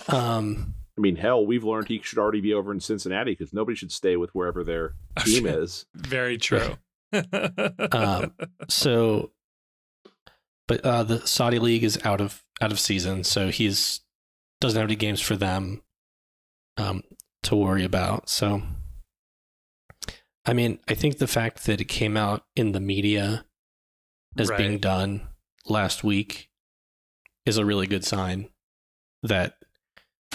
[0.07, 3.75] um I mean, hell, we've learned he should already be over in Cincinnati because nobody
[3.75, 4.93] should stay with wherever their
[5.25, 5.87] team is.
[5.95, 6.77] Very true.
[7.91, 8.31] um
[8.69, 9.31] so
[10.67, 14.01] but uh the saudi league is out of out of season so he's
[14.61, 15.81] doesn't have any games for them
[16.77, 17.03] um
[17.43, 18.63] to worry about so
[20.45, 23.45] i mean i think the fact that it came out in the media
[24.37, 24.57] as Right.
[24.57, 25.27] being done
[25.67, 26.49] last week
[27.45, 28.49] is a really good sign
[29.21, 29.57] that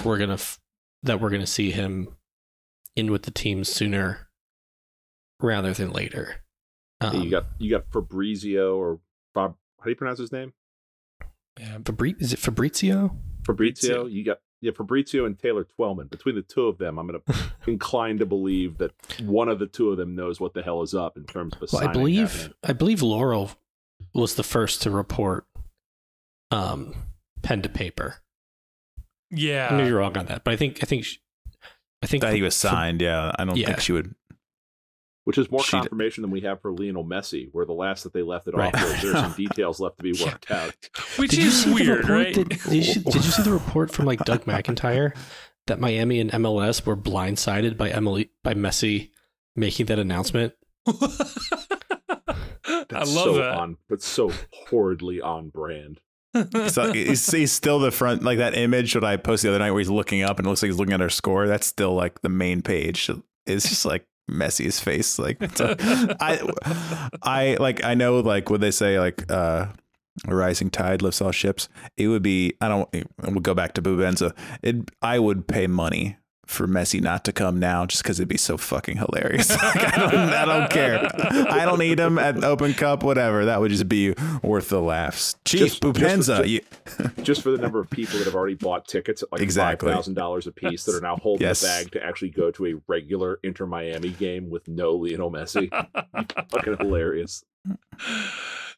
[0.05, 0.61] we're gonna f-
[1.03, 2.17] that we're gonna see him
[2.97, 4.29] in with the team sooner
[5.41, 6.45] rather than later
[7.01, 8.99] um, you got you got Fabrizio or
[9.35, 9.55] Bob.
[9.79, 10.53] How do you pronounce his name?
[11.61, 13.17] yeah, Fabri- is it Fabrizio?
[13.47, 13.89] Fabrizio.
[13.89, 14.07] Fabrizio.
[14.07, 16.11] You got yeah, Fabrizio and Taylor Twellman.
[16.11, 17.21] Between the two of them, I'm gonna
[17.67, 20.95] inclined to believe that one of the two of them knows what the hell is
[20.95, 22.55] up in terms of a Well, I believe happening.
[22.65, 23.51] I believe Laurel
[24.15, 25.47] was the first to report
[26.51, 26.95] um,
[27.43, 28.17] pen to paper.
[29.31, 31.19] Yeah, I may you're wrong on that, but I think I think sh-
[32.03, 33.67] I think that he was Fa- signed yeah i don't Yeah.
[33.67, 34.15] think she would
[35.29, 38.03] which is more She d- confirmation than we have for Lionel Messi, where the last
[38.05, 38.75] that they left it Right.
[38.75, 40.75] off was there's some details left to be worked out.
[41.17, 42.35] Which Did you is see the weird, report right?
[42.35, 45.15] that- did, you, did you see the report from like Doug McIntyre
[45.67, 49.11] that Miami and MLS were blindsided by Emily by Messi
[49.55, 50.55] making that announcement?
[50.87, 53.55] I That's love so that.
[53.55, 56.01] on, but so horridly on brand.
[56.69, 59.71] so he's, he's still the front like that image that I posted the other night
[59.73, 61.47] where he's looking up and it looks like he's looking at our score.
[61.47, 63.11] That's still like the main page.
[63.47, 65.19] It's just like Messi's face.
[65.19, 66.41] Like a- I,
[67.23, 69.67] I like I know like what they say like uh,
[70.27, 71.69] a rising tide lifts all ships.
[71.97, 72.89] It would be I don't.
[73.23, 74.37] We'll go back to Boupendza.
[74.63, 76.17] It I would pay money
[76.49, 79.51] for Messi not to come now just because it'd be so fucking hilarious.
[79.62, 81.09] Like, I, don't, I don't care.
[81.53, 83.45] I don't need him at Open Cup, whatever.
[83.45, 85.37] That would just be worth the laughs.
[85.45, 86.61] Chief Just- just- Boupendza, just- you,
[87.23, 89.89] Just for the number of people that have already bought tickets at like Exactly.
[89.89, 91.61] five thousand dollars a piece that are now holding Yes.
[91.61, 95.69] the bag to actually go to a regular Inter Miami game with no Lionel Messi.
[96.51, 97.45] fucking hilarious.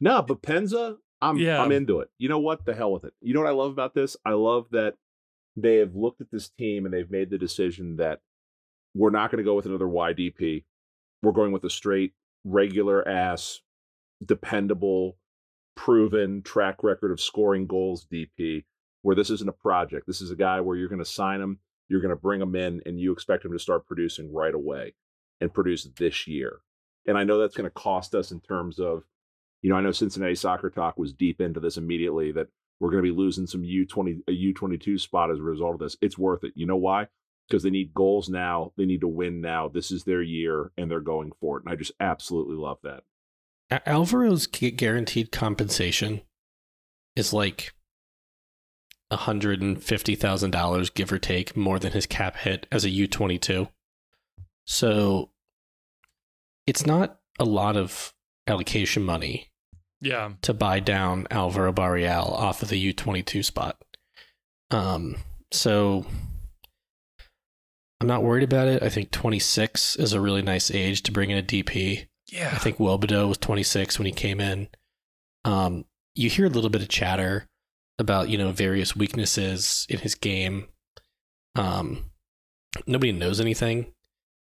[0.01, 1.61] No, Boupendza, I'm Yeah.
[1.61, 2.09] I'm into it.
[2.17, 2.65] You know what?
[2.65, 3.13] The hell with it.
[3.21, 4.17] You know what I love about this?
[4.25, 4.95] I love that
[5.55, 8.19] they have looked at this team and they've made the decision that
[8.93, 10.63] we're not going to go with another YDP.
[11.23, 12.13] We're going with a straight,
[12.43, 13.61] regular ass,
[14.25, 15.17] dependable,
[15.75, 18.65] proven track record of scoring goals DP.
[19.03, 20.05] Where this isn't a project.
[20.05, 21.57] This is a guy where you're going to sign him,
[21.89, 24.93] you're going to bring him in, and you expect him to start producing right away.
[25.41, 26.59] and produce this year.
[27.07, 29.03] And I know that's going to cost us in terms of,
[29.61, 32.47] you know, I know Cincinnati Soccer Talk was deep into this immediately that
[32.81, 35.95] we're going to be losing some U20 a U22 spot as a result of this.
[36.01, 36.53] It's worth it.
[36.55, 37.07] You know why?
[37.47, 38.73] Because they need goals now.
[38.75, 39.67] They need to win now.
[39.67, 41.63] This is their year and they're going for it.
[41.63, 43.03] And I just absolutely love that.
[43.85, 46.21] Alvaro's guaranteed compensation
[47.15, 47.71] is like
[49.11, 53.69] $150,000 give or take more than his cap hit as a U22.
[54.65, 55.29] So
[56.65, 58.15] it's not a lot of
[58.47, 59.50] allocation money
[60.01, 60.31] Yeah.
[60.41, 63.77] to buy down Alvaro Barreal off of the U22 spot.
[64.71, 65.17] Um,
[65.51, 66.05] so
[67.99, 68.81] I'm not worried about it.
[68.81, 72.07] I think 26 is a really nice age to bring in a DP.
[72.31, 72.49] Yeah.
[72.53, 74.69] I think Nwobodo was 26 when he came in.
[75.45, 77.47] Um, you hear a little bit of chatter
[77.99, 80.67] about you know various weaknesses in his game.
[81.55, 82.05] Um,
[82.87, 83.93] nobody knows anything.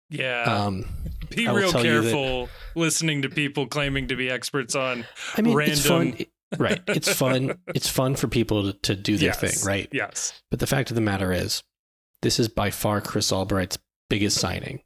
[0.09, 0.43] Yeah.
[0.43, 0.85] Um,
[1.29, 5.05] Be real you that- careful listening to people claiming to be experts on.
[5.35, 6.25] I mean, it's fun, Random-
[6.57, 6.81] right?
[6.87, 7.57] It's fun.
[7.73, 9.39] It's fun for people to, to do their Yes.
[9.39, 9.89] thing, right?
[9.91, 10.41] Yes.
[10.51, 11.63] But the fact of the matter is,
[12.21, 13.77] this is by far Chris Albright's
[14.09, 14.81] biggest signing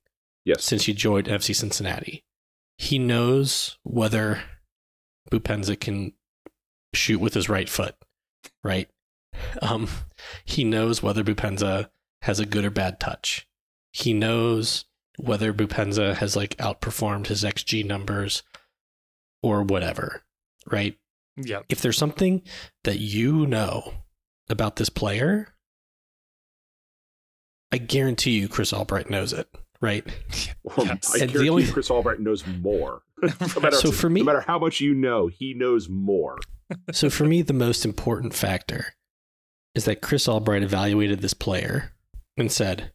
[0.45, 0.63] Yes.
[0.63, 2.23] since he joined FC Cincinnati.
[2.77, 4.41] He knows whether
[5.31, 6.13] Boupendza can
[6.93, 7.95] shoot with his right foot,
[8.63, 8.87] right?
[9.61, 9.87] Um,
[10.45, 11.89] he knows whether Boupendza
[12.23, 13.47] has a good or bad touch.
[13.91, 14.85] He knows
[15.17, 18.43] whether Boupendza has like outperformed his XG numbers
[19.43, 20.23] or whatever,
[20.71, 20.97] right?
[21.35, 21.61] Yeah.
[21.69, 22.41] If there's something
[22.83, 23.93] that you know
[24.49, 25.53] about this player,
[27.71, 29.47] I guarantee you Chris Albright knows it,
[29.81, 30.05] right?
[30.63, 31.15] Or Yes.
[31.15, 33.01] I And the guarantee only- Chris Albright knows more.
[33.21, 36.37] no, matter, So for me- no matter how much you know, he knows more.
[36.91, 38.93] So for me, the most important factor
[39.73, 41.93] is that Chris Albright evaluated this player
[42.35, 42.91] and said,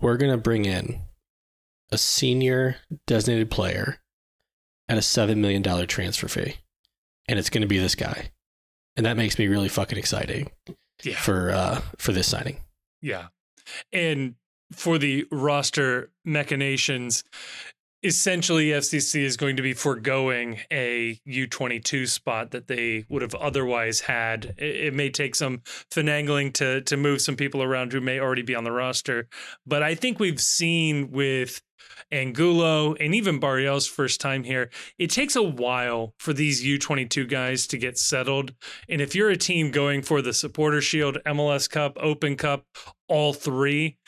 [0.00, 1.02] "We're going to bring in
[1.92, 4.00] a senior designated player
[4.88, 6.56] at a seven million dollar transfer fee,
[7.28, 8.30] and it's going to be this guy."
[8.96, 10.50] And that makes me really fucking exciting
[11.02, 11.16] Yeah.
[11.20, 12.58] for uh, for this signing.
[13.02, 13.28] Yeah.
[13.92, 14.34] And
[14.72, 17.24] for the roster machinations,
[18.02, 24.00] essentially FCC is going to be foregoing a U22 spot that they would have otherwise
[24.00, 24.54] had.
[24.58, 28.42] It, it may take some finagling to to move some people around who may already
[28.42, 29.28] be on the roster,
[29.66, 31.62] but I think we've seen with
[32.10, 37.66] Angulo and even Barreal's first time here, it takes a while for these U22 guys
[37.68, 38.54] to get settled.
[38.88, 42.64] And if you're a team going for the Supporter Shield, MLS Cup, Open Cup,
[43.08, 43.98] all three,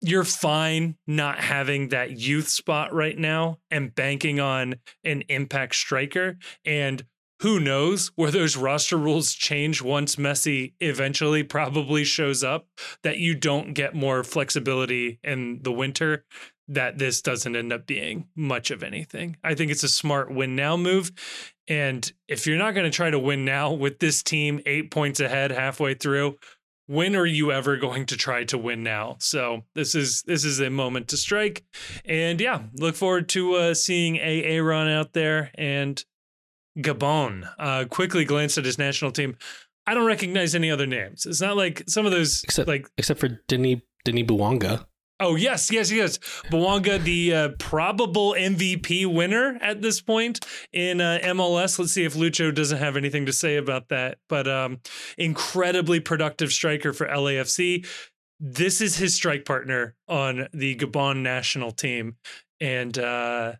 [0.00, 4.74] you're fine not having that youth spot right now and banking on
[5.04, 6.36] an impact striker.
[6.64, 7.04] And
[7.40, 12.68] who knows where those roster rules change once Messi eventually probably shows up,
[13.02, 16.24] that you don't get more flexibility in the winter,
[16.74, 19.36] that this doesn't end up being much of anything.
[19.44, 21.12] I think it's a smart win now move.
[21.68, 25.20] And if you're not going to try to win now with this team eight points
[25.20, 26.36] ahead halfway through,
[26.86, 30.58] when are you ever going to try to win now so this is this is
[30.58, 31.64] a moment to strike
[32.04, 36.04] and yeah look forward to uh seeing a aaron out there and
[36.80, 39.36] gabon uh quickly glanced at his national team
[39.86, 43.20] i don't recognize any other names it's not like some of those Except- like Except
[43.20, 44.84] for Denny Denny Bouanga.
[45.22, 46.18] Oh yes, yes, yes.
[46.50, 51.78] Bouanga, the uh, probable MVP winner at this point in uh, MLS.
[51.78, 54.18] Let's see if Lucho doesn't have anything to say about that.
[54.28, 54.80] But um,
[55.16, 57.86] incredibly productive striker for LAFC.
[58.40, 62.16] This is his strike partner on the Gabon national team,
[62.60, 63.52] and uh,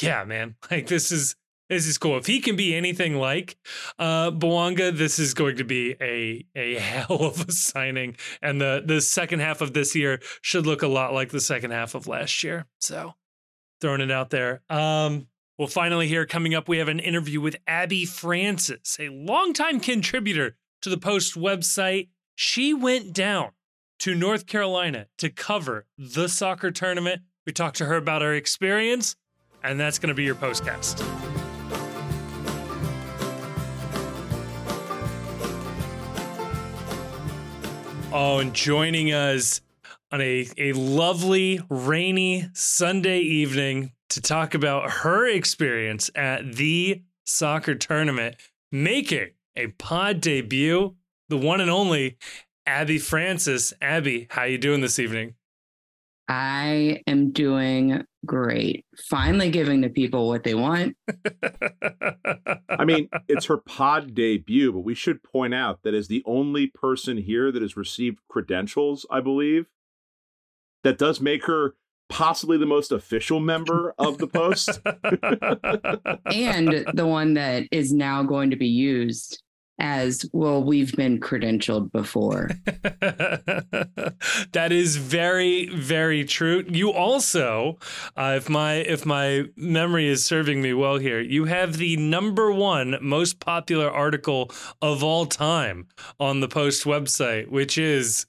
[0.00, 1.36] yeah, man, like this is
[1.68, 2.18] this is cool.
[2.18, 3.56] If he can be anything like
[3.98, 8.16] uh, this is going to be a a hell of a signing.
[8.42, 11.70] And the the second half of this year should look a lot like the second
[11.70, 12.66] half of last year.
[12.80, 13.14] So
[13.80, 14.62] throwing it out there.
[14.68, 15.28] Um,
[15.58, 20.56] well, finally here coming up, we have an interview with Abi Francis, a longtime contributor
[20.82, 22.08] to the Post website.
[22.34, 23.50] She went down
[24.00, 27.22] to North Carolina to cover the soccer tournament.
[27.46, 29.16] We talked to her about her experience,
[29.64, 31.02] and that's going to be your postcast.
[38.12, 39.60] Oh, and joining us
[40.12, 47.74] on a, a lovely, rainy Sunday evening to talk about her experience at the soccer
[47.74, 48.36] tournament,
[48.70, 50.94] making a pod debut,
[51.28, 52.16] the one and only
[52.68, 53.72] Abi Francis.
[53.82, 55.34] Abi, how are you doing this evening?
[56.28, 58.84] I am doing great.
[59.08, 60.96] Finally giving the people what they want.
[62.68, 66.66] I mean, it's her pod debut, but we should point out that as the only
[66.66, 69.66] person here that has received credentials, I believe,
[70.82, 71.74] that does make her
[72.08, 74.80] possibly the most official member of the post.
[76.26, 79.43] and the one that is now going to be used
[79.78, 82.50] as well we've been credentialed before.
[84.52, 86.64] That is very very true.
[86.68, 87.78] You also
[88.16, 92.52] uh, if my if my memory is serving me well here you have the number
[92.52, 95.88] one most popular article of all time
[96.18, 98.26] on the post website which is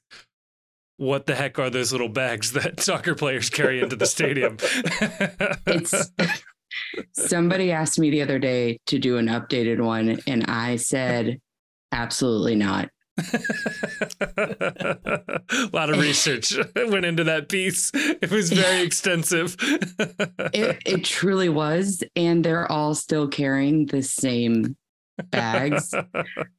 [0.98, 4.58] what the heck are those little bags that soccer players carry into the stadium?
[5.68, 6.12] It's
[7.14, 11.40] Somebody asked me the other day to do an updated one, and I said,
[11.92, 12.90] absolutely not.
[13.18, 13.40] a
[15.74, 17.92] lot of research went into that piece.
[17.94, 19.56] It was very extensive.
[19.60, 22.04] it, it truly was.
[22.16, 24.76] And they're all still carrying the same
[25.30, 25.94] bags.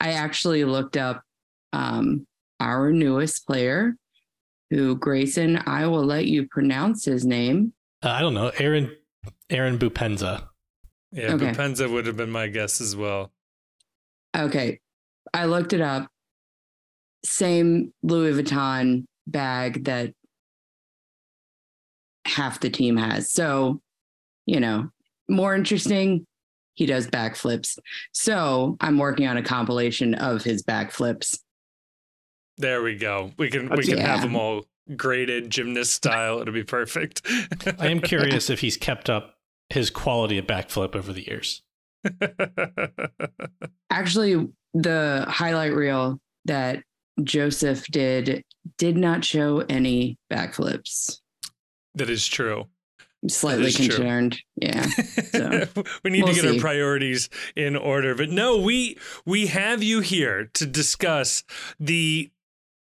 [0.00, 1.22] I actually looked up
[1.74, 2.26] um,
[2.58, 3.94] our newest player,
[4.70, 7.74] who Grayson, I will let you pronounce his name.
[8.02, 8.50] Uh, I don't know.
[8.58, 8.94] Aaron
[9.50, 10.48] Aaron Boupendza.
[11.12, 11.52] Yeah, okay.
[11.52, 13.32] Boupendza would have been my guess as well.
[14.36, 14.80] Okay.
[15.32, 16.08] I looked it up.
[17.24, 20.12] Same Louis Vuitton bag that
[22.26, 23.30] half the team has.
[23.32, 23.80] So,
[24.46, 24.90] you know,
[25.28, 26.26] more interesting,
[26.74, 27.78] he does backflips.
[28.12, 31.38] So I'm working on a compilation of his backflips.
[32.58, 33.32] There we go.
[33.36, 34.06] We can we can yeah.
[34.06, 34.64] have them all
[34.94, 36.40] graded gymnast style.
[36.40, 37.22] It'll be perfect.
[37.78, 39.34] I am curious if he's kept up
[39.70, 41.62] his quality of backflip over the years.
[43.90, 46.82] Actually, the highlight reel that
[47.22, 48.44] Joseph did
[48.78, 51.20] did not show any backflips.
[51.94, 52.66] That is true.
[53.22, 54.32] I'm slightly concerned.
[54.32, 54.42] True.
[54.56, 54.86] Yeah.
[55.32, 55.66] So,
[56.04, 56.56] we need we'll to get see.
[56.56, 58.14] our priorities in order.
[58.14, 61.42] But no, we we have you here to discuss
[61.80, 62.30] the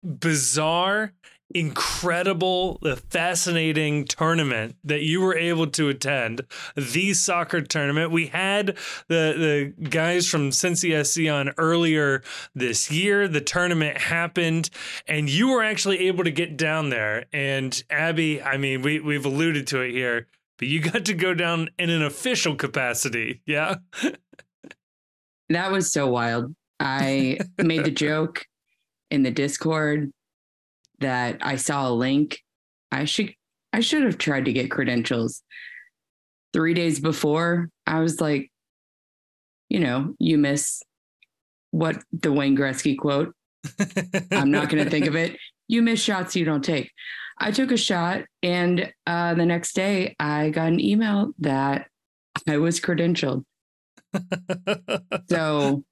[0.02, 1.12] bizarre
[1.50, 6.42] incredible, the fascinating tournament that you were able to attend,
[6.74, 8.10] the soccer tournament.
[8.10, 8.76] We had
[9.08, 12.22] the the guys from Cincy SC on earlier
[12.54, 13.28] this year.
[13.28, 14.70] The tournament happened,
[15.06, 17.26] and you were actually able to get down there.
[17.32, 20.26] And Abi, I mean, we we've alluded to it here,
[20.58, 23.42] but you got to go down in an official capacity.
[23.46, 23.76] Yeah.
[25.48, 26.54] that was so wild.
[26.78, 28.46] I made the joke
[29.10, 30.12] in the Discord
[31.00, 32.38] that I saw a link.
[32.90, 33.34] I should
[33.72, 35.42] I should have tried to get credentials.
[36.52, 38.50] Three days before, I was like,
[39.68, 40.82] you know, you miss
[41.72, 43.34] what the Wayne Gretzky quote.
[44.32, 45.36] I'm not going to think of it.
[45.68, 46.92] You miss shots you don't take.
[47.38, 51.88] I took a shot, and uh, the next day, I got an email that
[52.48, 53.42] I was credentialed.
[55.28, 55.82] so,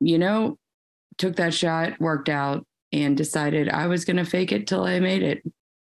[0.00, 0.56] you know,
[1.18, 5.00] took that shot, worked out, and decided I was going to fake it till I
[5.00, 5.42] made it,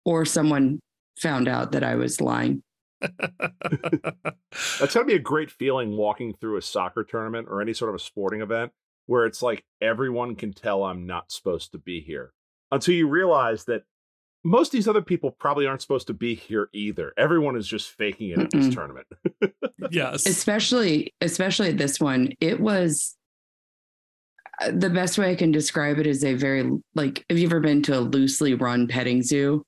[0.05, 0.81] or someone
[1.19, 2.63] found out that I was lying.
[3.01, 7.91] That's going to be a great feeling walking through a soccer tournament or any sort
[7.91, 8.73] of a sporting event
[9.07, 12.33] where it's like everyone can tell I'm not supposed to be here
[12.73, 13.83] until you realize that
[14.45, 17.13] most of these other people probably aren't supposed to be here either.
[17.17, 18.45] Everyone is just faking it Mm-mm.
[18.45, 19.07] at this tournament.
[19.91, 20.27] yes.
[20.27, 22.33] Especially especially at this one.
[22.41, 23.16] It was
[24.73, 27.83] the best way I can describe it is a very like have you ever been
[27.83, 29.65] to a loosely run petting zoo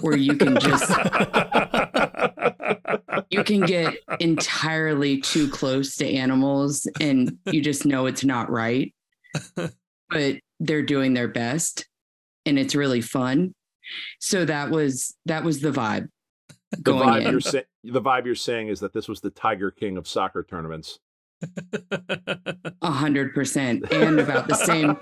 [0.00, 0.90] where you can just
[3.30, 8.94] you can get entirely too close to animals and you just know it's not right
[10.08, 11.86] but they're doing their best
[12.46, 13.54] and it's really fun
[14.20, 16.08] so that was that was the vibe
[16.70, 17.30] the vibe in.
[17.30, 20.42] you're saying the vibe you're saying is that this was the tiger king of soccer
[20.42, 20.98] tournaments
[22.82, 24.96] a hundred percent, and about the same,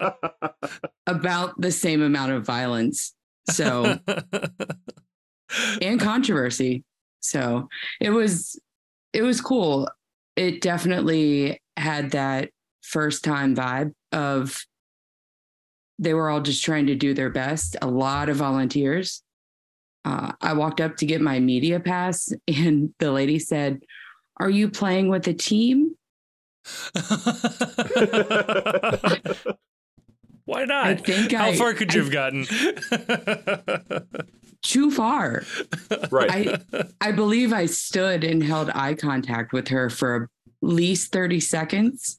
[1.07, 3.15] about the same amount of violence.
[3.51, 3.99] So,
[5.83, 6.85] and controversy.
[7.21, 7.69] So
[8.01, 8.59] it was,
[9.13, 9.89] it was cool.
[10.37, 12.51] It definitely had that
[12.83, 14.65] first time vibe of
[16.01, 17.77] they were all just trying to do their best.
[17.83, 19.23] A lot of volunteers.
[20.05, 23.81] Uh, I walked up to get my media pass, and the lady said,
[24.39, 25.95] "Are you playing with a team?"
[30.45, 30.87] Why not?
[30.87, 32.45] I think How I, far could you I, have gotten?
[34.63, 35.45] too far.
[36.11, 36.61] Right.
[36.73, 40.29] I, I believe I stood and held eye contact with her for at
[40.61, 42.19] least 30 seconds,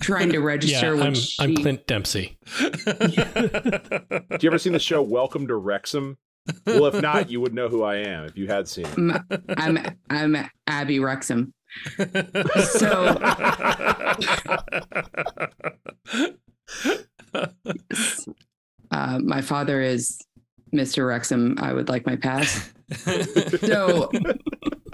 [0.00, 0.96] trying to register.
[0.96, 1.42] Yeah, I'm, she...
[1.42, 2.38] I'm Clint Dempsey.
[2.58, 2.72] Do
[4.40, 6.16] you ever seen the show Welcome to Wrexham?
[6.64, 9.42] Well, if not, you would know who I am if you had seen it.
[9.56, 9.78] I'm
[10.08, 10.36] I'm, I'm
[10.68, 11.52] Abi Wrexham
[12.70, 13.18] so
[18.90, 20.18] uh, my father is
[20.74, 21.06] Mr.
[21.06, 22.72] Wrexham, I would like my pass.
[23.60, 24.10] So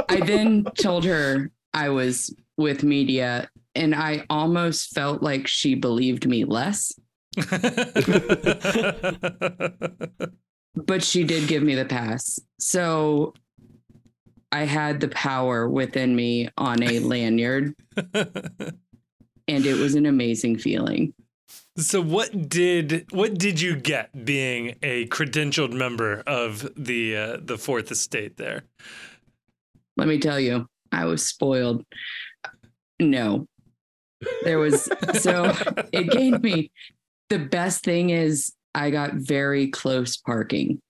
[0.09, 6.27] I then told her I was with media, and I almost felt like she believed
[6.27, 6.93] me less,
[10.75, 12.39] but she did give me the pass.
[12.59, 13.35] So
[14.53, 17.75] I had the power within me on a lanyard,
[18.15, 21.15] and it was an amazing feeling.
[21.79, 27.57] so what did what did you get being a credentialed member of the uh, the
[27.57, 28.65] fourth estate there?
[29.97, 31.85] Let me tell you, I was spoiled.
[33.01, 33.49] No,
[34.45, 34.85] there was
[35.21, 35.53] so
[35.93, 36.71] it gave me
[37.31, 40.81] the best thing is I got very close parking.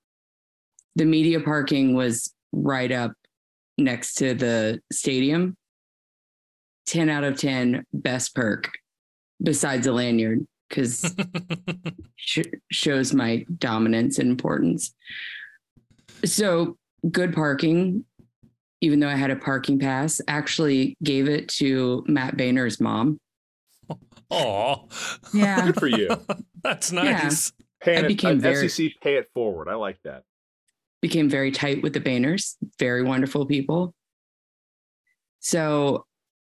[0.97, 3.13] The media parking was right up
[3.79, 5.57] next to the stadium.
[6.87, 8.71] 10 out of 10 best perk
[9.43, 11.15] besides a lanyard because
[12.17, 12.41] sh-
[12.71, 14.93] shows my dominance and importance.
[16.25, 16.77] So
[17.11, 18.05] good parking,
[18.81, 23.19] even though I had a parking pass, actually gave it to Matt Boehner's mom.
[24.35, 24.89] Oh,
[25.35, 25.67] Yeah.
[25.67, 26.09] Good for you.
[26.65, 27.53] That's nice.
[27.83, 29.69] Pay I it, became uh, very- SEC pay it forward.
[29.69, 30.23] I like that.
[31.03, 33.93] Became very tight with the Boehners, very wonderful people.
[35.41, 36.07] So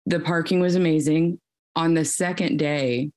[0.06, 1.40] the parking was amazing.
[1.74, 3.10] On the second day,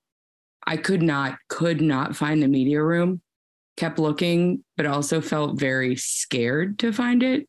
[0.65, 3.21] I could not, could not find the media room.
[3.77, 7.47] Kept looking, but also felt very scared to find it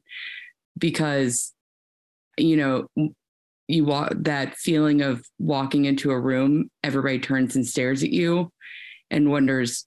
[0.79, 1.53] because,
[2.37, 2.87] you know,
[3.67, 8.53] you walk that feeling of walking into a room, everybody turns and stares at you
[9.11, 9.87] and wonders,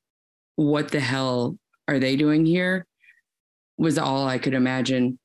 [0.56, 1.58] what the hell
[1.88, 2.86] are they doing here?
[3.78, 5.18] Was all I could imagine.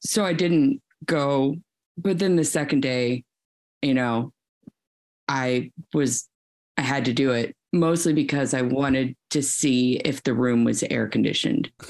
[0.00, 1.56] So I didn't go.
[1.96, 3.24] But then the second day,
[3.82, 4.32] you know,
[5.28, 6.28] I was,
[6.76, 10.82] I had to do it mostly because I wanted to see if the room was
[10.84, 11.70] air conditioned.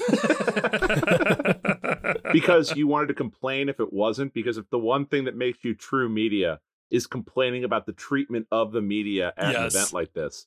[2.33, 4.33] Because you wanted to complain if it wasn't.
[4.33, 6.59] Because if the one thing that makes you true media
[6.89, 9.57] is complaining about the treatment of the media at Yes.
[9.61, 10.45] an event like this.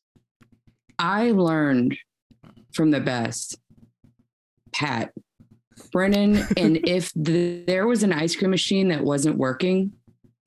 [0.99, 1.97] I learned
[2.73, 3.59] from the best,
[4.73, 5.13] Pat,
[5.93, 9.93] Brennan, and if the, there was an ice cream machine that wasn't working,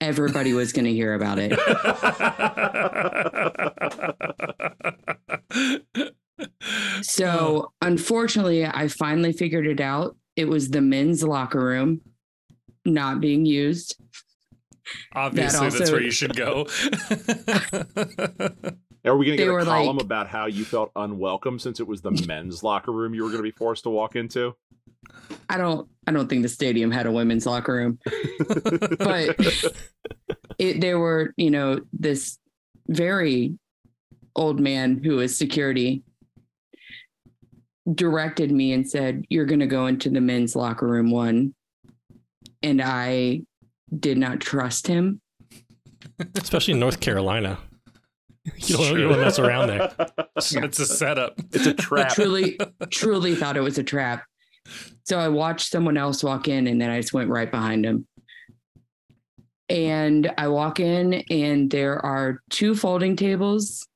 [0.01, 1.53] everybody was going to hear about it.
[7.01, 10.15] So, unfortunately, I finally figured it out.
[10.35, 12.01] It was the men's locker room
[12.85, 13.95] not being used.
[15.13, 16.67] Obviously, that's also- where you should go.
[19.05, 21.87] Are we going to get a column like- about how you felt unwelcome since it
[21.87, 24.55] was the men's locker room you were going to be forced to walk into?
[25.49, 27.99] I don't I don't think the stadium had a women's locker room.
[28.97, 29.35] But
[30.57, 32.37] it there were, you know, this
[32.87, 33.57] very
[34.35, 36.03] old man who was security
[37.93, 41.53] directed me and said, You're gonna go into the men's locker room one.
[42.61, 43.41] And I
[43.97, 45.19] did not trust him.
[46.35, 47.59] Especially in North Carolina.
[48.57, 49.09] You don't, you True.
[49.09, 49.93] don't mess around there.
[50.35, 51.39] It's a setup.
[51.53, 52.13] It's a trap.
[52.13, 52.57] truly
[52.91, 54.25] truly thought it was a trap
[55.05, 58.07] so i watched someone else walk in and then i just went right behind him
[59.69, 63.87] and i walk in and there are two folding tables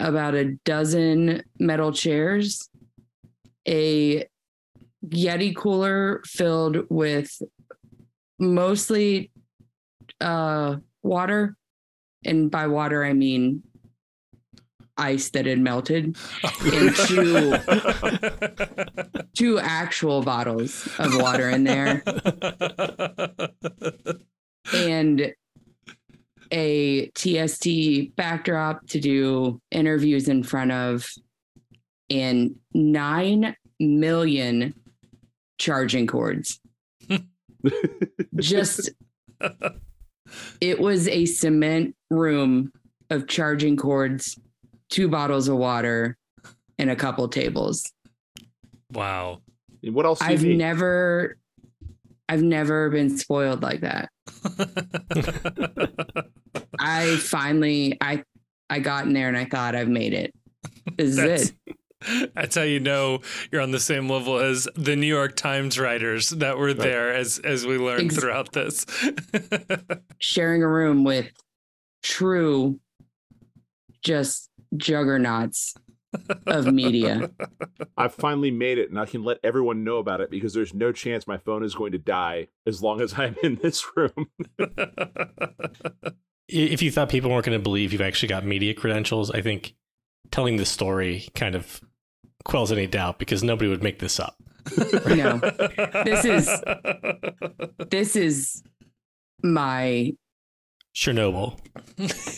[0.00, 2.68] about a dozen metal chairs
[3.66, 4.26] a
[5.06, 7.30] yeti cooler filled with
[8.38, 9.30] mostly
[10.20, 11.56] uh water
[12.24, 13.62] and by water i mean
[14.96, 17.56] ice that had melted oh, and two
[19.34, 22.02] two actual bottles of water in there.
[24.72, 25.34] And
[26.52, 31.08] a TST backdrop to do interviews in front of
[32.10, 34.74] and 9 million
[35.58, 36.60] charging cords.
[38.36, 38.90] Just
[40.60, 42.72] it was a cement room
[43.10, 44.38] of charging cords
[44.90, 46.16] two bottles of water
[46.78, 47.92] and a couple tables
[48.92, 49.40] wow.
[49.82, 50.58] what else I've need?
[50.58, 51.36] never
[52.28, 54.08] I've never been spoiled like that.
[56.78, 58.22] I finally I
[58.70, 60.34] I got in there and I thought I've made it.
[60.96, 61.76] This is That's- it.
[62.34, 63.20] That's how you know
[63.50, 67.38] you're on the same level as the New York Times writers that were there as
[67.38, 68.84] as we learned Ex- throughout this.
[70.18, 71.30] Sharing a room with
[72.02, 72.78] true
[74.02, 75.74] just juggernauts
[76.46, 77.30] of media.
[77.96, 80.92] I've finally made it and I can let everyone know about it because there's no
[80.92, 84.28] chance my phone is going to die as long as I'm in this room.
[86.48, 89.74] if you thought people weren't going to believe you've actually got media credentials, I think
[90.30, 91.80] telling the story kind of
[92.44, 94.36] quells any doubt because nobody would make this up.
[95.06, 95.38] No.
[96.04, 96.62] This is
[97.90, 98.62] this is
[99.42, 100.14] my
[100.94, 101.58] Chernobyl.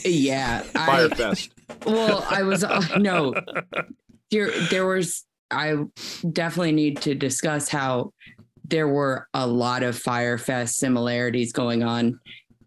[0.05, 0.61] yeah.
[0.63, 1.51] Fyre Fest.
[1.85, 3.35] well, I was uh, no.
[4.31, 5.77] There there was I
[6.33, 8.13] definitely need to discuss how
[8.65, 12.19] there were a lot of Fyre Fest similarities going on,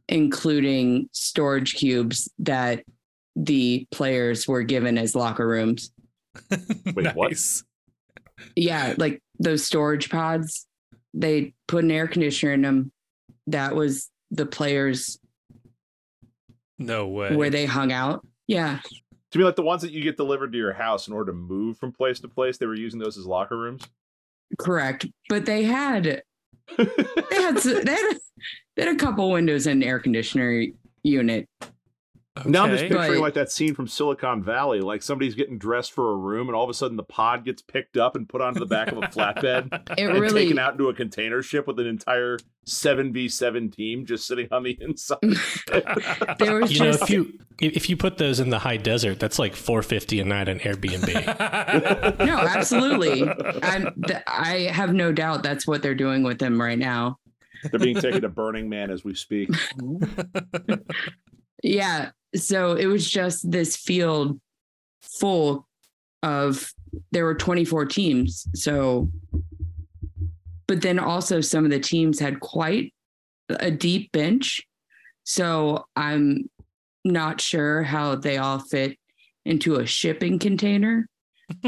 [0.08, 2.84] including storage cubes that
[3.36, 5.92] the players were given as locker rooms.
[6.96, 7.32] Wait, what?
[7.32, 7.64] Nice.
[8.56, 10.66] Yeah, like those storage pods,
[11.14, 12.92] they put an air conditioner in them.
[13.48, 15.19] That was the players
[16.80, 17.36] No way.
[17.36, 18.26] where they hung out.
[18.48, 18.80] Yeah.
[19.32, 21.38] To be like the ones that you get delivered to your house in order to
[21.38, 23.84] move from place to place, they were using those as locker rooms.
[24.58, 25.06] Correct.
[25.28, 26.04] But they had
[26.78, 28.20] they had they had, a,
[28.76, 30.66] they had a couple windows and an air conditioner
[31.04, 31.48] unit.
[32.46, 35.92] Now I'm just picturing But- like that scene from Silicon Valley, like somebody's getting dressed
[35.94, 38.42] for a room, and all of a sudden the pod gets picked up and put
[38.42, 41.68] onto the back of a flatbed It and really taken out into a container ship
[41.68, 45.18] with an entire seven v seven team just sitting on the inside.
[46.40, 49.20] there was You know, if you if if you put those in the high desert,
[49.20, 52.20] that's like four fifty a night on Airbnb.
[52.26, 53.28] no, absolutely.
[53.64, 57.18] I'm th- I have no doubt that's what they're doing with them right now.
[57.72, 59.50] They're being taken to Burning Man as we speak.
[61.64, 62.12] Yeah.
[62.36, 64.40] So it was just this field
[65.02, 65.68] full
[66.24, 66.72] of
[67.12, 68.48] there were 24 teams.
[68.56, 69.10] So
[70.68, 72.94] but then also some of the teams had quite
[73.50, 74.62] a deep bench.
[75.24, 76.48] So I'm
[77.04, 78.96] not sure how they all fit
[79.46, 81.08] into a shipping container.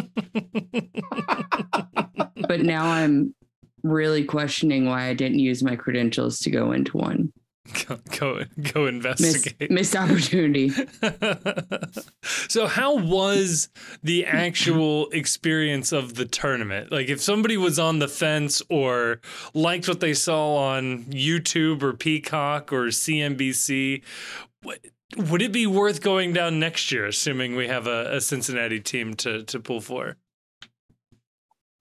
[2.47, 3.33] but now I'm
[3.81, 7.33] really questioning why I didn't use my credentials to go into one.
[7.87, 8.43] go, go
[8.73, 9.69] go Miss, investigate.
[9.69, 10.69] missed opportunity.
[12.23, 13.69] so how was
[14.01, 19.21] the actual experience of the tournament like if somebody was on the fence or
[19.53, 24.01] liked what they saw on youtube or peacock or cnbc
[24.63, 24.79] what,
[25.17, 29.13] would it be worth going down next year assuming we have a, a cincinnati team
[29.13, 30.17] to, to pull for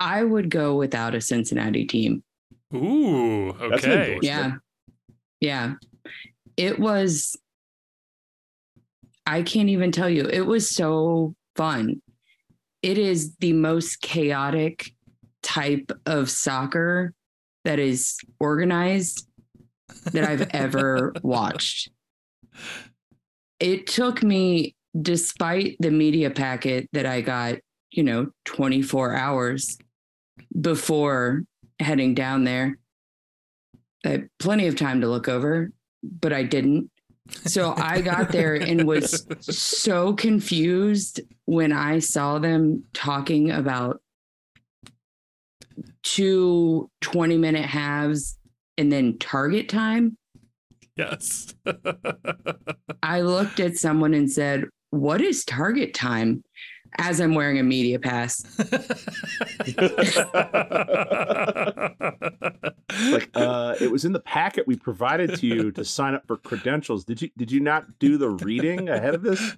[0.02, 2.22] I would go without a Cincinnati team.
[2.74, 4.22] ooh okay endorsement.
[4.24, 4.52] Yeah.
[5.40, 5.74] Yeah.
[6.56, 7.36] It was,
[9.26, 12.02] I can't even tell you, it was so fun.
[12.82, 14.92] It is the most chaotic
[15.42, 17.14] type of soccer
[17.64, 19.26] that is organized
[20.12, 21.90] that I've ever watched.
[23.58, 27.56] It took me, despite the media packet that I got,
[27.90, 29.78] you know, 24 hours
[30.58, 31.44] before
[31.78, 32.78] heading down there.
[34.04, 35.72] I had plenty of time to look over,
[36.02, 36.90] but I didn't.
[37.30, 44.00] So I got there and was so confused when I saw them talking about
[46.02, 48.38] two 20 minute halves
[48.78, 50.16] and then target time.
[50.96, 51.54] yes
[53.02, 56.42] I looked at someone and said, What is target time?
[56.98, 58.44] As I'm wearing a media pass.
[63.12, 66.36] like uh it was in the packet we provided to you to sign up for
[66.36, 69.56] credentials did you did you not do the reading ahead of this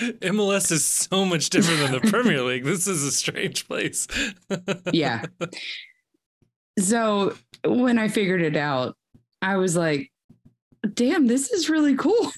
[0.00, 2.64] MLS is so much different than the Premier League.
[2.64, 4.06] This is a strange place.
[4.92, 5.24] Yeah.
[6.78, 7.34] So
[7.64, 8.96] when I figured it out,
[9.42, 10.10] I was like,
[10.94, 12.30] damn, this is really cool.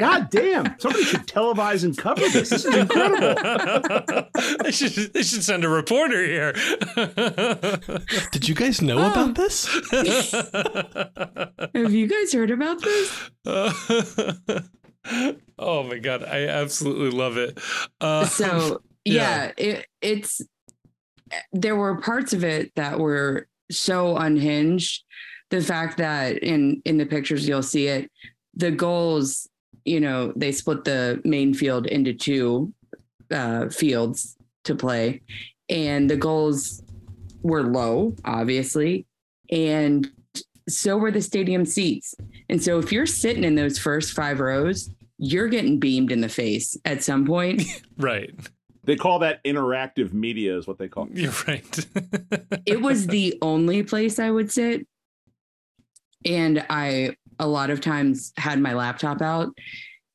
[0.00, 3.34] God damn somebody should televise and cover this this is incredible
[4.64, 6.52] they should they should send a reporter here.
[8.32, 9.66] Did you guys know about this?
[11.74, 13.30] Have you guys heard about this?
[15.58, 17.58] oh my god, I absolutely love it.
[18.00, 19.52] Uh, So yeah.
[19.56, 20.40] yeah, it, it's
[21.52, 25.04] there were parts of it that were so unhinged.
[25.50, 28.10] The fact that in in the pictures you'll see it,
[28.54, 29.48] the goals,
[29.84, 32.72] you know, they split the main field into two
[33.30, 35.22] uh, fields to play,
[35.68, 36.82] and the goals
[37.42, 39.06] were low, obviously,
[39.50, 40.10] and
[40.68, 42.14] so were the stadium seats.
[42.48, 46.28] And so if you're sitting in those first five rows, you're getting beamed in the
[46.28, 47.62] face at some point.
[47.98, 48.34] right,
[48.84, 51.86] they call that interactive media is what they call it you're right.
[52.66, 54.86] it was the only place I would sit.
[56.24, 59.50] And I, a lot of times, had my laptop out.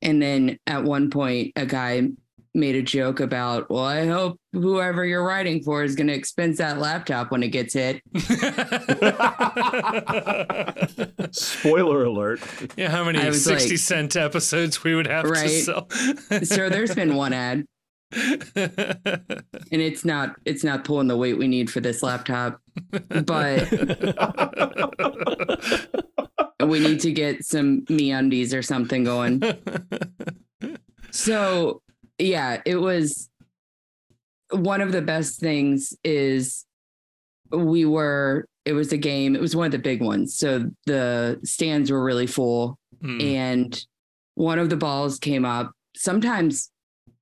[0.00, 2.08] And then at one point, a guy
[2.54, 6.58] made a joke about, well, I hope whoever you're writing for is going to expense
[6.58, 8.00] that laptop when it gets hit.
[11.34, 12.40] Spoiler alert.
[12.76, 15.90] yeah, how many 60 like- cent episodes we would have to sell?
[16.44, 17.66] So there's been one ad
[18.56, 22.60] and it's not it's not pulling the weight we need for this laptop
[23.26, 23.70] but
[26.66, 29.42] we need to get some MeUndies or something going
[31.10, 31.82] so
[32.18, 33.28] yeah it was
[34.50, 36.64] one of the best things is
[37.50, 41.38] we were it was a game it was one of the big ones so the
[41.44, 43.20] stands were really full Hmm.
[43.20, 43.84] and
[44.34, 45.72] one of the balls came up.
[45.96, 46.70] Sometimes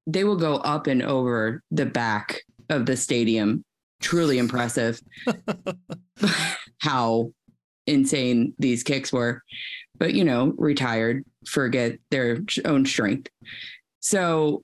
[0.07, 3.65] they will go up and over the back of the stadium.
[4.01, 5.01] Truly impressive
[6.81, 7.33] how
[7.87, 9.43] insane these kicks were.
[9.99, 13.31] But, you know, retired, forget their own strength.
[14.01, 14.63] So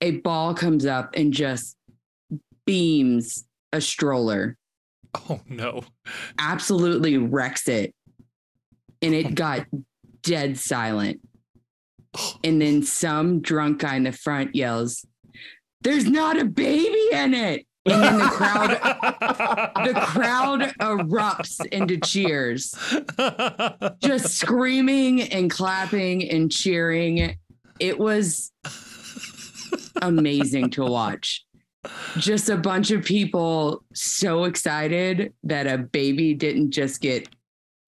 [0.00, 1.76] a ball comes up and just
[2.64, 4.56] beams a stroller
[5.14, 5.82] oh no.
[6.38, 7.94] absolutely wrecks it.
[9.00, 9.66] And it oh, got
[10.22, 11.20] dead silent.
[12.44, 15.04] And then some drunk guy in the front yells,
[15.80, 17.66] There's not a baby in it.
[17.84, 18.70] And then the crowd
[19.84, 22.74] the crowd erupts into cheers,
[24.00, 27.36] just screaming and clapping and cheering.
[27.80, 28.52] It was
[30.00, 31.44] amazing to watch.
[32.18, 37.28] Just a bunch of people so excited that a baby didn't just get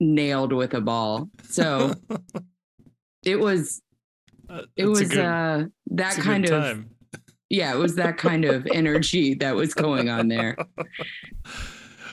[0.01, 1.29] nailed with a ball.
[1.51, 1.95] So
[3.25, 3.81] it was
[4.51, 6.91] it it's was good- uh that kind of time.
[7.51, 10.57] yeah, it was that kind of energy that was going on there.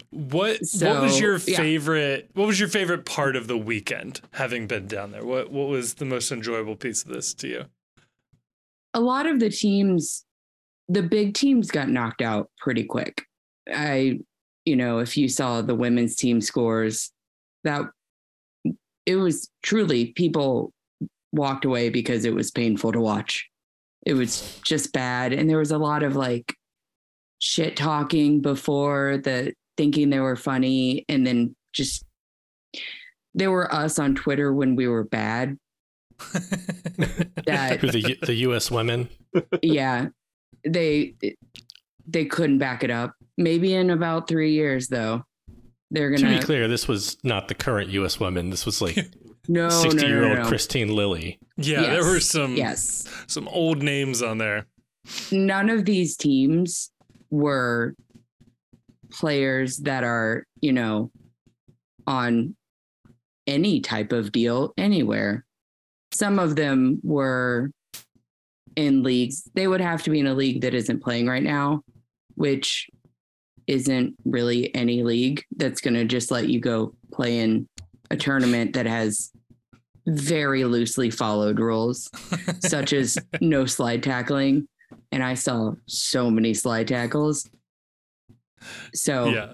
[0.09, 1.57] What what was So, your yeah.
[1.57, 5.23] favorite what was your favorite part of the weekend having been down there?
[5.25, 7.65] What what was the most enjoyable piece of this to you?
[8.93, 10.25] a lot of the teams,
[10.89, 13.23] the big teams got knocked out pretty quick.
[13.73, 14.19] I,
[14.65, 17.09] you know, if you saw the women's team scores,
[17.63, 17.83] that
[19.05, 20.73] it was truly people
[21.31, 23.47] walked away because it was painful to watch.
[24.05, 25.33] It was just bad.
[25.33, 26.55] And there was a lot of like
[27.39, 32.03] shit talking before the thinking they were funny and then just
[33.33, 35.57] there were us on Twitter when we were bad.
[37.47, 38.69] That Who the the U.S.
[38.69, 39.09] women?
[39.63, 40.09] yeah
[40.63, 41.15] they
[42.05, 45.23] they couldn't back it up maybe in about three years though
[45.91, 48.19] they're gonna gonna be clear, this was not the current U.S.
[48.19, 48.49] women.
[48.49, 48.97] This was like
[49.47, 50.49] no no no, sixty-year-old no, no.
[50.49, 51.39] Kristine Lilly.
[51.57, 54.65] yeah, there were some yes some old names on there.
[55.31, 56.91] none of these teams
[57.29, 57.95] were
[59.11, 61.11] players that are you know
[62.07, 62.55] on
[63.47, 65.45] any type of deal anywhere
[66.13, 67.71] some of them were
[68.75, 71.81] in leagues they would have to be in a league that isn't playing right now
[72.35, 72.87] which
[73.67, 77.67] isn't really any league that's going to just let you go play in
[78.11, 79.31] a tournament that has
[80.07, 82.09] very loosely followed rules
[82.59, 84.67] such as no slide tackling
[85.11, 87.49] and i saw so many slide tackles
[88.93, 89.53] so Yeah.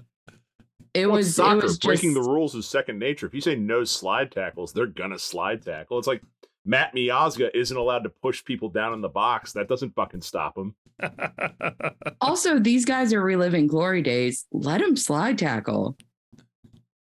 [0.93, 1.59] it Well, was soccer.
[1.59, 3.25] it was breaking just, the rules is second nature.
[3.27, 5.97] If you say no slide tackles, they're gonna slide tackle.
[5.99, 6.21] It's like
[6.65, 9.53] Matt Miazga isn't allowed to push people down in the box.
[9.53, 10.75] That doesn't fucking stop him.
[12.21, 15.95] also these guys are reliving glory days let them slide tackle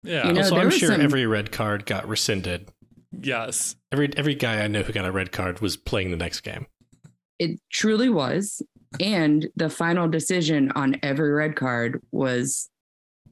[0.03, 0.27] yeah.
[0.27, 2.69] You know, also, I'm sure some- every red card got rescinded.
[3.21, 3.77] yes.
[3.93, 6.67] Every every guy I know who got a red card was playing the next game.
[7.39, 8.63] it truly was
[9.01, 12.69] and the final decision on every red card was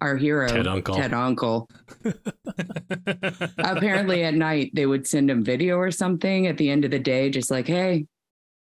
[0.03, 0.95] our hero Ted Uncle.
[0.97, 1.69] ted uncle
[3.59, 6.99] apparently at night they would send him video or something at the end of the
[6.99, 8.07] day just like hey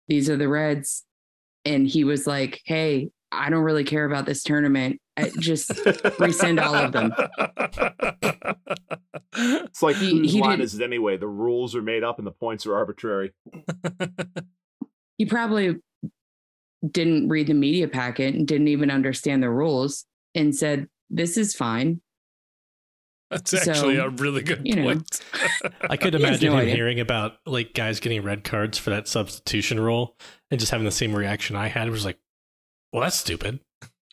[0.07, 1.03] these are the reds
[1.65, 5.71] and he was like hey i don't really care about this tournament I just
[6.19, 7.11] rescind all of them
[9.35, 11.17] It's like He- whose he line did- is it anyway?
[11.17, 13.33] The rules are made up and the points are arbitrary.
[15.17, 15.75] he probably
[16.89, 20.05] didn't read the media packet and didn't even understand the rules
[20.35, 22.01] and said this is fine
[23.31, 24.83] That's actually So, a really good you know.
[24.85, 25.21] point.
[25.89, 26.75] I could imagine no him idea.
[26.75, 30.15] hearing about like guys getting red cards for that substitution rule
[30.51, 31.87] and just having the same reaction I had.
[31.87, 32.17] It was like,
[32.91, 33.59] well, that's stupid.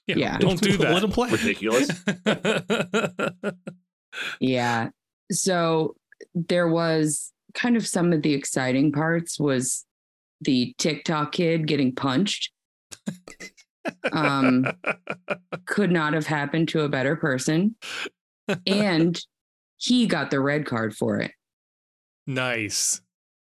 [0.06, 0.38] Yeah.
[0.38, 0.92] Don't do that.
[0.92, 1.30] Let him play.
[1.30, 1.88] Ridiculous.
[4.40, 4.90] Yeah.
[5.32, 5.96] So
[6.34, 9.84] there was kind of some of the exciting parts was
[10.40, 12.52] the TikTok kid getting punched.
[14.12, 14.66] Um,
[15.66, 17.74] could not have happened to a better person.
[18.66, 19.20] And
[19.78, 21.32] he got the red card for it.
[22.26, 23.00] nice.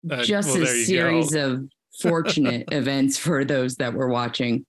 [0.10, 1.52] Uh, Just well, a series go.
[1.52, 1.70] of
[2.02, 4.66] fortunate events for those that were watching.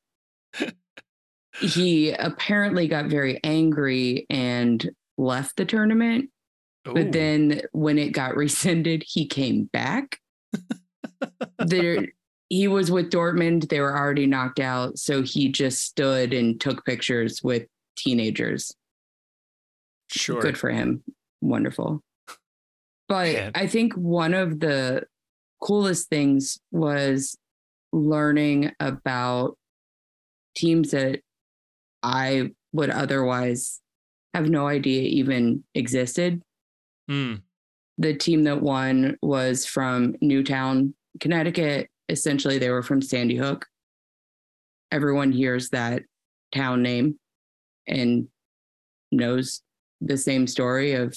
[1.61, 6.31] He apparently got very angry and left the tournament.
[6.89, 6.95] Ooh.
[6.95, 7.11] But oh.
[7.11, 10.19] then when it got rescinded, he came back.
[11.59, 12.07] there
[12.49, 13.69] he was with Dortmund.
[13.69, 14.99] They were already knocked out.
[14.99, 17.67] So he just stood and took pictures with
[17.97, 18.75] teenagers.
[20.11, 20.41] sure.
[20.41, 21.03] Good for him.
[21.41, 22.03] Wonderful.
[23.09, 23.53] But Man.
[23.55, 25.05] I think one of the
[25.61, 27.37] coolest things was
[27.93, 29.57] learning about
[30.55, 31.21] teams that
[32.03, 33.81] I would otherwise
[34.35, 36.43] have no idea even existed.
[37.09, 37.35] Hmm.
[37.99, 41.89] The team that won was from Newtown, Connecticut.
[42.09, 43.67] Essentially, they were from Sandy Hook.
[44.91, 46.03] Everyone hears that
[46.55, 47.19] town name
[47.87, 48.29] and
[49.11, 49.63] knows
[50.01, 51.17] the same story of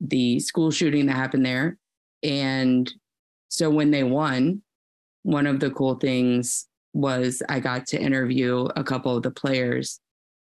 [0.00, 1.78] the school shooting that happened there.
[2.22, 2.92] And
[3.48, 4.62] so when they won,
[5.22, 10.00] one of the cool things was I got to interview a couple of the players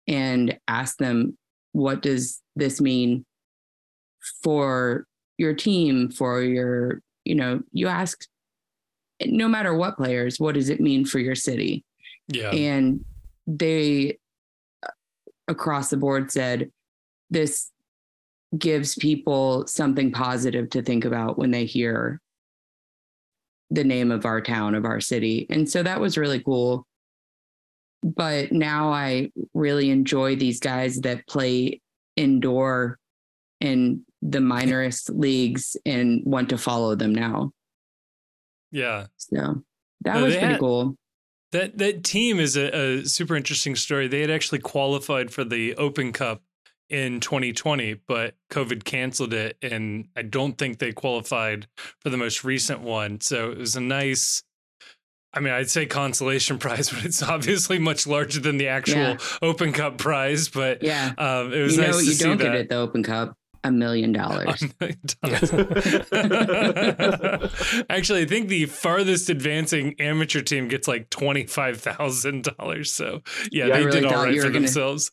[0.07, 1.37] and ask them,
[1.71, 3.25] what does this mean
[4.43, 5.05] for
[5.37, 8.25] your team, for your, you know, you ask
[9.25, 11.83] no matter what players, what does it mean for your city?
[12.29, 12.51] Yeah.
[12.51, 13.05] and
[13.47, 14.17] they
[14.83, 14.91] uh,
[15.47, 16.69] across the board said
[17.29, 17.71] this
[18.57, 22.21] gives people something positive to think about when they hear
[23.71, 26.85] the name of our town of our city and so that was really cool
[28.03, 31.81] but now i really enjoy these guys that play
[32.15, 32.97] indoor
[33.59, 37.51] in the minorist leagues and want to follow them now
[38.71, 39.05] yeah.
[39.17, 39.63] so
[40.01, 40.95] that No, was pretty had- cool
[41.51, 44.07] That that team is a, a super interesting story.
[44.09, 46.41] They had actually qualified for the Open Cup
[46.89, 51.67] in 2020, but COVID canceled it, and I don't think they qualified
[52.01, 53.19] for the most recent one.
[53.21, 54.43] So it was a nice.
[55.33, 59.17] I mean, I'd say consolation prize, but it's obviously much larger than the actual Yeah.
[59.41, 60.47] Open Cup prize.
[60.49, 62.43] But yeah um, it was you nice know to you see don't that.
[62.45, 63.37] get at the open cup
[63.67, 64.63] a million dollars
[67.89, 72.93] Actually, I think the farthest advancing amateur team gets like twenty five thousand dollars.
[72.93, 73.21] So
[73.51, 75.11] yeah, Yeah, they really did all thought right you for gonna- themselves.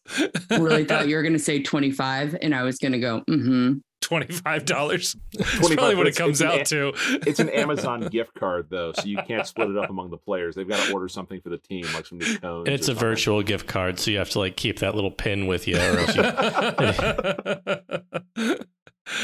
[0.50, 3.74] really thought you were going to say 25 and i was going to go mm-hmm
[4.04, 5.16] twenty five dollars.
[5.32, 6.92] That's probably what it comes it's- out it's to.
[7.28, 10.54] It's an Amazon gift card though, so you can't split it up among the players.
[10.54, 12.66] They've got to order something for the team, like some new cones.
[12.68, 13.00] And it's a something.
[13.08, 15.98] virtual gift card, so you have to like keep that little pin with you, or
[15.98, 16.22] else you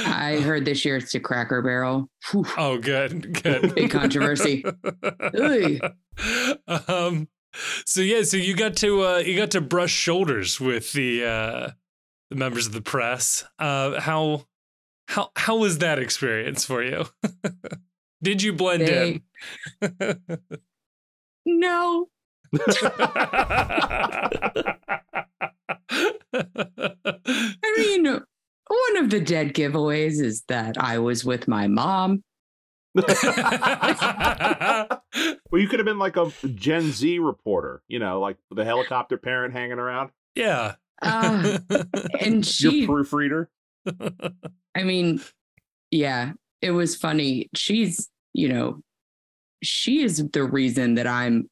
[0.04, 2.44] i heard this year it's to cracker barrel Whew.
[2.58, 3.74] oh, good, good.
[3.74, 4.62] Big controversy.
[6.68, 7.28] Um.
[7.86, 11.70] So yeah, so you got to uh, you got to brush shoulders with the uh,
[12.28, 13.44] the members of the press.
[13.58, 14.44] Uh, how
[15.10, 17.04] how how was that experience for you?
[18.22, 19.22] Did you blend They-
[19.82, 20.18] in?
[21.46, 22.08] no
[26.32, 32.22] i mean one of the dead giveaways is that i was with my mom
[32.94, 33.06] well,
[35.52, 39.52] you could have been like a Gen Z reporter, you know, like the helicopter parent
[39.54, 40.10] hanging around.
[40.34, 40.74] yeah.
[41.00, 41.58] uh,
[42.20, 43.48] and she Your proofreader.
[44.74, 45.20] I mean,
[45.90, 46.32] yeah,
[46.62, 47.48] it was funny.
[47.54, 48.80] She's, you know,
[49.62, 51.48] she is the reason that I'm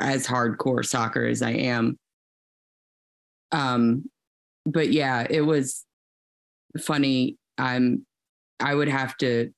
[0.00, 1.98] as hardcore soccer as I am.
[3.52, 4.04] Um,
[4.66, 5.84] but yeah, it was
[6.80, 7.36] funny.
[7.56, 8.04] I'm,
[8.60, 9.50] I would have to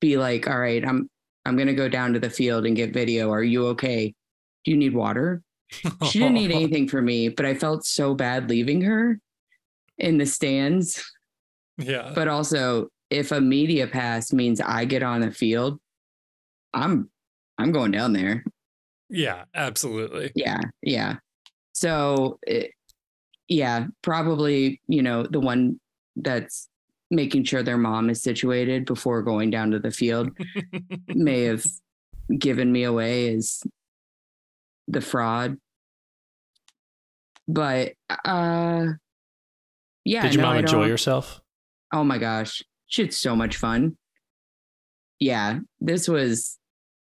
[0.00, 1.08] be like, all right, I'm,
[1.44, 3.30] I'm gonna go down to the field and get video.
[3.30, 4.14] Are you okay?
[4.64, 5.42] Do you need water?
[5.70, 9.20] She didn't need anything from me, but I felt so bad leaving her
[9.98, 11.02] in the stands
[11.78, 12.12] Yeah.
[12.14, 15.78] but also if a media pass means I get on the field,
[16.74, 17.08] I'm
[17.58, 18.44] I'm going down there.
[19.08, 20.32] Yeah, absolutely.
[20.34, 21.16] Yeah, yeah.
[21.72, 22.72] So it,
[23.48, 25.78] yeah, probably you know the one
[26.16, 26.68] that's
[27.10, 30.30] making sure their mom is situated before going down to the field
[31.08, 31.64] may have
[32.36, 33.62] given me away as
[34.88, 35.56] the fraud.
[37.46, 37.92] But
[38.24, 38.86] uh
[40.06, 41.40] yeah, did your no, mom enjoy yourself?
[41.92, 43.96] Oh my gosh, she had so much fun.
[45.18, 46.58] Yeah, this was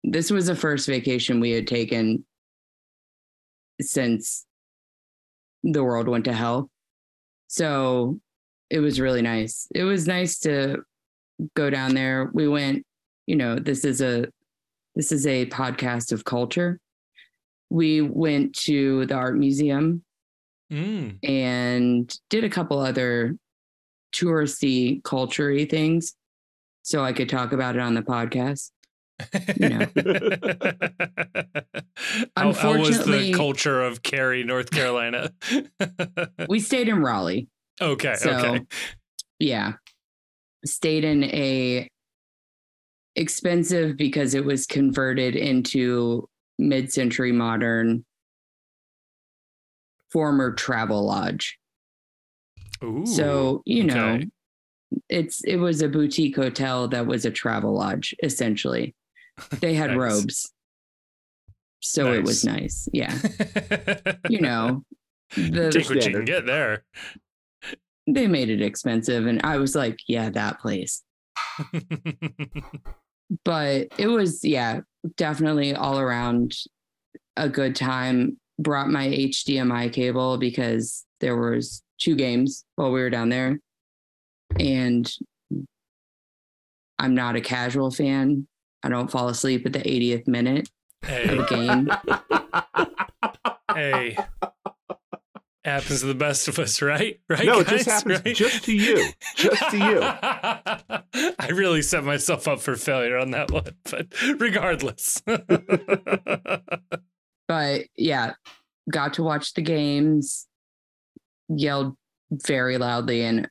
[0.02, 2.24] this was the first vacation we had taken
[3.80, 4.44] since
[5.62, 6.70] the world went to hell.
[7.46, 8.18] So
[8.68, 9.68] it was really nice.
[9.74, 10.78] It was nice to
[11.54, 12.30] go down there.
[12.32, 12.84] We went,
[13.26, 14.26] you know, this is a
[14.96, 16.80] this is a podcast of culture.
[17.70, 20.02] We went to the art museum
[20.70, 21.26] Mm.
[21.26, 23.34] and did a couple other
[24.12, 26.14] touristy culture things
[26.82, 28.70] so I could talk about it on the podcast.
[29.60, 29.86] You know.
[32.36, 35.30] how, how was the culture of Cary, North Carolina?
[36.48, 37.48] We stayed in Raleigh.
[37.80, 38.64] okay, So okay.
[39.38, 39.74] yeah.
[40.64, 41.88] Stayed in a
[43.16, 46.28] expensive because it was converted into
[46.58, 48.04] mid-century modern
[50.12, 51.58] former travel lodge.
[52.82, 54.20] Ooh, so, you know,
[55.08, 58.94] it's it was a boutique hotel that was a travel lodge essentially.
[59.60, 59.98] They had Nice.
[59.98, 60.52] robes.
[61.80, 62.88] So it was nice.
[62.92, 63.16] Yeah.
[64.28, 64.84] You know,
[65.36, 66.84] the take what you can get there.
[68.06, 71.02] they made it expensive and I was like, yeah, that place.
[73.44, 74.80] but it was yeah
[75.16, 76.54] definitely all around
[77.36, 83.10] a good time brought my hdmi cable because there was two games while we were
[83.10, 83.58] down there
[84.58, 85.12] and
[86.98, 88.46] i'm not a casual fan
[88.82, 90.68] i don't fall asleep at the 80th minute
[91.02, 91.90] of hey, a game
[93.74, 94.16] hey.
[95.64, 97.20] Happens to the best of us, right?
[97.28, 97.44] Right?
[97.44, 97.84] no, it guys?
[97.84, 98.34] just happens Right?
[98.34, 99.06] just to you.
[99.36, 100.00] Just to you.
[101.38, 104.06] I really set myself up for failure on that one, but
[104.38, 105.20] regardless.
[107.48, 108.34] but yeah
[108.90, 110.46] got to watch the games
[111.48, 111.96] yelled
[112.30, 113.48] very loudly and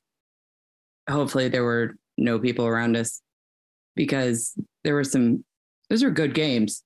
[1.10, 3.22] hopefully there were no people around us
[3.95, 4.53] because
[4.84, 5.44] there were some
[5.90, 6.84] those are good games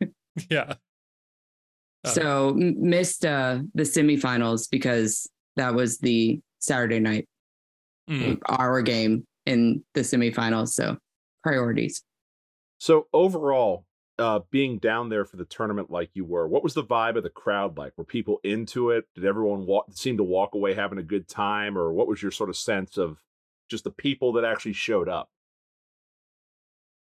[0.50, 0.74] yeah.
[2.04, 2.10] Oh.
[2.10, 7.26] so m- missed uh the semifinals because that was the saturday night
[8.08, 8.38] Mm.
[8.46, 10.96] our game in the semifinals so
[11.44, 12.02] priorities
[12.78, 13.84] So overall,
[14.20, 17.22] uh, being down there for the tournament like you were, what was the vibe of
[17.24, 17.92] the crowd like?
[17.96, 19.06] Were people into it?
[19.14, 22.30] Did everyone walk, seem to walk away having a good time, or what was your
[22.30, 23.18] sort of sense of
[23.68, 25.30] just the people that actually showed up?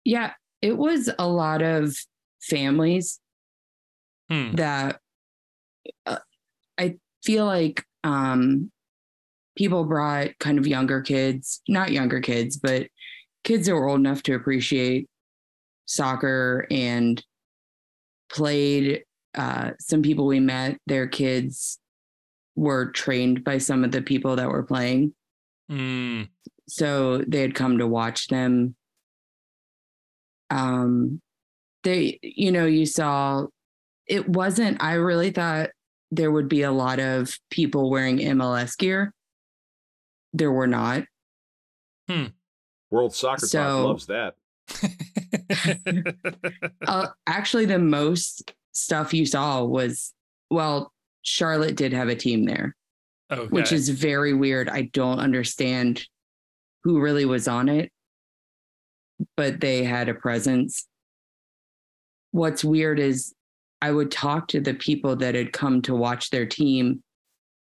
[0.05, 1.95] yeah it was a lot of
[2.41, 3.19] families
[4.29, 4.55] Hmm.
[4.55, 4.99] that
[6.05, 6.19] uh,
[6.77, 8.71] I feel like um,
[9.57, 12.87] people brought kind of younger kids, not younger kids, but
[13.43, 15.09] kids that were old enough to appreciate
[15.85, 17.23] soccer and
[18.31, 19.03] played.
[19.35, 21.79] Uh, some people we met, their kids
[22.55, 25.13] were trained by some of the people that were playing.
[25.71, 26.29] Mm.
[26.67, 28.75] So they had come to watch them.
[30.49, 31.19] Um,
[31.83, 33.47] they, you know, you saw
[34.07, 35.69] it wasn't, I really thought
[36.11, 39.13] there would be a lot of people wearing MLS gear.
[40.33, 41.03] There were not.
[42.91, 44.35] World Soccer Talk So- loves that.
[46.85, 50.13] Uh, actually, the most stuff you saw was,
[50.51, 50.91] well,
[51.23, 52.75] Charlotte did have a team there,
[53.31, 53.47] okay.
[53.47, 54.69] which is very weird.
[54.69, 56.05] I don't understand
[56.83, 57.91] who really was on it,
[59.37, 60.87] but they had a presence.
[62.31, 63.33] What's weird is
[63.81, 67.03] I would talk to the people that had come to watch their team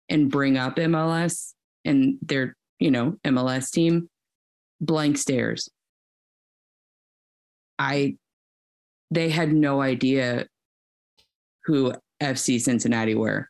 [0.08, 1.54] and bring up MLS
[1.84, 4.08] and their, you know, MLS team,
[4.80, 5.68] blank stares.
[7.82, 8.16] I,
[9.10, 10.46] they had no idea
[11.64, 11.92] who
[12.22, 13.48] FC Cincinnati were.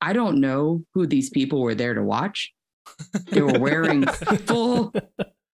[0.00, 2.52] I don't know who these people were there to watch.
[3.30, 4.06] They were wearing
[4.46, 4.92] full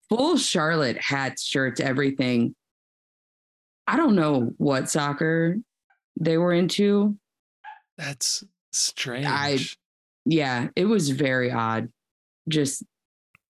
[0.09, 2.55] full Charlotte hats, shirts, everything.
[3.87, 5.57] I don't know what soccer
[6.19, 7.17] they were into.
[7.99, 9.27] That's strange.
[10.25, 11.89] Yeah, it was very odd.
[12.49, 12.85] Just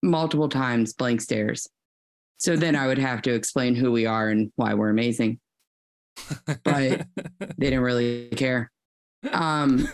[0.02, 1.68] multiple times blank stares.
[2.40, 5.38] So then I would have to explain who we are and why we're amazing.
[6.64, 7.06] but-
[7.38, 8.70] They didn't really care.
[9.32, 9.88] Um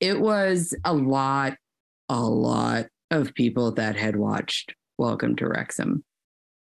[0.00, 1.56] it was a lot,
[2.08, 6.04] a lot of people that had watched Welcome to Wrexham.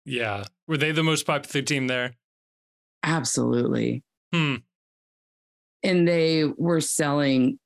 [0.05, 0.45] yeah.
[0.67, 2.13] Were they the most popular team there?
[3.03, 4.01] Absolutely.
[4.33, 4.55] Hmm.
[5.83, 7.59] And they were selling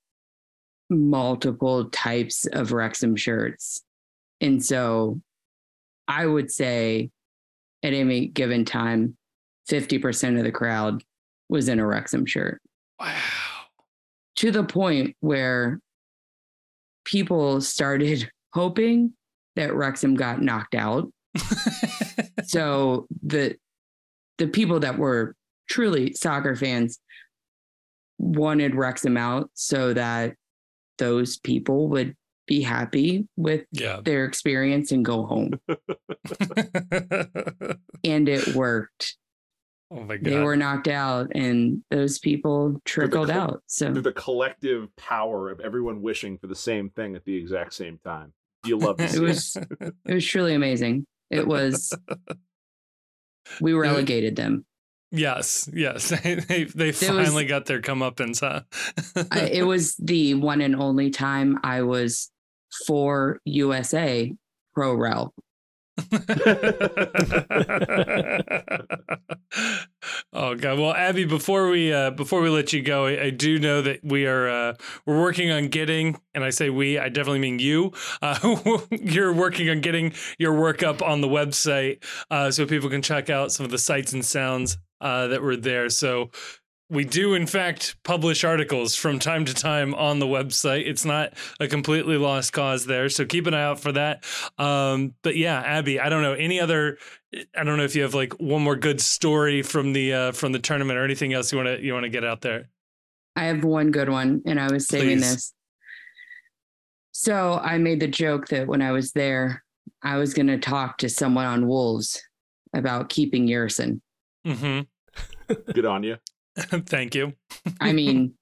[0.89, 3.83] multiple types of Wrexham shirts.
[4.41, 5.21] And so
[6.07, 7.09] I would say
[7.83, 9.17] at any given time,
[9.69, 11.03] 50% of the crowd
[11.49, 12.61] was in a Wrexham shirt
[12.99, 13.15] Wow.
[14.37, 15.79] to the point where
[17.05, 19.13] people started hoping
[19.55, 21.11] that Wrexham got knocked out.
[22.45, 23.57] So the
[24.37, 25.35] the people that were
[25.69, 26.99] truly soccer fans
[28.19, 30.35] wanted Wrexham out so that
[30.97, 32.15] those people would
[32.47, 33.99] be happy with yeah.
[34.03, 35.59] their experience and go home.
[38.03, 39.17] And it worked.
[39.91, 40.25] oh my god.
[40.25, 43.63] They were knocked out and those people trickled out.
[43.67, 47.73] So Through the collective power of everyone wishing for the same thing at the exact
[47.73, 48.33] same time.
[48.65, 49.19] You love it it.
[49.19, 51.05] was it was truly amazing.
[51.29, 51.93] It was
[53.61, 54.65] we relegated them.
[55.11, 56.09] Yes, yes.
[56.23, 58.61] they they finally got their comeuppance, huh?
[59.31, 62.29] I, it was the one and only time I was
[62.85, 64.33] for USA
[64.73, 65.33] pro rel.
[70.31, 73.57] oh god well abi before we uh before we let you go i, I do
[73.57, 74.75] know that we are uh
[75.07, 78.37] we're working on getting and i say we i definitely mean you uh
[78.91, 83.31] you're working on getting your work up on the website uh so people can check
[83.31, 86.29] out some of the sights and sounds uh that were there so
[86.89, 91.33] we do in fact publish articles from time to time on the website it's not
[91.59, 94.23] a completely lost cause there so keep an eye out for that
[94.57, 96.97] um, but yeah abi i don't know any other
[97.57, 100.51] i don't know if you have like one more good story from the uh, from
[100.51, 102.69] the tournament or anything else you want to you want to get out there
[103.37, 105.33] I have one good one, and I was saving Please.
[105.35, 105.53] this.
[107.11, 109.63] So I made the joke that when I was there,
[110.03, 112.19] I was going to talk to someone on Wolves
[112.73, 114.01] about keeping Yerson.
[114.45, 114.81] mm-hmm.
[115.71, 116.17] Good on you.
[116.85, 117.33] thank you
[117.79, 118.33] I mean,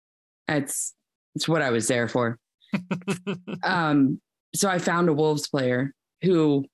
[0.48, 0.94] that's
[1.34, 2.38] it's what I was there for.
[3.62, 4.20] Um,
[4.54, 5.92] so I found a Wolves player
[6.22, 6.64] who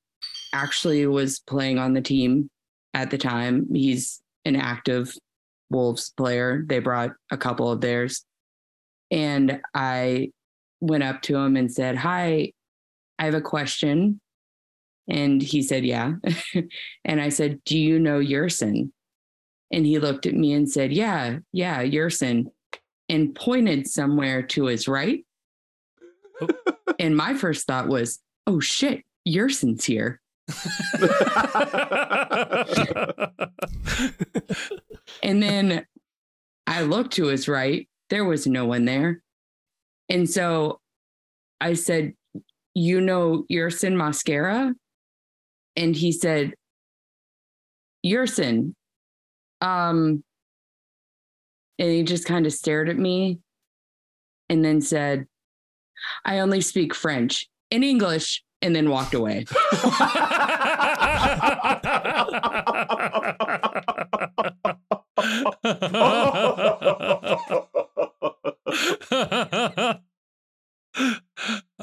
[0.53, 2.51] actually was playing on the team
[2.95, 3.67] at the time.
[3.73, 5.15] He's an active
[5.71, 6.65] Wolves player.
[6.67, 8.25] They brought a couple of theirs.
[9.11, 10.31] And I
[10.81, 12.53] went up to him and said, Hi,
[13.19, 14.21] I have a question.
[15.09, 16.15] And he said, Yeah.
[17.05, 18.91] and I said, Do you know Yerson?
[19.73, 22.47] And he looked at me and said, Yeah, yeah, Yerson,
[23.09, 25.25] and pointed somewhere to his right.
[26.99, 30.21] and my first thought was, Oh shit, Yerson's here.
[35.23, 35.87] And then
[36.67, 37.89] I looked to his right.
[38.09, 39.23] There was no one there.
[40.09, 40.81] And so
[41.61, 42.15] I said,
[42.75, 44.75] You know Yerson Mosquera?
[45.77, 46.55] And he said,
[48.05, 48.75] Yerson.
[49.61, 50.25] Um,
[51.79, 53.39] and he just kind of stared at me
[54.49, 55.27] and then said,
[56.25, 59.47] I only speak French in English, and then walked away.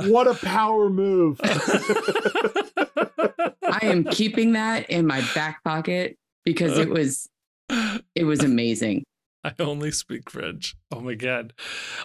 [0.05, 1.39] what a power move.
[1.43, 7.29] I am keeping that in my back pocket because it was
[7.69, 9.03] it was amazing.
[9.43, 10.75] I only speak French.
[10.91, 11.53] Oh my god.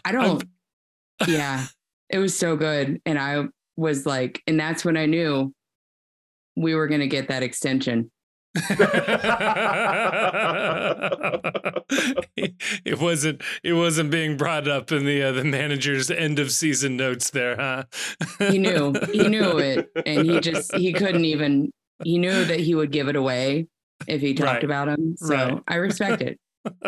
[0.04, 0.44] I don't
[1.26, 1.66] yeah,
[2.08, 3.44] it was so good and I
[3.76, 5.52] was like and that's when I knew
[6.56, 8.10] we were going to get that extension.
[12.84, 16.98] it wasn't it wasn't being brought up in the uh, the manager's end of season
[16.98, 17.84] notes there, huh?
[18.38, 18.92] He knew.
[19.10, 21.70] He knew it and he just he couldn't even
[22.04, 23.68] he knew that he would give it away
[24.06, 24.64] if he talked Right.
[24.64, 25.16] about him.
[25.16, 25.62] So Right.
[25.68, 26.38] I respect it.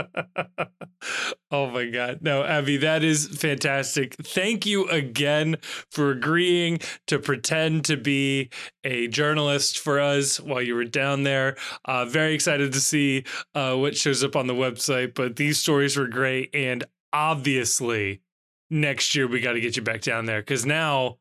[1.51, 2.21] oh my god.
[2.23, 4.15] No, Abi, that is fantastic.
[4.15, 5.57] Thank you again
[5.91, 6.79] for agreeing
[7.09, 8.51] to pretend to be
[8.85, 11.57] a journalist for us while you were down there.
[11.85, 13.25] Uh very excited to see
[13.55, 18.21] uh what shows up on the website, but these stories were great and obviously
[18.71, 21.19] next year we got to get you back down there cuz now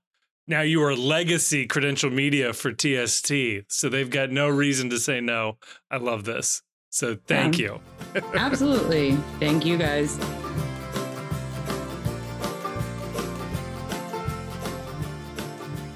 [0.48, 3.32] now you are legacy credential media for TST.
[3.70, 5.58] So they've got no reason to say no.
[5.90, 6.62] I love this.
[6.90, 7.78] So thank Yeah.
[8.16, 8.22] you.
[8.36, 9.14] Absolutely.
[9.40, 10.18] Thank you guys.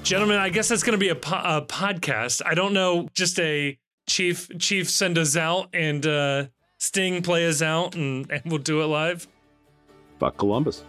[0.02, 2.40] Gentlemen, I guess that's going to be a, po- a podcast.
[2.46, 6.46] I don't know, just a chief chief send us out and uh,
[6.78, 9.26] Sting play us out, and, and we'll do it live.
[10.18, 10.82] Fuck Columbus.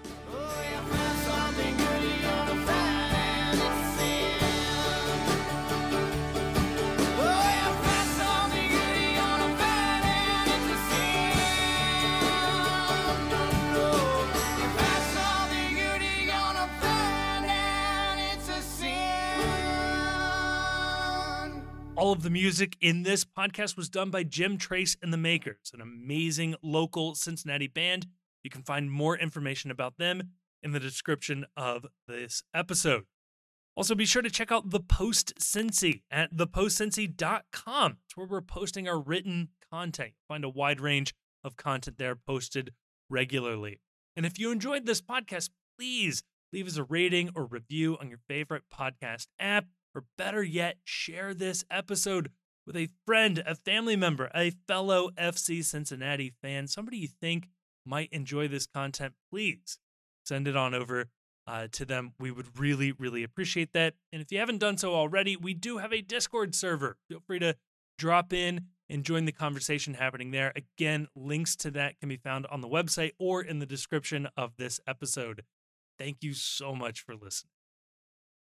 [21.99, 25.69] All of the music in this podcast was done by Jim Trace and the Makers,
[25.73, 28.07] an amazing local Cincinnati band.
[28.41, 30.29] You can find more information about them
[30.63, 33.03] in the description of this episode.
[33.75, 37.97] Also, be sure to check out The Post Cincy at thepostcincy.com.
[38.05, 40.13] It's where we're posting our written content.
[40.29, 41.13] Find a wide range
[41.43, 42.71] of content there posted
[43.09, 43.81] regularly.
[44.15, 46.23] And if you enjoyed this podcast, please
[46.53, 49.65] leave us a rating or review on your favorite podcast app,
[49.95, 52.31] or better yet, share this episode
[52.65, 57.49] with a friend, a family member, a fellow FC Cincinnati fan, somebody you think
[57.85, 59.13] might enjoy this content.
[59.31, 59.79] Please
[60.23, 61.05] send it on over
[61.47, 62.13] uh, to them.
[62.19, 63.95] We would really, really appreciate that.
[64.13, 66.97] And if you haven't done so already, we do have a Discord server.
[67.09, 67.55] Feel free to
[67.97, 70.53] drop in and join the conversation happening there.
[70.55, 74.57] Again, links to that can be found on the website or in the description of
[74.57, 75.43] this episode.
[75.97, 77.58] Thank you so much for listening.